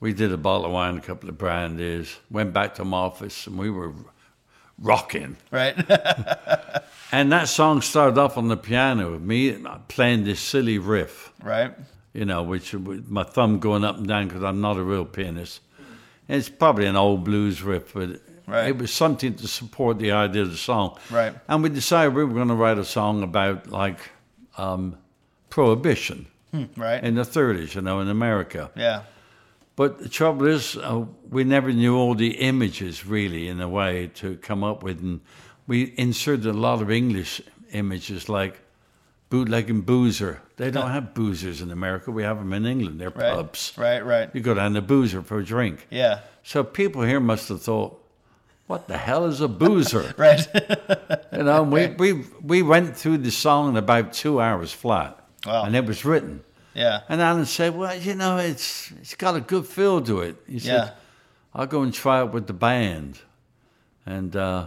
We 0.00 0.12
did 0.14 0.32
a 0.32 0.36
bottle 0.38 0.66
of 0.66 0.72
wine, 0.72 0.96
a 0.96 1.00
couple 1.00 1.28
of 1.28 1.36
brandies, 1.38 2.16
went 2.30 2.52
back 2.54 2.74
to 2.76 2.84
my 2.84 2.96
office, 2.96 3.46
and 3.46 3.58
we 3.58 3.70
were 3.70 3.92
rocking. 4.78 5.36
Right. 5.50 5.76
And 7.12 7.32
that 7.32 7.48
song 7.48 7.82
started 7.82 8.18
off 8.18 8.38
on 8.38 8.46
the 8.46 8.56
piano 8.56 9.10
with 9.10 9.22
me 9.22 9.56
playing 9.88 10.22
this 10.22 10.38
silly 10.38 10.78
riff. 10.78 11.32
right. 11.42 11.74
you 12.12 12.24
know, 12.24 12.44
which 12.44 12.72
with 12.72 13.08
my 13.10 13.24
thumb 13.24 13.58
going 13.58 13.82
up 13.82 13.96
and 13.96 14.06
down 14.06 14.28
because 14.28 14.44
I'm 14.44 14.60
not 14.60 14.76
a 14.76 14.82
real 14.84 15.04
pianist. 15.04 15.60
And 16.28 16.38
it's 16.38 16.48
probably 16.48 16.86
an 16.86 16.94
old 16.94 17.24
blues 17.24 17.62
riff, 17.64 17.94
but 17.94 18.20
Right. 18.46 18.68
it 18.68 18.78
was 18.78 18.92
something 18.92 19.34
to 19.34 19.48
support 19.48 19.98
the 19.98 20.12
idea 20.12 20.42
of 20.42 20.52
the 20.52 20.56
song. 20.56 20.98
Right. 21.10 21.34
And 21.48 21.64
we 21.64 21.68
decided 21.70 22.14
we 22.14 22.24
were 22.24 22.32
going 22.32 22.46
to 22.46 22.54
write 22.54 22.78
a 22.78 22.84
song 22.84 23.24
about 23.24 23.66
like 23.68 23.98
um, 24.56 24.96
prohibition 25.48 26.26
Right. 26.76 27.02
in 27.02 27.16
the 27.16 27.22
30s, 27.22 27.74
you 27.74 27.80
know, 27.80 27.98
in 27.98 28.08
America. 28.08 28.70
yeah. 28.76 29.02
But 29.80 29.98
the 29.98 30.10
trouble 30.10 30.46
is, 30.46 30.76
uh, 30.76 31.06
we 31.30 31.42
never 31.42 31.72
knew 31.72 31.96
all 31.96 32.14
the 32.14 32.32
images 32.32 33.06
really, 33.06 33.48
in 33.48 33.62
a 33.62 33.66
way, 33.66 34.10
to 34.16 34.36
come 34.36 34.62
up 34.62 34.82
with. 34.82 35.00
And 35.00 35.22
we 35.66 35.94
inserted 35.96 36.44
a 36.44 36.52
lot 36.52 36.82
of 36.82 36.90
English 36.90 37.40
images 37.72 38.28
like 38.28 38.60
bootleg 39.30 39.70
and 39.70 39.86
boozer. 39.86 40.42
They 40.58 40.70
don't 40.70 40.90
have 40.90 41.14
boozers 41.14 41.62
in 41.62 41.70
America. 41.70 42.10
We 42.10 42.24
have 42.24 42.36
them 42.36 42.52
in 42.52 42.66
England. 42.66 43.00
They're 43.00 43.08
Right. 43.08 43.32
pubs. 43.32 43.72
Right, 43.78 44.04
right. 44.04 44.28
You 44.34 44.42
go 44.42 44.52
down 44.52 44.74
to 44.74 44.82
boozer 44.82 45.22
for 45.22 45.38
a 45.38 45.44
drink. 45.46 45.86
Yeah. 45.88 46.18
So 46.42 46.62
people 46.62 47.00
here 47.00 47.18
must 47.18 47.48
have 47.48 47.62
thought, 47.62 47.98
what 48.66 48.86
the 48.86 48.98
hell 48.98 49.24
is 49.24 49.40
a 49.40 49.48
boozer? 49.48 50.12
Right. 50.18 50.46
you 51.32 51.42
know, 51.42 51.62
and 51.62 51.72
we, 51.72 51.86
we, 51.86 52.24
we 52.42 52.60
went 52.60 52.98
through 52.98 53.16
the 53.16 53.30
song 53.30 53.70
in 53.70 53.76
about 53.78 54.12
two 54.12 54.42
hours 54.42 54.74
flat. 54.74 55.18
Wow. 55.46 55.64
And 55.64 55.74
it 55.74 55.86
was 55.86 56.04
written. 56.04 56.44
Yeah. 56.74 57.00
And 57.08 57.20
Alan 57.20 57.46
said, 57.46 57.76
well, 57.76 57.96
you 57.96 58.14
know, 58.14 58.38
it's 58.38 58.92
it's 59.00 59.14
got 59.14 59.36
a 59.36 59.40
good 59.40 59.66
feel 59.66 60.00
to 60.02 60.20
it. 60.20 60.36
He 60.46 60.58
said, 60.58 60.74
Yeah. 60.74 60.90
I'll 61.54 61.66
go 61.66 61.82
and 61.82 61.92
try 61.92 62.22
it 62.22 62.30
with 62.32 62.46
the 62.46 62.52
band. 62.52 63.18
And 64.06 64.34
uh, 64.36 64.66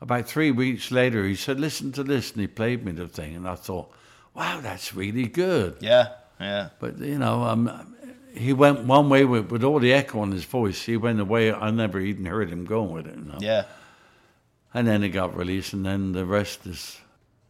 about 0.00 0.28
three 0.28 0.50
weeks 0.50 0.90
later, 0.90 1.26
he 1.26 1.34
said, 1.34 1.58
listen 1.58 1.92
to 1.92 2.04
this. 2.04 2.32
And 2.32 2.40
he 2.40 2.46
played 2.46 2.84
me 2.84 2.92
the 2.92 3.08
thing. 3.08 3.36
And 3.36 3.48
I 3.48 3.56
thought, 3.56 3.92
wow, 4.34 4.60
that's 4.60 4.94
really 4.94 5.26
good. 5.26 5.76
Yeah. 5.80 6.10
Yeah. 6.40 6.70
But, 6.78 6.98
you 6.98 7.18
know, 7.18 7.42
um, 7.42 7.96
he 8.34 8.52
went 8.52 8.84
one 8.84 9.08
way 9.08 9.24
with, 9.24 9.50
with 9.50 9.64
all 9.64 9.78
the 9.78 9.92
echo 9.92 10.22
in 10.22 10.32
his 10.32 10.44
voice. 10.44 10.82
He 10.82 10.96
went 10.96 11.20
away. 11.20 11.52
I 11.52 11.70
never 11.70 12.00
even 12.00 12.24
heard 12.24 12.48
him 12.48 12.64
going 12.64 12.92
with 12.92 13.06
it. 13.06 13.16
You 13.16 13.24
know? 13.24 13.38
Yeah. 13.40 13.64
And 14.74 14.86
then 14.86 15.02
it 15.02 15.10
got 15.10 15.36
released, 15.36 15.74
and 15.74 15.84
then 15.84 16.12
the 16.12 16.24
rest 16.24 16.66
is 16.66 16.98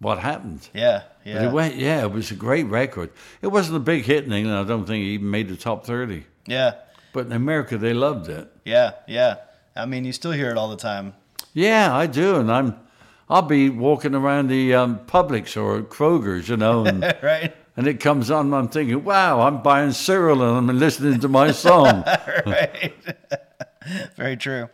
what 0.03 0.18
happened. 0.18 0.68
Yeah. 0.74 1.03
But 1.24 1.30
Yeah. 1.32 1.46
it 1.48 1.53
went, 1.53 1.76
yeah, 1.76 2.03
it 2.03 2.11
was 2.12 2.30
a 2.30 2.34
great 2.34 2.66
record. 2.66 3.11
It 3.40 3.46
wasn't 3.46 3.76
a 3.76 3.80
big 3.80 4.05
hit 4.05 4.24
in 4.24 4.32
England. 4.32 4.59
I 4.59 4.64
don't 4.68 4.84
think 4.86 5.03
it 5.05 5.09
even 5.09 5.30
made 5.30 5.48
the 5.48 5.57
top 5.57 5.86
30. 5.86 6.24
Yeah. 6.46 6.72
But 7.12 7.26
in 7.26 7.32
America, 7.32 7.78
they 7.78 7.94
loved 7.94 8.28
it. 8.28 8.50
Yeah. 8.64 8.92
Yeah. 9.07 9.36
I 9.76 9.86
mean, 9.86 10.05
you 10.05 10.12
still 10.12 10.32
hear 10.32 10.50
it 10.50 10.59
all 10.59 10.68
the 10.68 10.76
time. 10.76 11.14
Yeah, 11.55 11.94
I 11.96 12.07
do. 12.07 12.36
And 12.36 12.50
I'm, 12.50 12.74
I'll 13.30 13.42
be 13.42 13.68
walking 13.70 14.14
around 14.14 14.48
the 14.48 14.74
um, 14.74 14.98
Publix 15.07 15.57
or 15.57 15.82
Kroger's, 15.82 16.48
you 16.48 16.57
know, 16.57 16.84
and, 16.84 17.03
Right. 17.22 17.55
and 17.76 17.86
it 17.86 18.00
comes 18.00 18.30
on, 18.30 18.46
and 18.46 18.55
I'm 18.55 18.68
thinking, 18.68 19.05
wow, 19.05 19.40
I'm 19.42 19.62
buying 19.62 19.92
cereal 19.92 20.42
and 20.59 20.68
I'm 20.70 20.78
listening 20.78 21.20
to 21.20 21.28
my 21.28 21.53
song. 21.53 22.03
right. 22.46 22.92
Very 24.16 24.36
true. 24.36 24.68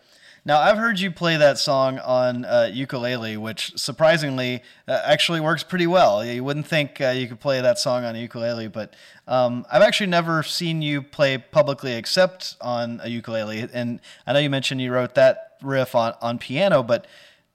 Now, 0.49 0.61
I've 0.61 0.79
heard 0.79 0.99
you 0.99 1.11
play 1.11 1.37
that 1.37 1.59
song 1.59 1.99
on 1.99 2.47
uh, 2.47 2.71
ukulele, 2.73 3.37
which 3.37 3.77
surprisingly 3.77 4.63
uh, 4.89 4.99
actually 5.05 5.41
works 5.41 5.63
pretty 5.63 5.87
well. 5.87 6.25
You 6.25 6.43
wouldn't 6.43 6.67
think 6.67 7.03
uh, 7.03 7.11
you 7.11 7.29
could 7.29 7.39
play 7.39 7.61
that 7.61 7.79
song 7.79 8.07
on 8.07 8.17
a 8.17 8.19
ukulele, 8.19 8.69
but 8.69 8.97
um, 9.27 9.67
I've 9.71 9.83
actually 9.83 10.07
never 10.07 10.43
seen 10.43 10.81
you 10.81 11.03
play 11.03 11.37
publicly 11.37 11.93
except 11.97 12.57
on 12.63 12.99
a 13.05 13.11
ukulele. 13.11 13.69
And 13.75 14.01
I 14.27 14.33
know 14.33 14.39
you 14.39 14.49
mentioned 14.49 14.81
you 14.81 14.91
wrote 14.91 15.17
that 15.17 15.59
riff 15.61 15.95
on, 15.95 16.15
on 16.23 16.39
piano, 16.39 16.83
but 16.83 17.07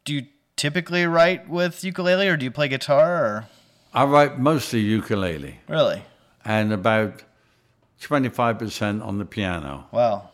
do 0.05 0.13
you 0.13 0.27
typically 0.55 1.07
write 1.07 1.49
with 1.49 1.83
ukulele 1.83 2.27
or 2.27 2.37
do 2.37 2.45
you 2.45 2.51
play 2.51 2.67
guitar? 2.67 3.25
Or 3.25 3.47
I 3.91 4.05
write 4.05 4.37
mostly 4.37 4.81
ukulele 4.81 5.61
really? 5.67 6.03
and 6.45 6.71
about 6.71 7.23
25% 8.03 9.03
on 9.03 9.17
the 9.17 9.25
piano. 9.25 9.87
Wow. 9.91 10.29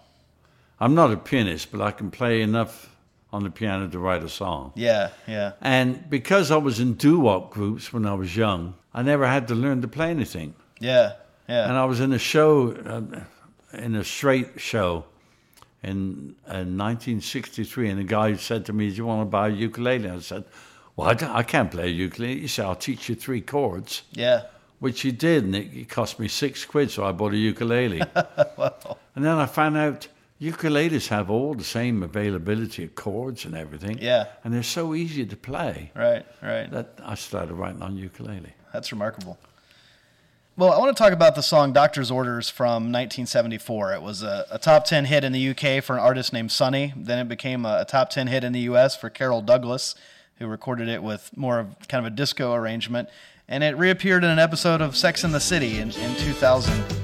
I'm 0.80 0.95
not 0.95 1.11
a 1.11 1.17
pianist, 1.17 1.71
but 1.71 1.82
I 1.82 1.91
can 1.91 2.09
play 2.09 2.41
enough 2.41 2.95
on 3.32 3.43
the 3.43 3.49
piano 3.49 3.88
to 3.88 3.99
write 3.99 4.23
a 4.23 4.30
song. 4.30 4.71
Yeah, 4.75 5.09
yeah, 5.27 5.53
And 5.61 6.09
because 6.09 6.51
I 6.51 6.57
was 6.57 6.80
in 6.80 6.93
doo-wop 6.93 7.51
groups 7.51 7.93
when 7.93 8.05
I 8.05 8.13
was 8.13 8.36
young, 8.36 8.75
I 8.93 9.03
never 9.03 9.27
had 9.27 9.47
to 9.49 9.55
learn 9.55 9.82
to 9.82 9.88
play 9.88 10.09
anything. 10.09 10.55
yeah, 10.80 11.13
yeah. 11.47 11.67
And 11.67 11.73
I 11.73 11.86
was 11.86 11.99
in 11.99 12.13
a 12.13 12.19
show, 12.19 12.71
uh, 12.71 13.77
in 13.77 13.95
a 13.95 14.03
straight 14.03 14.59
show 14.59 15.05
in, 15.84 16.36
in 16.47 16.77
1963, 16.77 17.89
and 17.89 17.99
the 17.99 18.03
guy 18.03 18.36
said 18.36 18.65
to 18.65 18.73
me, 18.73 18.89
do 18.89 18.95
you 18.95 19.05
want 19.05 19.21
to 19.21 19.25
buy 19.25 19.47
a 19.49 19.51
ukulele? 19.51 20.09
I 20.09 20.19
said, 20.19 20.45
well, 20.95 21.09
I, 21.09 21.39
I 21.39 21.43
can't 21.43 21.69
play 21.71 21.86
a 21.86 21.91
ukulele. 21.91 22.41
He 22.41 22.47
said, 22.47 22.65
I'll 22.65 22.75
teach 22.75 23.09
you 23.09 23.15
three 23.15 23.41
chords, 23.41 24.03
yeah. 24.11 24.43
which 24.80 25.01
he 25.01 25.11
did, 25.11 25.43
and 25.43 25.55
it, 25.55 25.73
it 25.73 25.89
cost 25.89 26.19
me 26.19 26.27
six 26.27 26.65
quid, 26.65 26.89
so 26.91 27.03
I 27.03 27.11
bought 27.11 27.34
a 27.34 27.38
ukulele. 27.38 28.01
And 29.15 29.25
then 29.25 29.36
I 29.36 29.47
found 29.47 29.75
out 29.75 30.07
ukuleles 30.41 31.07
have 31.09 31.29
all 31.29 31.53
the 31.53 31.63
same 31.63 32.01
availability 32.03 32.83
of 32.83 32.95
chords 32.95 33.45
and 33.45 33.55
everything. 33.55 33.97
Yeah. 33.99 34.25
And 34.43 34.53
they're 34.53 34.63
so 34.63 34.93
easy 34.95 35.25
to 35.25 35.35
play 35.35 35.91
Right, 35.95 36.25
right. 36.41 36.71
that 36.71 36.99
I 37.03 37.15
started 37.15 37.53
writing 37.53 37.81
on 37.81 37.97
ukulele. 37.97 38.53
That's 38.73 38.91
remarkable. 38.91 39.37
Well, 40.55 40.73
I 40.73 40.77
want 40.77 40.95
to 40.95 41.01
talk 41.01 41.13
about 41.13 41.35
the 41.35 41.41
song 41.41 41.71
Doctor's 41.71 42.11
Orders 42.11 42.49
from 42.49 42.91
1974. 42.91 43.93
It 43.93 44.01
was 44.01 44.23
a, 44.23 44.45
a 44.51 44.59
top 44.59 44.83
10 44.83 45.05
hit 45.05 45.23
in 45.23 45.31
the 45.31 45.49
UK 45.51 45.81
for 45.81 45.93
an 45.93 45.99
artist 46.01 46.33
named 46.33 46.51
Sunny. 46.51 46.93
Then 46.97 47.17
it 47.19 47.29
became 47.29 47.65
a, 47.65 47.79
a 47.81 47.85
top 47.85 48.09
10 48.09 48.27
hit 48.27 48.43
in 48.43 48.51
the 48.51 48.59
US 48.61 48.95
for 48.97 49.09
Carol 49.09 49.41
Douglas, 49.41 49.95
who 50.37 50.47
recorded 50.47 50.89
it 50.89 51.01
with 51.01 51.31
more 51.37 51.59
of 51.59 51.87
kind 51.87 52.05
of 52.05 52.11
a 52.11 52.15
disco 52.15 52.53
arrangement. 52.53 53.07
And 53.47 53.63
it 53.63 53.77
reappeared 53.77 54.25
in 54.25 54.29
an 54.29 54.39
episode 54.39 54.81
of 54.81 54.97
Sex 54.97 55.23
in 55.23 55.31
the 55.31 55.39
City 55.39 55.79
in, 55.79 55.91
in 55.91 56.15
2000. 56.17 56.98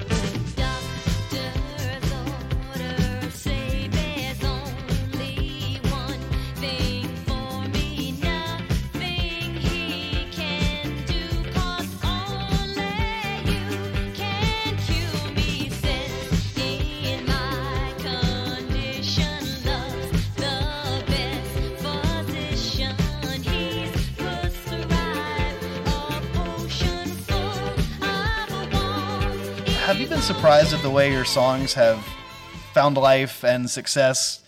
Way 30.96 31.12
your 31.12 31.26
songs 31.26 31.74
have 31.74 32.02
found 32.72 32.96
life 32.96 33.44
and 33.44 33.68
success 33.68 34.42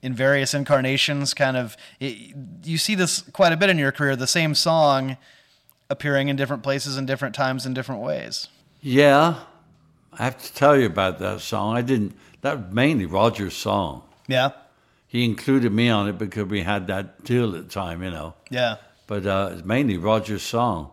in 0.00 0.14
various 0.14 0.54
incarnations? 0.54 1.34
Kind 1.34 1.56
of, 1.56 1.76
it, 1.98 2.36
you 2.62 2.78
see 2.78 2.94
this 2.94 3.22
quite 3.32 3.52
a 3.52 3.56
bit 3.56 3.68
in 3.68 3.78
your 3.78 3.90
career. 3.90 4.14
The 4.14 4.28
same 4.28 4.54
song 4.54 5.16
appearing 5.90 6.28
in 6.28 6.36
different 6.36 6.62
places 6.62 6.96
and 6.96 7.04
different 7.04 7.34
times 7.34 7.66
in 7.66 7.74
different 7.74 8.00
ways. 8.00 8.46
Yeah, 8.80 9.40
I 10.12 10.22
have 10.24 10.38
to 10.40 10.54
tell 10.54 10.76
you 10.78 10.86
about 10.86 11.18
that 11.18 11.40
song. 11.40 11.76
I 11.76 11.82
didn't, 11.82 12.14
that 12.42 12.56
was 12.66 12.72
mainly 12.72 13.04
Roger's 13.06 13.56
song. 13.56 14.04
Yeah, 14.28 14.50
He 15.08 15.24
included 15.24 15.72
me 15.72 15.88
on 15.88 16.06
it 16.08 16.16
because 16.16 16.44
we 16.44 16.62
had 16.62 16.86
that 16.86 17.24
deal 17.24 17.56
at 17.56 17.64
the 17.66 17.74
time, 17.74 18.04
you 18.04 18.10
know. 18.12 18.34
yeah, 18.50 18.76
But 19.08 19.26
uh, 19.26 19.50
it's 19.54 19.64
mainly 19.64 19.96
Roger's 19.96 20.42
song. 20.44 20.92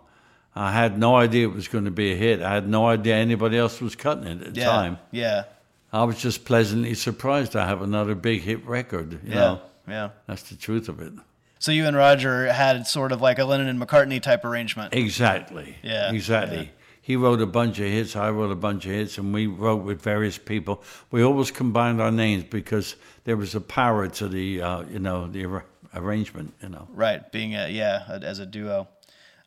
I 0.55 0.71
had 0.71 0.97
no 0.97 1.15
idea 1.17 1.47
it 1.47 1.53
was 1.53 1.67
going 1.67 1.85
to 1.85 1.91
be 1.91 2.13
a 2.13 2.15
hit. 2.15 2.41
I 2.41 2.53
had 2.53 2.67
no 2.67 2.87
idea 2.87 3.15
anybody 3.15 3.57
else 3.57 3.81
was 3.81 3.95
cutting 3.95 4.23
it 4.25 4.41
at 4.47 4.53
the 4.53 4.61
yeah, 4.61 4.65
time. 4.67 4.97
yeah, 5.11 5.43
I 5.91 6.03
was 6.05 6.17
just 6.21 6.45
pleasantly 6.45 6.93
surprised 6.93 7.51
to 7.53 7.61
have 7.61 7.81
another 7.81 8.15
big 8.15 8.41
hit 8.41 8.65
record. 8.65 9.13
You 9.13 9.19
yeah, 9.25 9.35
know, 9.35 9.61
yeah. 9.87 10.09
that's 10.27 10.43
the 10.43 10.55
truth 10.55 10.87
of 10.87 11.01
it. 11.01 11.11
So 11.59 11.71
you 11.71 11.85
and 11.87 11.95
Roger 11.97 12.51
had 12.51 12.85
sort 12.87 13.11
of 13.11 13.21
like 13.21 13.39
a 13.39 13.43
Lennon 13.45 13.67
and 13.67 13.79
McCartney 13.81 14.21
type 14.21 14.45
arrangement. 14.45 14.93
Exactly. 14.93 15.75
Yeah, 15.83 16.11
Exactly. 16.11 16.57
yeah. 16.57 16.69
He 17.01 17.15
wrote 17.15 17.39
a 17.41 17.45
bunch 17.45 17.79
of 17.79 17.85
hits. 17.85 18.15
I 18.15 18.29
wrote 18.31 18.51
a 18.51 18.55
bunch 18.55 18.85
of 18.85 18.91
hits, 18.91 19.17
and 19.19 19.33
we 19.33 19.45
wrote 19.47 19.83
with 19.83 20.01
various 20.01 20.37
people. 20.37 20.83
We 21.11 21.21
always 21.21 21.51
combined 21.51 22.01
our 22.01 22.11
names 22.11 22.45
because 22.45 22.95
there 23.25 23.37
was 23.37 23.53
a 23.55 23.61
power 23.61 24.07
to 24.07 24.27
the, 24.27 24.61
uh, 24.61 24.83
you 24.91 24.99
know, 24.99 25.27
the 25.27 25.45
ar- 25.45 25.65
arrangement. 25.93 26.53
You 26.63 26.69
know. 26.69 26.87
Right, 26.91 27.31
being 27.31 27.55
a 27.55 27.67
yeah, 27.69 28.03
a- 28.09 28.23
as 28.23 28.39
a 28.39 28.45
duo. 28.45 28.87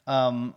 Um, 0.06 0.54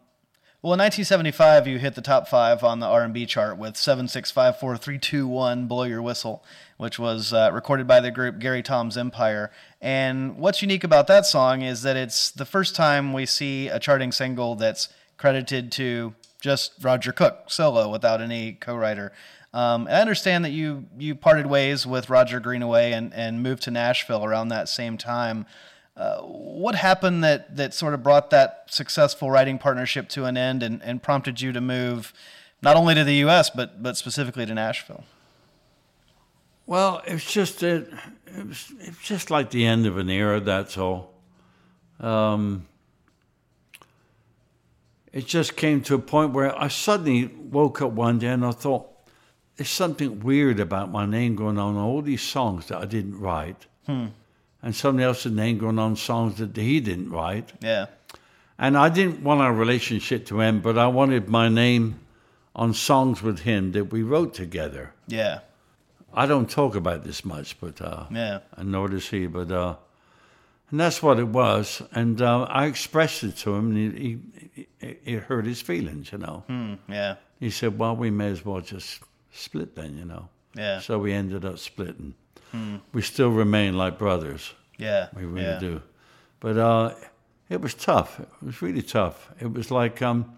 well, 0.63 0.73
in 0.73 0.79
1975, 0.79 1.65
you 1.65 1.79
hit 1.79 1.95
the 1.95 2.03
top 2.03 2.27
five 2.27 2.63
on 2.63 2.79
the 2.79 2.85
R&B 2.85 3.25
chart 3.25 3.57
with 3.57 3.73
7654321 3.73 5.67
"Blow 5.67 5.83
Your 5.83 6.03
Whistle," 6.03 6.43
which 6.77 6.99
was 6.99 7.33
uh, 7.33 7.49
recorded 7.51 7.87
by 7.87 7.99
the 7.99 8.11
group 8.11 8.37
Gary 8.37 8.61
Toms 8.61 8.95
Empire. 8.95 9.49
And 9.81 10.37
what's 10.37 10.61
unique 10.61 10.83
about 10.83 11.07
that 11.07 11.25
song 11.25 11.63
is 11.63 11.81
that 11.81 11.97
it's 11.97 12.29
the 12.29 12.45
first 12.45 12.75
time 12.75 13.11
we 13.11 13.25
see 13.25 13.69
a 13.69 13.79
charting 13.79 14.11
single 14.11 14.53
that's 14.53 14.89
credited 15.17 15.71
to 15.71 16.13
just 16.39 16.73
Roger 16.79 17.11
Cook 17.11 17.45
solo 17.47 17.89
without 17.89 18.21
any 18.21 18.53
co-writer. 18.53 19.11
Um, 19.53 19.87
I 19.87 19.99
understand 19.99 20.45
that 20.45 20.51
you 20.51 20.85
you 20.97 21.15
parted 21.15 21.47
ways 21.47 21.87
with 21.87 22.07
Roger 22.09 22.39
Greenaway 22.39 22.91
and, 22.91 23.11
and 23.15 23.41
moved 23.41 23.63
to 23.63 23.71
Nashville 23.71 24.23
around 24.23 24.49
that 24.49 24.69
same 24.69 24.97
time. 24.97 25.47
Uh, 25.95 26.21
what 26.21 26.75
happened 26.75 27.23
that, 27.23 27.55
that 27.55 27.73
sort 27.73 27.93
of 27.93 28.01
brought 28.01 28.29
that 28.29 28.63
successful 28.67 29.29
writing 29.29 29.59
partnership 29.59 30.07
to 30.09 30.25
an 30.25 30.37
end 30.37 30.63
and, 30.63 30.81
and 30.83 31.03
prompted 31.03 31.41
you 31.41 31.51
to 31.51 31.59
move 31.59 32.13
not 32.61 32.77
only 32.77 32.95
to 32.95 33.03
the 33.03 33.15
U.S. 33.15 33.49
but 33.49 33.81
but 33.81 33.97
specifically 33.97 34.45
to 34.45 34.53
Nashville? 34.53 35.03
Well, 36.65 37.01
it's 37.05 37.29
just 37.29 37.63
it, 37.63 37.91
it 38.27 38.47
was 38.47 38.71
it's 38.79 39.01
just 39.01 39.31
like 39.31 39.49
the 39.49 39.65
end 39.65 39.85
of 39.85 39.97
an 39.97 40.09
era. 40.09 40.39
That's 40.39 40.77
all. 40.77 41.13
Um, 41.99 42.67
it 45.11 45.25
just 45.25 45.57
came 45.57 45.81
to 45.81 45.95
a 45.95 45.99
point 45.99 46.31
where 46.31 46.57
I 46.57 46.69
suddenly 46.69 47.27
woke 47.27 47.81
up 47.81 47.91
one 47.91 48.19
day 48.19 48.27
and 48.27 48.45
I 48.45 48.51
thought, 48.51 48.87
"There's 49.57 49.69
something 49.69 50.21
weird 50.21 50.59
about 50.59 50.89
my 50.89 51.05
name 51.05 51.35
going 51.35 51.57
on 51.57 51.75
all 51.75 52.01
these 52.01 52.21
songs 52.21 52.67
that 52.67 52.77
I 52.77 52.85
didn't 52.85 53.19
write." 53.19 53.65
And 53.87 54.13
and 54.63 54.75
somebody 54.75 55.05
else's 55.05 55.31
name 55.31 55.57
going 55.57 55.79
on 55.79 55.95
songs 55.95 56.37
that 56.37 56.55
he 56.55 56.79
didn't 56.79 57.09
write. 57.09 57.53
Yeah. 57.61 57.87
And 58.59 58.77
I 58.77 58.89
didn't 58.89 59.23
want 59.23 59.41
our 59.41 59.53
relationship 59.53 60.25
to 60.27 60.41
end, 60.41 60.61
but 60.61 60.77
I 60.77 60.87
wanted 60.87 61.27
my 61.27 61.49
name 61.49 61.99
on 62.55 62.73
songs 62.73 63.23
with 63.23 63.39
him 63.39 63.71
that 63.71 63.85
we 63.91 64.03
wrote 64.03 64.33
together. 64.33 64.93
Yeah. 65.07 65.39
I 66.13 66.25
don't 66.25 66.49
talk 66.49 66.75
about 66.75 67.03
this 67.03 67.23
much, 67.25 67.59
but 67.59 67.81
uh, 67.81 68.05
Yeah. 68.11 68.39
and 68.57 68.71
nor 68.71 68.89
does 68.89 69.09
he. 69.09 69.27
But 69.27 69.51
uh, 69.51 69.75
and 70.69 70.79
that's 70.79 71.01
what 71.01 71.19
it 71.19 71.27
was. 71.27 71.81
And 71.93 72.21
uh, 72.21 72.43
I 72.43 72.65
expressed 72.65 73.23
it 73.23 73.37
to 73.37 73.55
him, 73.55 73.75
and 73.75 73.97
he, 73.97 74.19
he, 74.53 74.67
it- 74.79 75.01
it 75.05 75.19
hurt 75.23 75.45
his 75.45 75.61
feelings, 75.61 76.11
you 76.11 76.17
know. 76.19 76.43
Hmm. 76.47 76.73
Yeah. 76.91 77.15
He 77.39 77.49
said, 77.49 77.77
"Well, 77.79 77.95
we 77.95 78.09
may 78.11 78.27
as 78.29 78.45
well 78.45 78.61
just 78.61 78.99
split 79.31 79.75
then, 79.75 79.97
you 79.97 80.05
know." 80.05 80.27
Yeah. 80.55 80.79
So 80.81 80.99
we 80.99 81.13
ended 81.13 81.45
up 81.45 81.57
splitting. 81.59 82.13
We 82.93 83.01
still 83.01 83.29
remain 83.29 83.77
like 83.77 83.97
brothers. 83.97 84.53
Yeah. 84.77 85.07
We 85.15 85.25
really 85.25 85.45
yeah. 85.45 85.59
do. 85.59 85.81
But 86.39 86.57
uh, 86.57 86.95
it 87.49 87.61
was 87.61 87.73
tough. 87.73 88.19
It 88.19 88.27
was 88.41 88.61
really 88.61 88.81
tough. 88.81 89.29
It 89.39 89.53
was 89.53 89.71
like 89.71 90.01
um, 90.01 90.37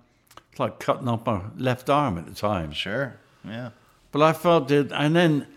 it's 0.51 0.59
like 0.59 0.79
cutting 0.79 1.07
off 1.07 1.25
my 1.25 1.41
left 1.57 1.89
arm 1.89 2.17
at 2.17 2.25
the 2.25 2.35
time. 2.35 2.71
Sure. 2.71 3.15
Yeah. 3.43 3.69
But 4.11 4.21
I 4.21 4.33
felt 4.33 4.69
it, 4.69 4.91
and 4.91 5.15
then 5.15 5.47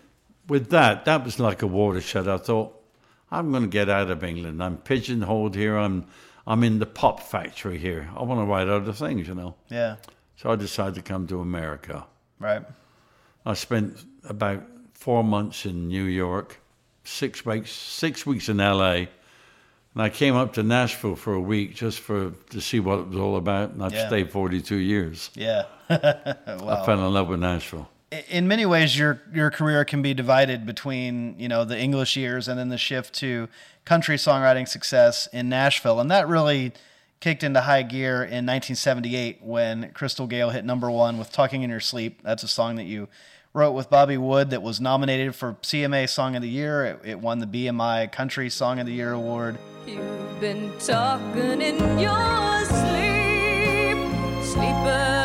with 0.47 0.69
that, 0.71 1.05
that 1.05 1.23
was 1.23 1.39
like 1.39 1.61
a 1.61 1.67
watershed. 1.67 2.27
I 2.27 2.37
thought, 2.37 2.73
I'm 3.29 3.51
going 3.51 3.63
to 3.63 3.69
get 3.69 3.89
out 3.89 4.09
of 4.09 4.23
England. 4.23 4.63
I'm 4.63 4.77
pigeonholed 4.77 5.55
here. 5.55 5.77
I'm, 5.77 6.07
I'm 6.47 6.63
in 6.63 6.79
the 6.79 6.85
pop 6.85 7.19
factory 7.19 7.77
here. 7.77 8.09
I 8.15 8.23
want 8.23 8.39
to 8.39 8.45
write 8.45 8.69
other 8.69 8.93
things, 8.93 9.27
you 9.27 9.35
know. 9.35 9.55
Yeah. 9.69 9.97
So 10.37 10.49
I 10.49 10.55
decided 10.55 10.95
to 10.95 11.01
come 11.01 11.27
to 11.27 11.41
America. 11.41 12.05
Right. 12.39 12.63
I 13.45 13.53
spent 13.53 14.03
about 14.23 14.63
four 14.97 15.23
months 15.23 15.65
in 15.65 15.87
New 15.87 16.03
York, 16.03 16.59
six 17.03 17.45
weeks, 17.45 17.71
six 17.71 18.25
weeks 18.25 18.49
in 18.49 18.59
L.A., 18.59 19.09
and 19.93 20.03
I 20.03 20.09
came 20.09 20.35
up 20.35 20.53
to 20.53 20.63
Nashville 20.63 21.15
for 21.15 21.33
a 21.33 21.41
week 21.41 21.73
just 21.73 21.99
for 22.01 22.31
to 22.51 22.61
see 22.61 22.79
what 22.79 22.99
it 22.99 23.07
was 23.07 23.17
all 23.17 23.35
about. 23.35 23.71
And 23.71 23.83
I've 23.83 23.93
Yeah. 23.93 24.07
stayed 24.07 24.31
42 24.31 24.75
years. 24.75 25.31
Yeah. 25.33 25.63
I 25.89 26.83
fell 26.85 27.03
in 27.07 27.13
love 27.13 27.27
with 27.29 27.39
Nashville. 27.39 27.89
in 28.29 28.47
many 28.47 28.65
ways 28.65 28.97
your 28.97 29.21
your 29.33 29.49
career 29.51 29.83
can 29.85 30.01
be 30.03 30.13
divided 30.13 30.65
between 30.67 31.35
you 31.39 31.47
know 31.47 31.65
the 31.65 31.77
English 31.77 32.15
years 32.15 32.47
and 32.47 32.57
then 32.59 32.69
the 32.69 32.77
shift 32.77 33.13
to 33.15 33.49
country 33.85 34.17
songwriting 34.17 34.67
success 34.67 35.27
in 35.33 35.49
Nashville 35.49 35.99
and 35.99 36.09
that 36.11 36.27
really 36.27 36.71
kicked 37.19 37.43
into 37.43 37.59
high 37.61 37.81
gear 37.81 38.17
in 38.23 38.45
1978 38.45 39.39
when 39.41 39.91
Crystal 39.93 40.25
Gayle 40.27 40.51
hit 40.51 40.63
number 40.63 40.89
1 40.91 41.17
with 41.17 41.31
Talking 41.33 41.63
in 41.63 41.69
Your 41.69 41.79
Sleep 41.81 42.21
that's 42.23 42.43
a 42.43 42.47
song 42.47 42.75
that 42.77 42.85
you 42.85 43.07
wrote 43.57 43.71
with 43.71 43.89
Bobby 43.89 44.17
Wood 44.17 44.51
that 44.51 44.61
was 44.61 44.79
nominated 44.79 45.35
for 45.35 45.53
CMA 45.63 46.07
Song 46.07 46.35
of 46.35 46.43
the 46.43 46.47
Year. 46.47 46.85
It, 46.85 46.99
it 47.03 47.19
won 47.19 47.39
the 47.39 47.47
BMI 47.47 48.11
Country 48.11 48.51
Song 48.51 48.79
of 48.79 48.85
the 48.85 48.93
Year 48.93 49.13
award. 49.13 49.57
You've 49.87 50.39
been 50.39 50.71
talking 50.79 51.61
in 51.61 51.97
your 51.97 52.65
sleep, 52.65 53.97
sleeping 54.43 55.16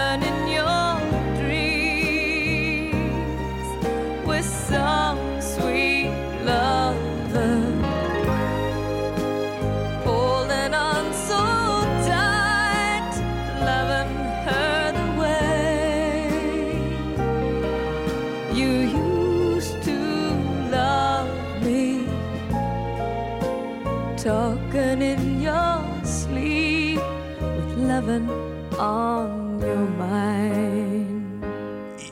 with 28.12 28.28
loving 28.28 28.78
on 28.78 29.60
your 29.60 29.76
mind. 29.76 31.44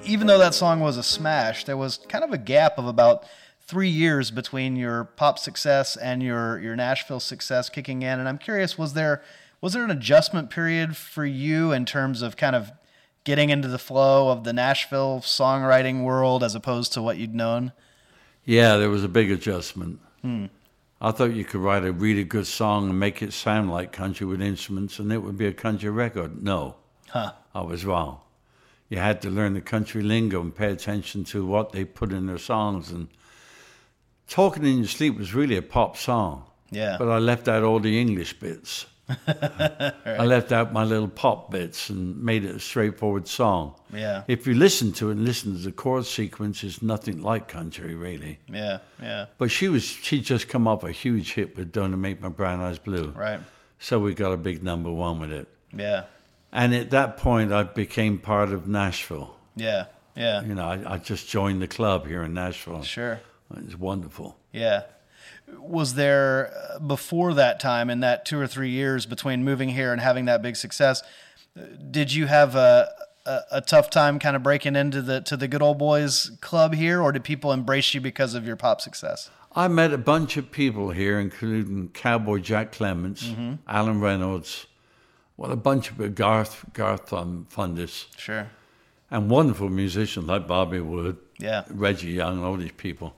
even 0.05 0.27
though 0.27 0.39
that 0.39 0.55
song 0.55 0.81
was 0.81 0.97
a 0.97 1.03
smash, 1.03 1.65
there 1.65 1.77
was 1.77 1.99
kind 2.09 2.25
of 2.25 2.33
a 2.33 2.39
gap 2.39 2.79
of 2.79 2.87
about 2.87 3.25
three 3.61 3.89
years 3.89 4.31
between 4.31 4.77
your 4.77 5.05
pop 5.05 5.39
success 5.39 5.97
and 5.97 6.23
your 6.23 6.59
your 6.59 6.75
Nashville 6.75 7.21
success 7.21 7.69
kicking 7.69 8.03
in. 8.03 8.19
And 8.19 8.29
I'm 8.29 8.39
curious, 8.39 8.77
was 8.79 8.95
there 8.95 9.23
was 9.61 9.75
there 9.75 9.85
an 9.85 9.91
adjustment 9.91 10.51
period 10.51 10.97
for 10.97 11.25
you 11.25 11.73
in 11.73 11.85
terms 11.85 12.23
of 12.23 12.37
kind 12.37 12.57
of 12.57 12.73
getting 13.25 13.51
into 13.51 13.69
the 13.69 13.79
flow 13.79 14.31
of 14.31 14.45
the 14.45 14.53
Nashville 14.53 15.21
songwriting 15.21 16.03
world 16.03 16.43
as 16.43 16.55
opposed 16.55 16.93
to 16.95 17.03
what 17.03 17.19
you'd 17.19 17.35
known? 17.35 17.73
Yeah, 18.45 18.77
there 18.79 18.89
was 18.89 19.05
a 19.05 19.09
big 19.09 19.31
adjustment. 19.31 20.01
Hmm. 20.23 20.47
I 21.01 21.13
thought 21.13 21.33
you 21.33 21.45
could 21.45 21.61
write 21.61 21.85
a 21.85 21.93
really 21.93 22.25
good 22.25 22.47
song 22.47 22.91
and 22.91 23.01
make 23.01 23.23
it 23.23 23.33
sound 23.33 23.71
like 23.71 23.91
country 23.91 24.27
with 24.27 24.43
instruments 24.43 24.99
and 24.99 25.11
it 25.11 25.19
would 25.19 25.39
be 25.39 25.47
a 25.47 25.53
country 25.53 25.89
record. 25.91 26.43
No, 26.43 26.77
Huh. 27.09 27.33
I 27.55 27.63
was 27.63 27.85
wrong. 27.85 28.21
You 28.89 28.99
had 28.99 29.23
to 29.23 29.31
learn 29.31 29.55
the 29.55 29.61
country 29.61 30.03
lingo 30.03 30.41
and 30.41 30.55
pay 30.55 30.71
attention 30.71 31.25
to 31.25 31.47
what 31.47 31.73
they 31.73 31.85
put 31.85 32.13
in 32.13 32.27
their 32.27 32.39
songs. 32.39 32.91
And 32.91 33.09
Talking 34.29 34.65
in 34.65 34.79
Your 34.79 34.87
Sleep 34.87 35.17
was 35.17 35.35
really 35.35 35.57
a 35.57 35.63
pop 35.63 35.97
song. 35.97 36.45
Yeah. 36.71 36.97
But 36.99 37.09
I 37.09 37.19
left 37.19 37.49
out 37.49 37.65
all 37.65 37.81
the 37.81 38.01
English 38.01 38.39
bits. 38.39 38.87
I 39.27 40.25
left 40.25 40.53
out 40.53 40.73
my 40.73 40.85
little 40.85 41.09
pop 41.09 41.51
bits 41.51 41.91
and 41.91 42.23
made 42.23 42.45
it 42.45 42.55
a 42.57 42.61
straightforward 42.61 43.29
song. 43.29 43.75
Yeah. 43.93 44.23
If 44.29 44.47
you 44.47 44.55
listen 44.55 44.93
to 44.93 45.09
it 45.09 45.13
and 45.13 45.25
listen 45.25 45.53
to 45.53 45.59
the 45.59 45.73
chord 45.73 46.07
sequence, 46.07 46.63
it's 46.65 46.83
nothing 46.83 47.23
like 47.23 47.49
country, 47.49 47.95
really. 47.95 48.39
Yeah. 48.49 48.79
Yeah. 49.01 49.27
But 49.39 49.51
she 49.51 49.69
was 49.69 49.85
she 49.85 50.21
just 50.21 50.49
come 50.49 50.67
off 50.69 50.85
a 50.85 50.93
huge 50.93 51.35
hit 51.35 51.57
with 51.57 51.73
"Don't 51.73 51.99
Make 52.01 52.21
My 52.21 52.29
Brown 52.29 52.61
Eyes 52.61 52.79
Blue," 52.79 53.11
Right. 53.11 53.41
so 53.79 53.99
we 53.99 54.15
got 54.15 54.33
a 54.33 54.37
big 54.37 54.63
number 54.63 54.91
one 54.91 55.21
with 55.21 55.33
it. 55.33 55.49
Yeah. 55.73 56.05
And 56.53 56.75
at 56.75 56.91
that 56.91 57.17
point, 57.17 57.53
I 57.53 57.63
became 57.63 58.19
part 58.19 58.51
of 58.51 58.67
Nashville. 58.67 59.37
Yeah. 59.57 59.87
Yeah. 60.17 60.43
You 60.43 60.55
know, 60.55 60.65
I, 60.65 60.95
I 60.95 60.99
just 60.99 61.29
joined 61.29 61.63
the 61.63 61.69
club 61.69 62.07
here 62.07 62.23
in 62.25 62.35
Nashville. 62.35 62.83
Sure. 62.83 63.21
It 63.57 63.65
was 63.65 63.77
wonderful. 63.77 64.37
Yeah. 64.53 64.83
Was 65.59 65.95
there 65.95 66.53
uh, 66.75 66.79
before 66.79 67.35
that 67.35 67.61
time, 67.61 67.91
in 67.91 68.01
that 68.01 68.25
two 68.25 68.39
or 68.41 68.47
three 68.47 68.71
years 68.71 69.07
between 69.07 69.45
moving 69.45 69.69
here 69.71 69.93
and 69.93 70.01
having 70.01 70.25
that 70.27 70.43
big 70.43 70.57
success, 70.57 71.03
uh, 71.57 71.63
did 71.91 72.13
you 72.13 72.27
have 72.27 72.55
a, 72.55 72.89
a, 73.27 73.41
a 73.53 73.61
tough 73.61 73.91
time 73.91 74.19
kind 74.19 74.37
of 74.37 74.43
breaking 74.43 74.77
into 74.77 75.03
the 75.03 75.21
to 75.23 75.37
the 75.37 75.49
good 75.49 75.63
old 75.63 75.79
boys 75.79 76.33
club 76.41 76.75
here, 76.75 77.01
or 77.01 77.13
did 77.13 77.25
people 77.25 77.53
embrace 77.53 77.95
you 77.95 78.01
because 78.01 78.35
of 78.35 78.47
your 78.47 78.57
pop 78.57 78.81
success? 78.81 79.31
I 79.55 79.67
met 79.69 79.93
a 79.93 79.99
bunch 79.99 80.37
of 80.37 80.53
people 80.53 80.91
here, 80.91 81.19
including 81.19 81.89
Cowboy 81.89 82.39
Jack 82.39 82.71
Clements, 82.73 83.25
Mm-hmm. 83.25 83.55
Allen 83.67 84.01
Reynolds, 84.01 84.67
well, 85.37 85.51
a 85.51 85.57
bunch 85.57 85.91
of 85.91 86.15
Garth 86.15 86.65
Garth 86.73 87.13
um, 87.13 87.47
Fundis, 87.53 88.07
Sure. 88.17 88.49
and 89.11 89.29
wonderful 89.29 89.69
musicians 89.69 90.27
like 90.27 90.47
Bobby 90.47 90.79
Wood, 90.81 91.17
Yeah. 91.39 91.65
Reggie 91.69 92.13
Young, 92.13 92.45
all 92.45 92.57
these 92.57 92.73
people. 92.77 93.17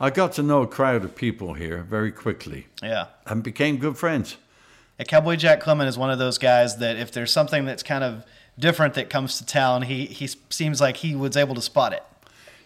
I 0.00 0.10
got 0.10 0.32
to 0.32 0.42
know 0.42 0.62
a 0.62 0.66
crowd 0.66 1.04
of 1.04 1.14
people 1.14 1.54
here 1.54 1.82
very 1.82 2.10
quickly 2.10 2.66
Yeah. 2.82 3.06
and 3.26 3.42
became 3.42 3.76
good 3.76 3.98
friends. 3.98 4.36
Yeah, 4.98 5.04
Cowboy 5.04 5.36
Jack 5.36 5.60
Clement 5.60 5.88
is 5.88 5.98
one 5.98 6.10
of 6.10 6.18
those 6.18 6.38
guys 6.38 6.78
that 6.78 6.96
if 6.96 7.12
there's 7.12 7.32
something 7.32 7.64
that's 7.66 7.82
kind 7.82 8.02
of 8.02 8.24
different 8.58 8.94
that 8.94 9.10
comes 9.10 9.38
to 9.38 9.46
town, 9.46 9.82
he 9.82 10.06
he 10.06 10.28
seems 10.50 10.80
like 10.80 10.98
he 10.98 11.14
was 11.14 11.36
able 11.36 11.54
to 11.54 11.62
spot 11.62 11.92
it. 11.92 12.02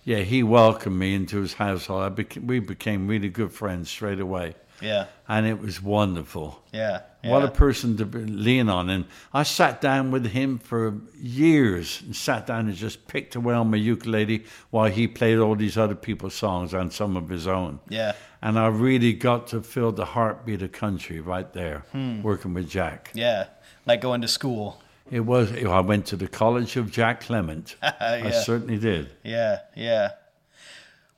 Yeah, 0.05 0.19
he 0.19 0.43
welcomed 0.43 0.99
me 0.99 1.15
into 1.15 1.41
his 1.41 1.55
household. 1.55 2.03
I 2.03 2.09
bec- 2.11 2.37
we 2.45 2.59
became 2.61 3.07
really 3.09 3.29
good 3.31 3.53
friends 3.53 3.89
straight 3.91 4.21
away, 4.21 4.55
Yeah. 4.81 5.07
and 5.29 5.47
it 5.47 5.61
was 5.61 5.81
wonderful. 5.83 6.63
Yeah. 6.73 7.01
What 7.31 7.45
a 7.45 7.51
person 7.51 7.97
to 7.99 8.05
lean 8.05 8.69
on. 8.69 8.91
And 8.91 9.05
I 9.33 9.43
sat 9.43 9.81
down 9.81 10.11
with 10.11 10.27
him 10.27 10.59
for 10.59 11.01
years 11.17 12.03
and 12.03 12.15
sat 12.15 12.47
down 12.47 12.67
and 12.67 12.75
just 12.75 13.07
picked 13.07 13.35
away 13.35 13.55
on 13.55 13.71
my 13.71 13.77
ukulele 13.77 14.45
while 14.71 14.91
he 14.91 15.09
played 15.09 15.39
all 15.39 15.55
these 15.55 15.77
other 15.77 15.95
people's 15.95 16.35
songs 16.35 16.75
and 16.75 16.93
some 16.93 17.17
of 17.17 17.29
his 17.29 17.47
own. 17.47 17.81
Yeah. 17.89 18.13
And 18.43 18.59
I 18.59 18.67
really 18.67 19.13
got 19.13 19.47
to 19.49 19.63
feel 19.63 19.93
the 19.93 20.05
heartbeat 20.05 20.63
of 20.63 20.73
country 20.73 21.21
right 21.21 21.51
there, 21.53 21.85
hmm. 21.93 22.23
working 22.23 22.53
with 22.55 22.69
Jack. 22.69 23.11
Yeah. 23.15 23.47
Like 23.87 24.01
going 24.01 24.21
to 24.21 24.29
school. 24.29 24.81
It 25.11 25.21
was, 25.21 25.53
I 25.53 25.81
went 25.81 26.07
to 26.07 26.17
the 26.17 26.29
College 26.29 26.77
of 26.77 26.91
Jack 26.91 27.21
Clement. 27.21 27.77
I 27.83 28.31
certainly 28.31 28.79
did. 28.79 29.11
Yeah, 29.23 29.61
yeah. 29.77 30.13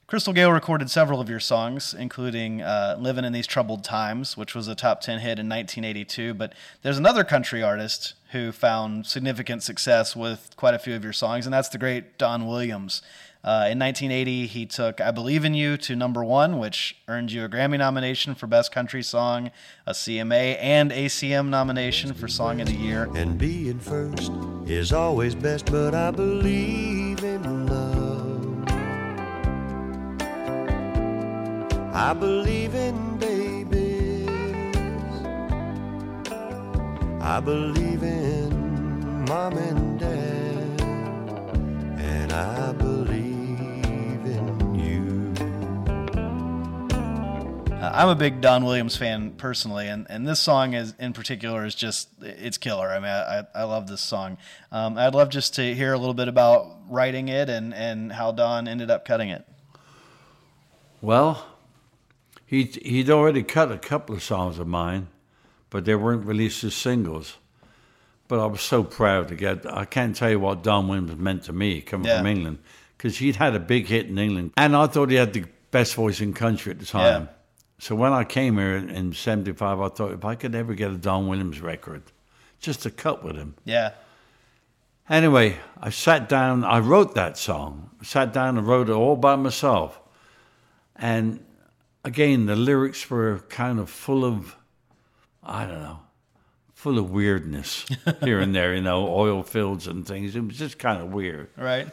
Crystal 0.07 0.33
Gayle 0.33 0.53
recorded 0.53 0.89
several 0.89 1.21
of 1.21 1.29
your 1.29 1.41
songs, 1.41 1.93
including 1.93 2.63
uh, 2.63 2.97
Living 2.97 3.25
in 3.25 3.33
These 3.33 3.49
Troubled 3.49 3.83
Times, 3.83 4.37
which 4.37 4.55
was 4.55 4.69
a 4.69 4.77
top 4.77 5.01
10 5.01 5.19
hit 5.19 5.41
in 5.41 5.49
1982. 5.49 6.33
But 6.33 6.53
there's 6.83 6.97
another 6.97 7.25
country 7.25 7.61
artist 7.61 8.15
who 8.31 8.53
found 8.53 9.07
significant 9.07 9.65
success 9.65 10.15
with 10.15 10.55
quite 10.57 10.75
a 10.75 10.79
few 10.79 10.95
of 10.95 11.03
your 11.03 11.13
songs, 11.13 11.45
and 11.45 11.53
that's 11.53 11.71
the 11.71 11.79
great 11.79 12.19
Don 12.19 12.47
Williams. 12.47 13.03
Uh, 13.43 13.67
in 13.69 13.81
1980, 13.81 14.47
he 14.47 14.65
took 14.65 15.01
I 15.01 15.11
Believe 15.11 15.45
in 15.45 15.55
You 15.55 15.77
to 15.79 15.97
number 15.97 16.23
one, 16.23 16.61
which 16.61 16.97
earned 17.09 17.33
you 17.33 17.45
a 17.45 17.49
Grammy 17.49 17.79
nomination 17.79 18.37
for 18.37 18.47
Best 18.47 18.71
Country 18.71 19.03
Song, 19.03 19.51
a 19.87 19.93
CMA 19.93 20.57
and 20.61 20.93
ACM 20.93 21.49
nomination 21.49 22.15
for 22.15 22.29
Song 22.29 22.61
of 22.61 22.69
the 22.69 22.75
Year. 22.75 23.09
And 23.17 23.37
being 23.37 23.81
first 23.81 24.31
is 24.67 24.93
always 24.93 25.35
best, 25.35 25.67
but 25.67 25.95
I 25.95 26.13
believe 26.13 27.16
I 31.99 32.13
believe 32.13 32.75
in 32.75 33.17
babies. 33.17 34.29
I 37.23 37.41
believe 37.41 38.03
in 38.03 39.25
mom 39.25 39.57
and 39.57 39.99
dad. 39.99 40.81
And 41.99 42.33
I 42.35 42.73
believe 42.73 44.27
in 44.27 44.75
you. 44.75 45.33
Uh, 47.75 47.91
I'm 47.95 48.11
a 48.11 48.15
big 48.15 48.43
Don 48.43 48.67
Williams 48.67 48.99
fan 48.99 49.31
personally, 49.31 49.89
and, 49.89 50.07
and 50.11 50.29
this 50.29 50.39
song 50.39 50.75
is 50.75 50.93
in 50.99 51.15
particular 51.15 51.65
is 51.65 51.75
just 51.75 52.11
it's 52.21 52.59
killer. 52.59 52.91
I 52.91 52.99
mean, 52.99 53.09
I, 53.09 53.47
I 53.55 53.63
love 53.65 53.89
this 53.89 54.03
song. 54.03 54.37
Um, 54.71 54.99
I'd 54.99 55.15
love 55.15 55.31
just 55.31 55.55
to 55.55 55.75
hear 55.75 55.95
a 55.95 55.99
little 55.99 56.13
bit 56.13 56.29
about 56.29 56.77
writing 56.91 57.29
it 57.29 57.49
and, 57.49 57.73
and 57.73 58.13
how 58.13 58.33
Don 58.33 58.69
ended 58.69 58.91
up 58.91 59.07
cutting 59.07 59.31
it. 59.31 59.49
Well, 61.01 61.56
he 62.47 62.65
he'd 62.65 63.11
already 63.11 63.43
cut 63.43 63.71
a 63.73 63.79
couple 63.79 64.15
of 64.15 64.23
songs 64.23 64.59
of 64.59 64.67
mine, 64.67 65.09
but 65.69 65.85
they 65.85 65.95
weren't 65.95 66.25
released 66.25 66.65
as 66.65 66.75
singles. 66.75 67.37
But 68.29 68.41
I 68.41 68.47
was 68.47 68.61
so 68.61 68.83
proud 68.83 69.29
to 69.29 69.35
get. 69.37 69.67
I 69.73 69.85
can't 69.85 70.15
tell 70.17 70.31
you 70.31 70.41
what 70.41 70.63
Don 70.63 70.89
Williams 70.89 71.17
meant 71.17 71.43
to 71.45 71.53
me 71.53 71.81
coming 71.81 72.07
Yeah. 72.07 72.19
from 72.19 72.27
England, 72.27 72.59
because 72.97 73.19
he'd 73.19 73.37
had 73.37 73.55
a 73.55 73.61
big 73.61 73.87
hit 73.87 74.07
in 74.07 74.19
England, 74.19 74.53
and 74.57 74.75
I 74.77 74.87
thought 74.87 75.11
he 75.11 75.17
had 75.17 75.33
the 75.33 75.45
best 75.71 75.95
voice 75.95 76.21
in 76.21 76.33
country 76.33 76.73
at 76.73 76.79
the 76.79 76.87
time. 76.87 77.23
Yeah. 77.23 77.29
So 77.79 77.95
when 77.95 78.13
I 78.13 78.25
came 78.25 78.57
here 78.57 78.77
in- 78.77 78.89
in 78.91 79.13
'75, 79.13 79.81
I 79.81 79.89
thought 79.89 80.13
if 80.13 80.25
I 80.25 80.35
could 80.35 80.55
ever 80.55 80.75
get 80.75 80.91
a 80.91 80.97
Don 80.97 81.29
Williams 81.29 81.61
record, 81.61 82.03
just 82.59 82.83
to 82.85 82.91
cut 82.91 83.23
with 83.25 83.37
him. 83.37 83.55
Yeah, 83.65 83.91
Anyway, 85.09 85.57
I 85.81 85.91
sat 85.91 86.29
down, 86.29 86.65
I 86.65 86.81
wrote 86.81 87.15
that 87.15 87.39
song, 87.39 87.91
sat 88.03 88.33
down 88.33 88.59
and 88.59 88.67
wrote 88.67 88.89
it 88.89 88.93
all 88.93 89.15
by 89.15 89.37
myself. 89.37 90.01
And 90.97 91.45
again, 92.07 92.47
the 92.47 92.57
lyrics 92.57 93.11
were 93.11 93.41
kind 93.49 93.79
of 93.79 93.91
full 93.91 94.25
of, 94.25 94.57
I 95.43 95.67
don't 95.67 95.83
know, 95.83 95.99
full 96.73 96.99
of 96.99 97.11
weirdness 97.11 97.85
here 98.23 98.39
and 98.41 98.55
there, 98.55 98.75
you 98.75 98.81
know, 98.81 99.09
oil 99.09 99.43
fields 99.43 99.87
and 99.87 100.07
things. 100.07 100.37
It 100.37 100.41
was 100.41 100.57
just 100.57 100.79
kind 100.79 101.03
of 101.03 101.13
weird. 101.13 101.51
right. 101.57 101.89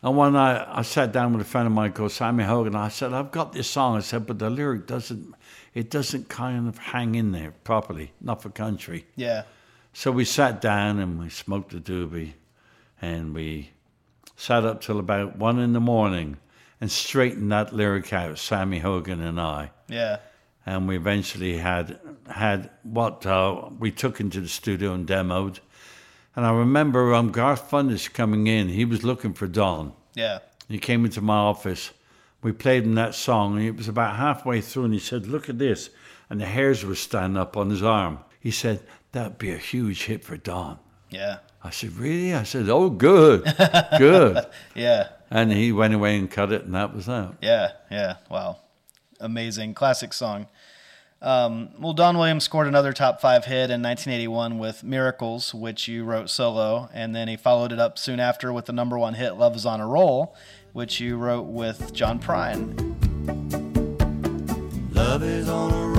And 0.00 0.16
one 0.16 0.34
night 0.34 0.64
I 0.70 0.82
sat 0.82 1.10
down 1.10 1.32
with 1.32 1.42
a 1.42 1.44
friend 1.44 1.66
of 1.66 1.72
mine 1.72 1.92
called 1.92 2.12
Sammy 2.12 2.44
Hogin. 2.44 2.76
I 2.76 2.88
said, 2.88 3.12
I've 3.12 3.32
got 3.32 3.52
this 3.52 3.68
song. 3.68 3.96
I 3.96 4.00
said, 4.00 4.26
but 4.26 4.38
the 4.38 4.48
lyric 4.48 4.86
doesn't, 4.86 5.34
it 5.74 5.90
doesn't 5.90 6.28
kind 6.28 6.68
of 6.68 6.78
hang 6.78 7.16
in 7.16 7.32
there 7.32 7.52
properly, 7.64 8.12
not 8.20 8.40
for 8.40 8.48
country. 8.48 9.06
Yeah, 9.16 9.42
So 9.92 10.12
we 10.12 10.24
sat 10.24 10.60
down 10.60 11.00
and 11.00 11.18
we 11.18 11.30
smoked 11.30 11.74
a 11.74 11.80
doobie 11.80 12.34
and 13.02 13.34
we 13.34 13.70
sat 14.36 14.64
up 14.64 14.80
till 14.80 15.00
about 15.00 15.36
one 15.36 15.58
in 15.58 15.72
the 15.72 15.80
morning 15.80 16.36
and 16.80 16.90
straightened 16.90 17.50
that 17.52 17.72
lyric 17.74 18.12
out, 18.12 18.38
Sammy 18.38 18.80
Hogin 18.80 19.20
and 19.20 19.40
I. 19.40 19.70
yeah, 19.88 20.18
And 20.66 20.86
we 20.88 20.96
eventually 20.96 21.56
had 21.58 21.98
had 22.28 22.70
what 22.82 23.24
uh, 23.26 23.68
we 23.78 23.90
took 23.90 24.20
into 24.20 24.40
the 24.40 24.48
studio 24.48 24.92
and 24.94 25.06
demoed. 25.06 25.58
And 26.36 26.46
I 26.46 26.52
remember 26.52 27.14
um, 27.14 27.32
Garth 27.32 27.68
Fundis 27.70 28.12
coming 28.12 28.46
in. 28.46 28.68
He 28.68 28.84
was 28.84 29.02
looking 29.02 29.32
for 29.34 29.48
Don. 29.48 29.92
yeah, 30.14 30.38
He 30.68 30.78
came 30.78 31.04
into 31.04 31.20
my 31.20 31.36
office. 31.36 31.90
We 32.42 32.52
played 32.52 32.84
him 32.84 32.94
that 32.94 33.16
song, 33.16 33.56
and 33.56 33.66
it 33.66 33.76
was 33.76 33.88
about 33.88 34.14
halfway 34.14 34.60
through, 34.60 34.84
and 34.84 34.94
he 34.94 35.00
said, 35.00 35.26
Look 35.26 35.48
at 35.48 35.58
this. 35.58 35.90
And 36.30 36.40
the 36.40 36.46
hairs 36.46 36.84
were 36.84 36.94
standing 36.94 37.36
up 37.36 37.56
on 37.56 37.70
his 37.70 37.82
arm. 37.82 38.18
He 38.38 38.52
said, 38.52 38.80
That'd 39.10 39.38
be 39.38 39.50
a 39.50 39.56
huge 39.56 40.04
hit 40.04 40.22
for 40.22 40.36
Don. 40.36 40.78
yeah, 41.10 41.38
I 41.64 41.70
said, 41.70 41.94
Really? 41.96 42.34
I 42.34 42.44
said, 42.44 42.68
Oh, 42.68 42.88
good, 42.90 43.42
good. 43.98 44.46
yeah, 44.76 45.08
And 45.30 45.52
he 45.52 45.72
went 45.72 45.94
away 45.94 46.16
and 46.16 46.30
cut 46.30 46.52
it, 46.52 46.64
and 46.64 46.74
that 46.74 46.94
was 46.94 47.06
that. 47.06 47.34
yeah, 47.42 47.72
yeah. 47.90 48.16
Wow, 48.30 48.58
amazing 49.20 49.74
classic 49.74 50.12
song. 50.12 50.46
Um, 51.20 51.70
well, 51.80 51.92
Don 51.92 52.16
Williams 52.16 52.44
scored 52.44 52.68
another 52.68 52.92
top 52.92 53.20
five 53.20 53.44
hit 53.44 53.70
in 53.70 53.82
1981 53.82 54.58
with 54.58 54.84
"Miracles," 54.84 55.52
which 55.52 55.88
you 55.88 56.04
wrote 56.04 56.30
solo, 56.30 56.88
and 56.94 57.14
then 57.14 57.26
he 57.28 57.36
followed 57.36 57.72
it 57.72 57.80
up 57.80 57.98
soon 57.98 58.20
after 58.20 58.52
with 58.52 58.66
the 58.66 58.72
number 58.72 58.96
one 58.98 59.14
hit 59.14 59.32
"Love 59.34 59.56
Is 59.56 59.66
on 59.66 59.80
a 59.80 59.86
Roll," 59.86 60.34
which 60.72 61.00
you 61.00 61.16
wrote 61.16 61.46
with 61.46 61.92
John 61.92 62.20
Prine. 62.20 62.94
Love 64.94 65.22
is 65.24 65.48
on 65.48 65.72
a 65.72 65.86
roll, 65.88 65.97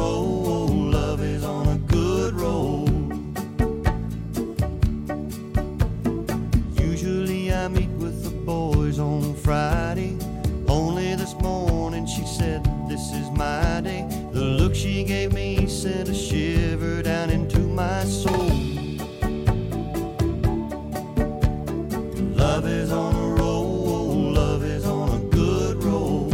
Love 22.39 22.65
is 22.65 22.91
on 22.91 23.15
a 23.15 23.27
roll, 23.35 24.31
love 24.31 24.63
is 24.63 24.85
on 24.85 25.09
a 25.09 25.19
good 25.25 25.83
roll. 25.83 26.29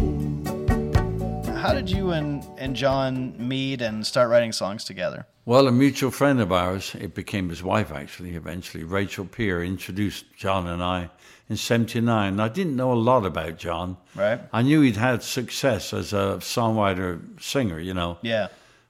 How 1.56 1.74
did 1.74 1.90
you 1.90 2.12
and, 2.12 2.46
and 2.58 2.76
John 2.76 3.34
meet 3.40 3.82
and 3.82 4.06
start 4.06 4.30
writing 4.30 4.52
songs 4.52 4.84
together? 4.84 5.26
Well, 5.46 5.68
a 5.68 5.72
mutual 5.72 6.12
friend 6.12 6.40
of 6.40 6.52
ours, 6.52 6.96
it 7.00 7.16
became 7.16 7.50
his 7.50 7.64
wife 7.64 7.92
actually, 7.92 8.36
eventually, 8.36 8.84
Rachel 8.84 9.26
Peer, 9.26 9.64
introduced 9.64 10.26
John 10.36 10.68
and 10.68 10.84
I 10.84 11.10
in 11.50 11.58
79. 11.58 12.40
I 12.40 12.48
didn't 12.50 12.76
know 12.76 12.94
a 12.94 12.94
lot 12.94 13.26
about 13.26 13.58
John. 13.58 13.98
Right. 14.16 14.40
I 14.54 14.62
knew 14.62 14.82
he'd 14.82 14.98
had 14.98 15.24
success 15.24 15.92
as 15.92 16.14
a 16.14 16.38
songwriter, 16.40 17.20
singer, 17.42 17.80
you 17.80 17.96
know. 17.96 18.20
Yeah, 18.22 18.50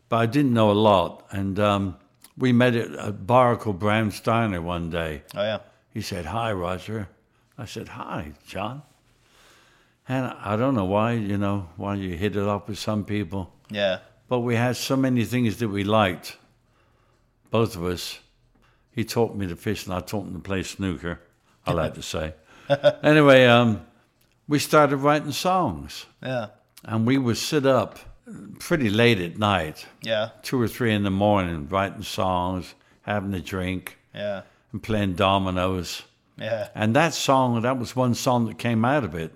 but 0.09 0.17
I 0.17 0.25
didn't 0.25 0.53
know 0.53 0.69
a 0.69 0.73
lot. 0.73 1.25
And 1.31 1.59
um, 1.59 1.95
we 2.37 2.51
met 2.51 2.75
at 2.75 2.89
a 2.97 3.13
bar 3.13 3.55
called 3.55 3.79
Brown's 3.79 4.19
Diner 4.19 4.61
one 4.61 4.89
day. 4.89 5.23
oh 5.33 5.41
yeah, 5.41 5.59
He 5.95 6.01
said, 6.01 6.25
Hi, 6.25 6.51
Roger. 6.51 7.07
I 7.57 7.63
said, 7.63 7.87
Hi, 7.87 8.33
John. 8.45 8.83
And 10.09 10.25
I 10.25 10.57
don't 10.57 10.75
know 10.75 10.83
why, 10.83 11.13
you 11.13 11.37
know, 11.37 11.69
why 11.77 11.95
you 11.95 12.17
hit 12.17 12.35
it 12.35 12.43
off 12.43 12.67
with 12.67 12.77
some 12.77 13.05
people, 13.05 13.51
yeah, 13.69 13.99
but 14.27 14.41
we 14.41 14.55
had 14.55 14.75
so 14.75 14.95
many 14.95 15.23
things 15.23 15.57
that 15.57 15.69
we 15.69 15.83
liked, 15.83 16.37
both 17.49 17.75
of 17.75 17.85
us. 17.85 18.19
He 18.91 19.03
taught 19.03 19.35
me 19.35 19.47
to 19.47 19.55
fish, 19.55 19.85
and 19.85 19.95
I 19.95 20.01
taught 20.01 20.27
him 20.27 20.33
to 20.33 20.39
play 20.39 20.61
snooker, 20.61 21.21
I 21.65 21.71
like 21.71 21.95
to 21.95 22.03
say. 22.03 22.35
anyway, 23.03 23.45
um, 23.45 23.83
we 24.47 24.59
started 24.59 24.97
writing 24.97 25.31
songs, 25.31 26.05
yeah, 26.21 26.47
and 26.83 27.07
we 27.07 27.17
would 27.17 27.37
sit 27.37 27.65
up 27.65 27.97
pretty 28.59 28.89
late 28.89 29.19
at 29.19 29.37
night 29.39 29.85
yeah, 30.03 30.29
two 30.43 30.61
or 30.61 30.67
three 30.67 30.93
in 30.93 31.01
the 31.03 31.09
morning 31.09 31.67
writing 31.67 32.03
songs, 32.03 32.75
having 33.01 33.33
a 33.33 33.41
drink, 33.41 33.97
yeah, 34.13 34.41
and 34.75 34.83
playing 34.83 35.13
dominoes. 35.13 36.03
yeah. 36.37 36.67
And 36.75 36.93
that 36.97 37.13
song, 37.13 37.61
that 37.61 37.79
was 37.79 37.95
one 37.95 38.13
song 38.13 38.45
that 38.47 38.57
came 38.57 38.83
out 38.83 39.05
of 39.05 39.15
it. 39.15 39.33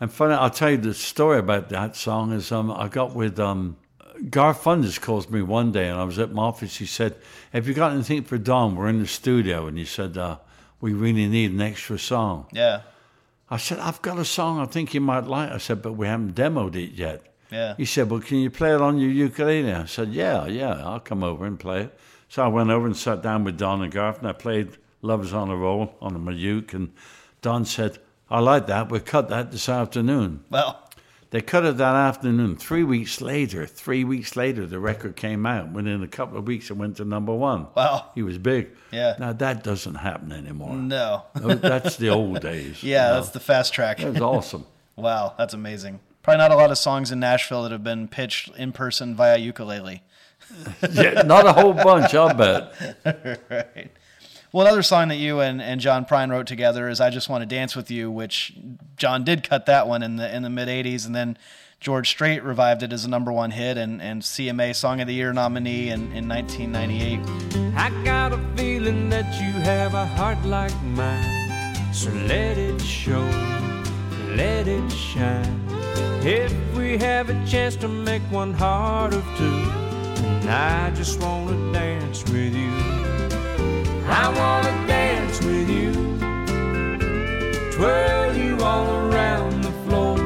And 0.00 0.12
funny, 0.12 0.34
I'll 0.34 0.50
tell 0.50 0.72
you 0.72 0.76
the 0.76 0.92
story 0.92 1.38
about 1.38 1.68
that 1.68 1.94
song 1.94 2.32
is 2.32 2.50
um, 2.50 2.72
I 2.72 2.88
got 2.88 3.14
with 3.14 3.38
um, 3.38 3.76
Garth 4.28 4.64
Fundis 4.64 5.00
calls 5.00 5.30
me 5.30 5.40
one 5.40 5.70
day 5.70 5.88
and 5.88 5.98
I 6.00 6.02
was 6.04 6.18
at 6.18 6.32
my 6.32 6.42
office. 6.42 6.76
He 6.76 6.86
said, 6.86 7.14
Have 7.52 7.68
you 7.68 7.74
got 7.74 7.92
anything 7.92 8.24
for 8.24 8.36
Don? 8.36 8.74
We're 8.74 8.88
in 8.88 8.98
the 8.98 9.06
studio. 9.06 9.68
And 9.68 9.78
he 9.78 9.84
said, 9.84 10.18
uh, 10.18 10.38
We 10.80 10.92
really 10.92 11.28
need 11.28 11.52
an 11.52 11.60
extra 11.60 11.96
song. 11.96 12.48
Yeah, 12.52 12.80
I 13.48 13.56
said, 13.58 13.78
I've 13.78 14.02
got 14.02 14.18
a 14.18 14.24
song 14.24 14.58
I 14.58 14.66
think 14.66 14.94
you 14.94 15.00
might 15.00 15.24
like. 15.26 15.50
I 15.52 15.58
said, 15.58 15.80
But 15.80 15.92
we 15.92 16.08
haven't 16.08 16.34
demoed 16.34 16.74
it 16.74 16.90
yet. 16.90 17.22
yeah, 17.52 17.76
He 17.76 17.84
said, 17.84 18.10
Well, 18.10 18.20
can 18.20 18.38
you 18.38 18.50
play 18.50 18.74
it 18.74 18.80
on 18.80 18.98
your 18.98 19.10
ukulele? 19.12 19.72
I 19.72 19.84
said, 19.84 20.08
Yeah, 20.12 20.46
yeah, 20.46 20.84
I'll 20.84 21.00
come 21.00 21.22
over 21.22 21.46
and 21.46 21.58
play 21.58 21.82
it. 21.82 21.98
So 22.34 22.42
I 22.42 22.48
went 22.48 22.70
over 22.70 22.84
and 22.84 22.96
sat 22.96 23.22
down 23.22 23.44
with 23.44 23.56
Don 23.56 23.80
and 23.80 23.92
Garth 23.92 24.18
and 24.18 24.26
I 24.26 24.32
played 24.32 24.76
Love's 25.02 25.32
on 25.32 25.50
a 25.50 25.56
Roll 25.56 25.94
on 26.00 26.20
my 26.20 26.32
uke. 26.32 26.74
And 26.74 26.92
Don 27.42 27.64
said, 27.64 27.98
I 28.28 28.40
like 28.40 28.66
that. 28.66 28.88
We'll 28.88 29.02
cut 29.02 29.28
that 29.28 29.52
this 29.52 29.68
afternoon. 29.68 30.42
well, 30.50 30.90
They 31.30 31.40
cut 31.40 31.64
it 31.64 31.76
that 31.76 31.94
afternoon. 31.94 32.56
Three 32.56 32.82
weeks 32.82 33.20
later, 33.20 33.66
three 33.66 34.02
weeks 34.02 34.34
later, 34.34 34.66
the 34.66 34.80
record 34.80 35.14
came 35.14 35.46
out. 35.46 35.70
Within 35.70 36.02
a 36.02 36.08
couple 36.08 36.36
of 36.36 36.48
weeks, 36.48 36.70
it 36.70 36.76
went 36.76 36.96
to 36.96 37.04
number 37.04 37.32
one. 37.32 37.68
wow, 37.76 38.10
He 38.16 38.24
was 38.24 38.38
big. 38.38 38.70
Yeah. 38.90 39.14
Now, 39.16 39.32
that 39.34 39.62
doesn't 39.62 39.94
happen 39.94 40.32
anymore. 40.32 40.74
no, 40.74 41.22
That's 41.36 41.98
the 41.98 42.08
old 42.08 42.40
days. 42.40 42.82
you 42.82 42.94
yeah, 42.94 43.10
know. 43.10 43.14
that's 43.14 43.30
the 43.30 43.38
fast 43.38 43.72
track. 43.72 43.98
That 43.98 44.12
was 44.12 44.20
awesome. 44.20 44.66
Wow, 44.96 45.34
that's 45.38 45.54
amazing. 45.54 46.00
Probably 46.22 46.38
not 46.38 46.50
a 46.52 46.56
lot 46.56 46.70
of 46.70 46.78
songs 46.78 47.10
in 47.12 47.18
Nashville 47.20 47.64
that 47.64 47.72
have 47.72 47.82
been 47.82 48.06
pitched 48.06 48.48
in 48.56 48.72
person 48.72 49.14
via 49.16 49.36
ukulele. 49.38 50.02
Yeah, 50.92 51.22
not 51.22 51.46
a 51.46 51.52
whole 51.52 51.72
bunch, 51.72 52.14
I'll 52.14 52.34
bet. 52.34 52.74
right. 53.50 53.90
Well, 54.52 54.66
another 54.66 54.82
song 54.82 55.08
that 55.08 55.16
you 55.16 55.40
and, 55.40 55.60
and 55.60 55.80
John 55.80 56.04
Prine 56.04 56.30
wrote 56.30 56.46
together 56.46 56.88
is 56.88 57.00
"I 57.00 57.10
Just 57.10 57.28
Want 57.28 57.42
to 57.42 57.46
Dance 57.46 57.74
with 57.74 57.90
You," 57.90 58.10
which 58.10 58.52
John 58.96 59.24
did 59.24 59.48
cut 59.48 59.66
that 59.66 59.88
one 59.88 60.02
in 60.02 60.16
the 60.16 60.32
in 60.32 60.42
the 60.42 60.50
mid 60.50 60.68
'80s, 60.68 61.06
and 61.06 61.14
then 61.14 61.36
George 61.80 62.08
Strait 62.08 62.42
revived 62.42 62.82
it 62.82 62.92
as 62.92 63.04
a 63.04 63.10
number 63.10 63.30
one 63.30 63.50
hit 63.50 63.76
and, 63.76 64.00
and 64.00 64.22
CMA 64.22 64.74
Song 64.74 65.00
of 65.00 65.06
the 65.06 65.12
Year 65.12 65.32
nominee 65.32 65.90
in, 65.90 66.12
in 66.12 66.26
1998. 66.28 67.74
I 67.76 67.90
got 68.04 68.32
a 68.32 68.38
feeling 68.56 69.10
that 69.10 69.26
you 69.34 69.52
have 69.60 69.92
a 69.92 70.06
heart 70.06 70.42
like 70.44 70.72
mine. 70.82 71.92
So 71.92 72.10
let 72.10 72.56
it 72.56 72.80
show, 72.80 73.20
let 74.30 74.66
it 74.66 74.88
shine. 74.90 75.60
If 76.22 76.54
we 76.74 76.96
have 76.96 77.28
a 77.28 77.46
chance 77.46 77.76
to 77.76 77.88
make 77.88 78.22
one 78.30 78.54
heart 78.54 79.12
of 79.12 79.24
two, 79.36 79.83
and 80.18 80.50
I 80.50 80.90
just 80.90 81.20
wanna 81.20 81.72
dance 81.72 82.22
with 82.24 82.54
you. 82.54 82.70
I 84.06 84.28
wanna 84.28 84.86
dance 84.86 85.40
with 85.42 85.68
you, 85.68 85.92
twirl 87.72 88.34
you 88.36 88.58
all 88.62 88.88
around 89.06 89.62
the 89.62 89.72
floor. 89.86 90.18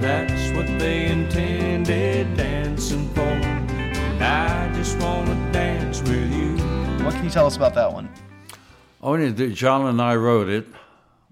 That's 0.00 0.56
what 0.56 0.66
they 0.78 1.06
intended 1.06 2.36
dancing 2.36 3.08
for. 3.08 3.20
And 3.22 4.22
I 4.22 4.72
just 4.74 4.98
wanna 4.98 5.34
dance 5.52 6.00
with 6.02 6.32
you. 6.32 6.56
What 7.04 7.14
can 7.14 7.24
you 7.24 7.30
tell 7.30 7.46
us 7.46 7.56
about 7.56 7.74
that 7.74 7.92
one? 7.92 8.08
Only 9.02 9.30
that 9.30 9.54
John 9.54 9.86
and 9.86 10.00
I 10.00 10.16
wrote 10.16 10.48
it. 10.48 10.66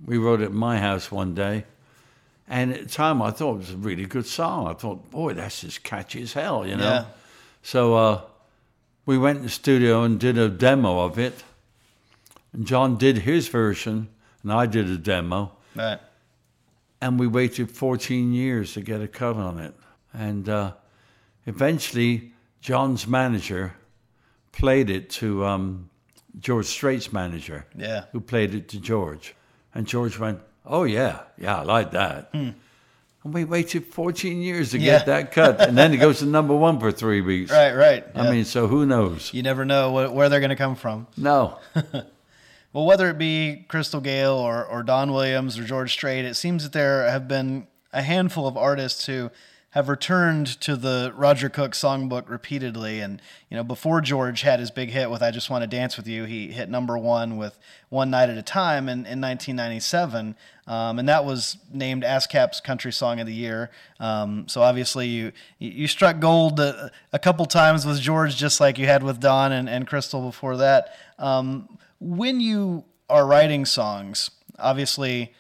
We 0.04 0.18
wrote 0.18 0.40
it 0.40 0.46
at 0.46 0.52
my 0.52 0.78
house 0.78 1.10
one 1.10 1.34
day. 1.34 1.64
And 2.48 2.72
at 2.72 2.84
the 2.84 2.88
time, 2.88 3.20
I 3.20 3.30
thought 3.30 3.54
it 3.54 3.58
was 3.58 3.70
a 3.72 3.76
really 3.76 4.06
good 4.06 4.26
song. 4.26 4.68
I 4.68 4.72
thought, 4.72 5.10
boy, 5.10 5.34
that's 5.34 5.62
as 5.64 5.78
catchy 5.78 6.22
as 6.22 6.32
hell, 6.32 6.66
you 6.66 6.76
know? 6.76 6.84
Yeah. 6.84 7.04
So 7.62 7.94
uh, 7.94 8.20
we 9.06 9.18
went 9.18 9.38
in 9.38 9.44
the 9.44 9.50
studio 9.50 10.02
and 10.04 10.18
did 10.18 10.38
a 10.38 10.48
demo 10.48 11.00
of 11.00 11.18
it. 11.18 11.42
And 12.52 12.66
John 12.66 12.96
did 12.96 13.18
his 13.18 13.48
version, 13.48 14.08
and 14.42 14.52
I 14.52 14.66
did 14.66 14.88
a 14.88 14.96
demo. 14.96 15.52
Right. 15.74 15.98
And 17.00 17.18
we 17.20 17.26
waited 17.26 17.70
14 17.70 18.32
years 18.32 18.72
to 18.74 18.80
get 18.80 19.00
a 19.00 19.08
cut 19.08 19.36
on 19.36 19.58
it. 19.58 19.74
And 20.12 20.48
uh, 20.48 20.72
eventually, 21.46 22.32
John's 22.60 23.06
manager 23.06 23.74
played 24.52 24.90
it 24.90 25.10
to 25.10 25.44
um, 25.44 25.90
George 26.40 26.66
Strait's 26.66 27.12
manager, 27.12 27.66
Yeah. 27.76 28.04
who 28.12 28.20
played 28.20 28.54
it 28.54 28.68
to 28.70 28.80
George. 28.80 29.34
And 29.74 29.86
George 29.86 30.18
went, 30.18 30.40
Oh, 30.64 30.84
yeah, 30.84 31.20
yeah, 31.38 31.58
I 31.58 31.62
like 31.62 31.92
that. 31.92 32.30
And 32.32 32.54
we 33.24 33.44
waited 33.44 33.86
14 33.86 34.40
years 34.40 34.70
to. 34.70 34.78
Yeah. 34.78 34.98
get 34.98 35.06
that 35.06 35.32
cut. 35.32 35.60
and 35.60 35.76
then 35.76 35.92
it 35.92 35.98
goes 35.98 36.20
to 36.20 36.26
number 36.26 36.54
one 36.54 36.80
for 36.80 36.92
three 36.92 37.20
weeks. 37.20 37.50
Right, 37.50 37.72
right. 37.72 38.04
I 38.14 38.24
yeah. 38.24 38.30
mean, 38.30 38.44
so 38.44 38.66
who 38.66 38.86
knows? 38.86 39.32
you 39.34 39.42
never 39.42 39.64
know 39.64 39.92
what, 39.92 40.14
where 40.14 40.28
they're 40.28 40.40
going 40.40 40.50
to 40.50 40.56
come 40.56 40.76
from. 40.76 41.06
No. 41.16 41.58
Well, 42.72 42.84
whether 42.84 43.08
it 43.08 43.16
be 43.18 43.64
Crystal 43.68 44.00
Gayle 44.00 44.34
or, 44.34 44.64
or 44.64 44.82
Don 44.82 45.12
Williams 45.12 45.58
or 45.58 45.64
George 45.64 45.92
Strait, 45.92 46.24
it 46.24 46.34
seems 46.34 46.64
that 46.64 46.72
there 46.72 47.08
have 47.10 47.26
been 47.26 47.66
a 47.92 48.02
handful 48.02 48.46
of 48.46 48.56
artists 48.56 49.06
who 49.06 49.30
have 49.78 49.88
returned 49.88 50.60
to 50.60 50.74
the 50.74 51.12
Roger 51.14 51.48
Cook 51.48 51.70
songbook 51.70 52.28
repeatedly. 52.28 52.98
And, 52.98 53.22
you 53.48 53.56
know, 53.56 53.62
before 53.62 54.00
George 54.00 54.40
had 54.42 54.58
his 54.58 54.72
big 54.72 54.90
hit 54.90 55.08
with 55.08 55.22
I 55.22 55.30
Just 55.30 55.50
Want 55.50 55.62
to 55.62 55.68
Dance 55.68 55.96
with 55.96 56.08
You, 56.08 56.24
he 56.24 56.48
hit 56.48 56.68
number 56.68 56.98
one 56.98 57.36
with 57.36 57.56
One 57.88 58.10
Night 58.10 58.28
at 58.28 58.36
a 58.36 58.42
Time 58.42 58.88
in, 58.88 59.06
in 59.06 59.20
1997. 59.20 60.34
Um, 60.66 60.98
and 60.98 61.08
that 61.08 61.24
was 61.24 61.58
named 61.72 62.02
ASCAP's 62.02 62.60
Country 62.60 62.92
Song 62.92 63.20
of 63.20 63.28
the 63.28 63.32
Year. 63.32 63.70
Um, 64.00 64.48
so 64.48 64.62
obviously 64.62 65.06
you, 65.06 65.30
you 65.60 65.86
struck 65.86 66.18
gold 66.18 66.58
a, 66.58 66.90
a 67.12 67.20
couple 67.20 67.46
times 67.46 67.86
with 67.86 68.00
George, 68.00 68.34
just 68.34 68.58
like 68.58 68.78
you 68.78 68.86
had 68.86 69.04
with 69.04 69.20
Don 69.20 69.52
and, 69.52 69.68
and 69.68 69.86
Crystal 69.86 70.22
before 70.22 70.56
that. 70.56 70.96
Um, 71.20 71.78
when 72.00 72.40
you 72.40 72.84
are 73.08 73.24
writing 73.24 73.64
songs, 73.64 74.32
obviously 74.58 75.32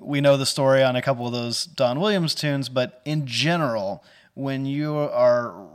we 0.00 0.20
know 0.20 0.36
the 0.36 0.46
story 0.46 0.82
on 0.82 0.96
a 0.96 1.02
couple 1.02 1.26
of 1.26 1.32
those 1.32 1.64
Don 1.64 2.00
Williams 2.00 2.34
tunes, 2.34 2.68
but 2.68 3.00
in 3.04 3.26
general, 3.26 4.02
when 4.34 4.66
you 4.66 4.96
are 4.96 5.68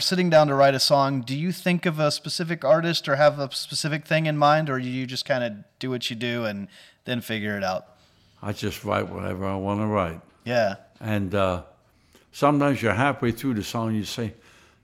sitting 0.00 0.28
down 0.28 0.48
to 0.48 0.54
write 0.54 0.74
a 0.74 0.80
song, 0.80 1.20
do 1.20 1.36
you 1.36 1.52
think 1.52 1.86
of 1.86 1.98
a 1.98 2.10
specific 2.10 2.64
artist 2.64 3.08
or 3.08 3.16
have 3.16 3.38
a 3.38 3.52
specific 3.54 4.04
thing 4.06 4.26
in 4.26 4.36
mind, 4.36 4.68
or 4.68 4.80
do 4.80 4.88
you 4.88 5.06
just 5.06 5.24
kind 5.24 5.44
of 5.44 5.52
do 5.78 5.90
what 5.90 6.10
you 6.10 6.16
do 6.16 6.44
and 6.44 6.68
then 7.04 7.20
figure 7.20 7.56
it 7.56 7.64
out? 7.64 7.86
I 8.42 8.52
just 8.52 8.84
write 8.84 9.08
whatever 9.08 9.46
I 9.46 9.56
want 9.56 9.80
to 9.80 9.86
write. 9.86 10.20
Yeah, 10.44 10.76
And 11.00 11.34
uh, 11.34 11.62
sometimes 12.32 12.82
you're 12.82 12.94
halfway 12.94 13.32
through 13.32 13.54
the 13.54 13.64
song, 13.64 13.94
you 13.94 14.04
say, 14.04 14.34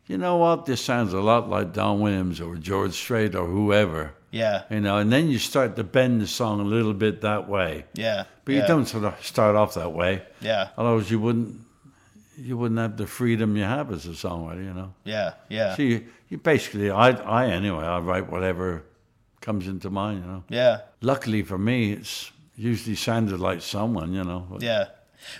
you 0.06 0.18
know 0.18 0.36
what, 0.36 0.66
this 0.66 0.82
sounds 0.82 1.12
a 1.14 1.20
lot 1.20 1.48
like 1.48 1.72
Don 1.72 2.00
Williams 2.00 2.40
or 2.40 2.56
George 2.56 2.92
Strait 2.92 3.34
or 3.34 3.46
whoever. 3.46 4.12
Yeah, 4.34 4.62
You 4.70 4.80
know, 4.80 4.96
and 4.98 5.10
then 5.12 5.30
you 5.30 5.38
start 5.38 5.76
to 5.76 5.84
bend 5.84 6.20
the 6.20 6.26
song 6.26 6.60
a 6.60 6.64
little 6.76 6.94
bit 6.94 7.20
that 7.20 7.48
way. 7.48 7.84
yeah. 7.94 8.24
But 8.44 8.54
yeah, 8.54 8.60
you 8.62 8.66
don't 8.68 8.86
sort 8.86 9.04
of 9.04 9.14
start 9.24 9.54
off 9.56 9.74
that 9.74 9.92
way. 9.92 10.22
Yeah, 10.40 10.68
Otherwise, 10.76 11.10
you 11.10 11.18
wouldn't 11.20 11.60
you 12.36 12.58
wouldn't 12.58 12.80
have 12.80 12.96
the 12.96 13.06
freedom 13.06 13.56
you 13.56 13.62
have 13.64 13.92
as 13.92 14.06
a 14.06 14.10
songwriter. 14.10 14.64
You 14.64 14.74
know. 14.74 14.90
yeah, 15.04 15.34
yeah, 15.48 15.76
So 15.76 15.82
you, 15.82 16.04
you 16.28 16.36
basically, 16.38 16.90
I, 16.90 17.10
I 17.10 17.46
anyway, 17.46 17.84
I 17.84 17.98
write 18.00 18.30
whatever 18.30 18.82
comes 19.40 19.66
into 19.68 19.88
mind. 19.90 20.24
You 20.24 20.30
know. 20.32 20.44
yeah, 20.48 20.80
Luckily 21.00 21.42
for 21.42 21.58
me, 21.58 21.92
it's 21.92 22.32
usually 22.56 22.96
sounded 22.96 23.38
like 23.40 23.62
someone. 23.62 24.12
You 24.12 24.24
know. 24.24 24.58
Yeah. 24.60 24.84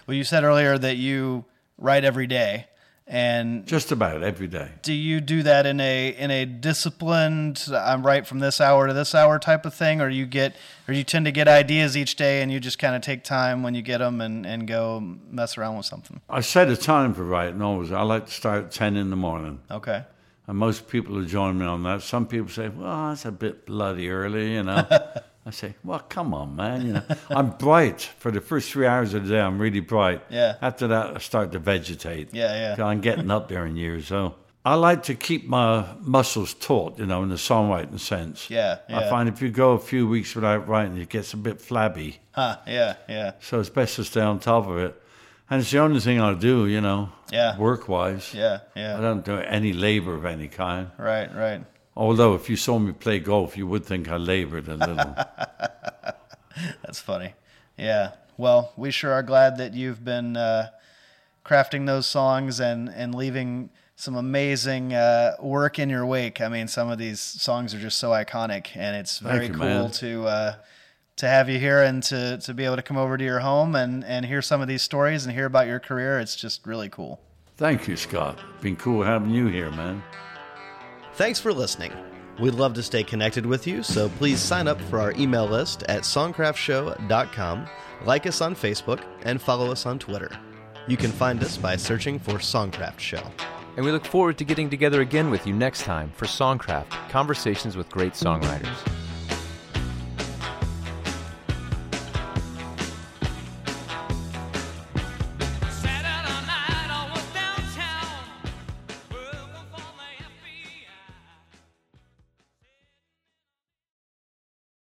Well, 0.07 0.16
you 0.16 0.24
said 0.24 0.45
earlier 0.45 0.78
that 0.78 0.97
you 0.97 1.45
write 1.76 2.05
every 2.05 2.26
day, 2.26 2.66
and 3.07 3.66
Just 3.66 3.92
about 3.92 4.22
every 4.22 4.46
day. 4.46 4.70
do 4.82 4.92
you 4.92 5.20
do 5.20 5.42
that 5.42 5.66
in 5.66 5.78
a 5.80 6.09
in 6.09 6.30
a 6.30 6.46
disciplined 6.46 7.62
i'm 7.74 8.05
right 8.07 8.26
from 8.26 8.38
this 8.38 8.61
hour 8.61 8.86
to 8.86 8.94
this 8.94 9.14
hour 9.14 9.38
type 9.38 9.66
of 9.66 9.74
thing 9.74 10.00
or 10.00 10.09
you 10.09 10.24
get 10.26 10.57
or 10.88 10.94
you 10.94 11.05
tend 11.05 11.26
to 11.26 11.32
get 11.32 11.46
ideas 11.46 11.96
each 11.96 12.16
day 12.16 12.40
and 12.42 12.50
you 12.50 12.59
just 12.59 12.78
kind 12.78 12.96
of 12.96 13.02
take 13.02 13.22
time 13.22 13.62
when 13.62 13.74
you 13.74 13.82
get 13.82 13.98
them 13.98 14.20
and, 14.20 14.46
and 14.46 14.66
go 14.66 15.00
mess 15.30 15.59
around 15.59 15.76
with 15.76 15.86
something 15.86 16.20
I 16.30 16.40
set 16.40 16.68
a 16.70 16.76
time 16.76 17.12
for 17.14 17.24
writing 17.24 17.61
always. 17.61 17.92
I 17.92 18.02
like 18.02 18.26
to 18.26 18.32
start 18.32 18.64
at 18.64 18.70
10 18.72 18.96
in 18.96 19.11
the 19.11 19.16
morning. 19.16 19.61
okay 19.70 20.05
And 20.46 20.57
most 20.59 20.88
people 20.88 21.14
will 21.14 21.24
join 21.26 21.59
me 21.59 21.66
on 21.66 21.82
that. 21.84 22.02
Some 22.02 22.26
people 22.26 22.48
say, 22.48 22.68
well, 22.68 23.09
that's 23.11 23.24
a 23.26 23.32
bit 23.32 23.66
bloody 23.66 24.09
early, 24.11 24.55
you 24.55 24.62
know. 24.62 24.86
I 25.47 25.51
say, 25.51 25.74
well, 25.84 25.99
come 25.99 26.32
on, 26.32 26.57
man. 26.57 26.86
You 26.86 26.92
know, 26.95 27.03
I'm 27.30 27.51
bright 27.51 28.01
for 28.18 28.30
the 28.30 28.40
first 28.40 28.70
three 28.72 28.86
hours 28.86 29.12
of 29.14 29.24
the 29.26 29.34
day. 29.34 29.40
I'm 29.40 29.59
really 29.59 29.80
bright. 29.80 30.22
Yeah. 30.30 30.57
After 30.62 30.86
that, 30.88 31.16
I 31.16 31.18
start 31.18 31.53
to 31.53 31.59
vegetate. 31.59 32.30
Yeah, 32.32 32.74
yeah. 32.78 32.84
I'm 32.84 33.01
getting 33.01 33.30
up 33.30 33.49
there 33.49 33.66
in 33.66 33.76
years, 33.76 34.07
so 34.07 34.36
I 34.64 34.76
like 34.76 35.03
to 35.05 35.14
keep 35.14 35.47
my 35.47 35.84
muscles 36.01 36.55
taut, 36.55 36.99
you 36.99 37.05
know, 37.05 37.22
in 37.22 37.28
the 37.28 37.34
songwriting 37.34 38.01
sense. 38.01 38.49
Yeah, 38.49 38.78
I 38.88 39.11
find 39.11 39.28
if 39.28 39.42
you 39.42 39.51
go 39.51 39.72
a 39.72 39.78
few 39.78 40.09
weeks 40.09 40.34
without 40.34 40.66
writing, 40.66 40.97
it 40.97 41.11
gets 41.11 41.34
a 41.34 41.36
bit 41.36 41.61
flabby. 41.61 42.20
huh 42.32 42.57
yeah 42.66 42.95
yeah 43.09 43.32
So 43.40 43.61
it's 43.61 43.68
best 43.68 43.97
to 43.97 44.05
stay 44.05 44.22
on 44.22 44.38
top 44.38 44.66
of 44.66 44.78
it. 44.78 45.01
And 45.51 45.61
it's 45.61 45.70
the 45.70 45.80
only 45.80 46.01
thing 46.01 46.18
I 46.22 46.32
do, 46.32 46.66
you 46.66 46.80
know, 46.80 47.11
Yeah. 47.30 47.59
work 47.59 47.86
wise. 47.86 48.32
yeah 48.32 48.61
I 48.74 49.01
don't 49.03 49.22
do 49.26 49.36
any 49.36 49.74
labor 49.74 50.14
of 50.14 50.24
any 50.24 50.49
kind. 50.49 50.88
right 50.97 51.28
right 51.36 51.62
Although, 51.97 52.34
if 52.34 52.51
you 52.51 52.57
saw 52.57 52.78
me 52.78 52.92
play 52.92 53.20
golf, 53.20 53.57
you 53.57 53.66
would 53.66 53.84
think 53.84 54.09
I 54.09 54.16
labored 54.16 54.68
a 54.68 54.76
little. 54.76 55.14
that's 56.82 57.01
funny 57.01 57.34
yeah 57.76 58.12
well 58.36 58.72
we 58.76 58.90
sure 58.90 59.12
are 59.12 59.22
glad 59.22 59.59
that 59.59 59.74
you've 59.74 60.05
been 60.05 60.36
uh, 60.36 60.68
crafting 61.45 61.86
those 61.86 62.07
songs 62.07 62.61
and 62.61 62.88
and 62.88 63.14
leaving 63.14 63.70
some 63.97 64.16
amazing 64.16 64.92
uh, 64.92 65.36
work 65.40 65.78
in 65.78 65.88
your 65.88 66.05
wake. 66.05 66.40
I 66.40 66.49
mean, 66.49 66.66
some 66.66 66.90
of 66.90 66.99
these 66.99 67.20
songs 67.20 67.74
are 67.74 67.78
just 67.78 67.99
so 67.99 68.11
iconic, 68.11 68.74
and 68.74 68.97
it's 68.97 69.20
very 69.20 69.47
you, 69.47 69.53
cool 69.53 69.64
man. 69.64 69.90
to 69.92 70.24
uh, 70.24 70.55
to 71.16 71.28
have 71.28 71.49
you 71.49 71.59
here 71.59 71.82
and 71.82 72.03
to 72.05 72.38
to 72.38 72.55
be 72.55 72.64
able 72.64 72.76
to 72.76 72.82
come 72.82 72.97
over 72.97 73.16
to 73.16 73.24
your 73.24 73.40
home 73.40 73.74
and 73.76 74.05
and 74.05 74.26
hear 74.26 74.42
some 74.42 74.61
of 74.61 74.68
these 74.68 74.82
stories 74.82 75.24
and 75.24 75.34
hear 75.34 75.47
about 75.47 75.66
your 75.66 75.80
career. 75.80 76.18
It's 76.18 76.36
just 76.36 76.66
really 76.66 76.88
cool. 76.88 77.20
Thank 77.57 77.86
you, 77.86 77.97
Scott. 77.97 78.38
Been 78.61 78.76
cool 78.76 79.05
having 79.05 79.30
you 79.30 79.47
here, 79.47 79.70
man. 79.70 80.03
Thanks 81.15 81.39
for 81.39 81.53
listening. 81.53 81.93
We'd 82.41 82.55
love 82.55 82.75
to 82.75 82.83
stay 82.83 83.05
connected 83.05 83.47
with 83.47 83.69
you, 83.69 83.85
so 83.85 84.09
please 84.09 84.41
sign 84.41 84.67
up 84.67 84.81
for 84.81 84.99
our 84.99 85.12
email 85.12 85.47
list 85.47 85.85
at 85.85 86.03
songcraftshow.com, 86.03 87.69
like 88.05 88.27
us 88.27 88.41
on 88.41 88.57
Facebook, 88.57 89.01
and 89.23 89.41
follow 89.41 89.71
us 89.71 89.87
on 89.87 90.01
Twitter. 90.01 90.31
You 90.89 90.97
can 90.97 91.12
find 91.12 91.41
us 91.45 91.57
by 91.57 91.77
searching 91.77 92.19
for 92.19 92.35
Songcraft 92.35 92.99
Show. 92.99 93.23
And 93.77 93.87
we 93.87 93.93
look 93.93 94.05
forward 94.05 94.39
to 94.39 94.45
getting 94.45 94.69
together 94.69 95.03
again 95.03 95.31
with 95.31 95.47
you 95.47 95.53
next 95.55 95.83
time 95.85 96.11
for 96.17 96.27
Songcraft 96.27 96.91
Conversations 97.11 97.77
with 97.77 97.89
Great 97.91 98.15
Songwriters. 98.15 99.03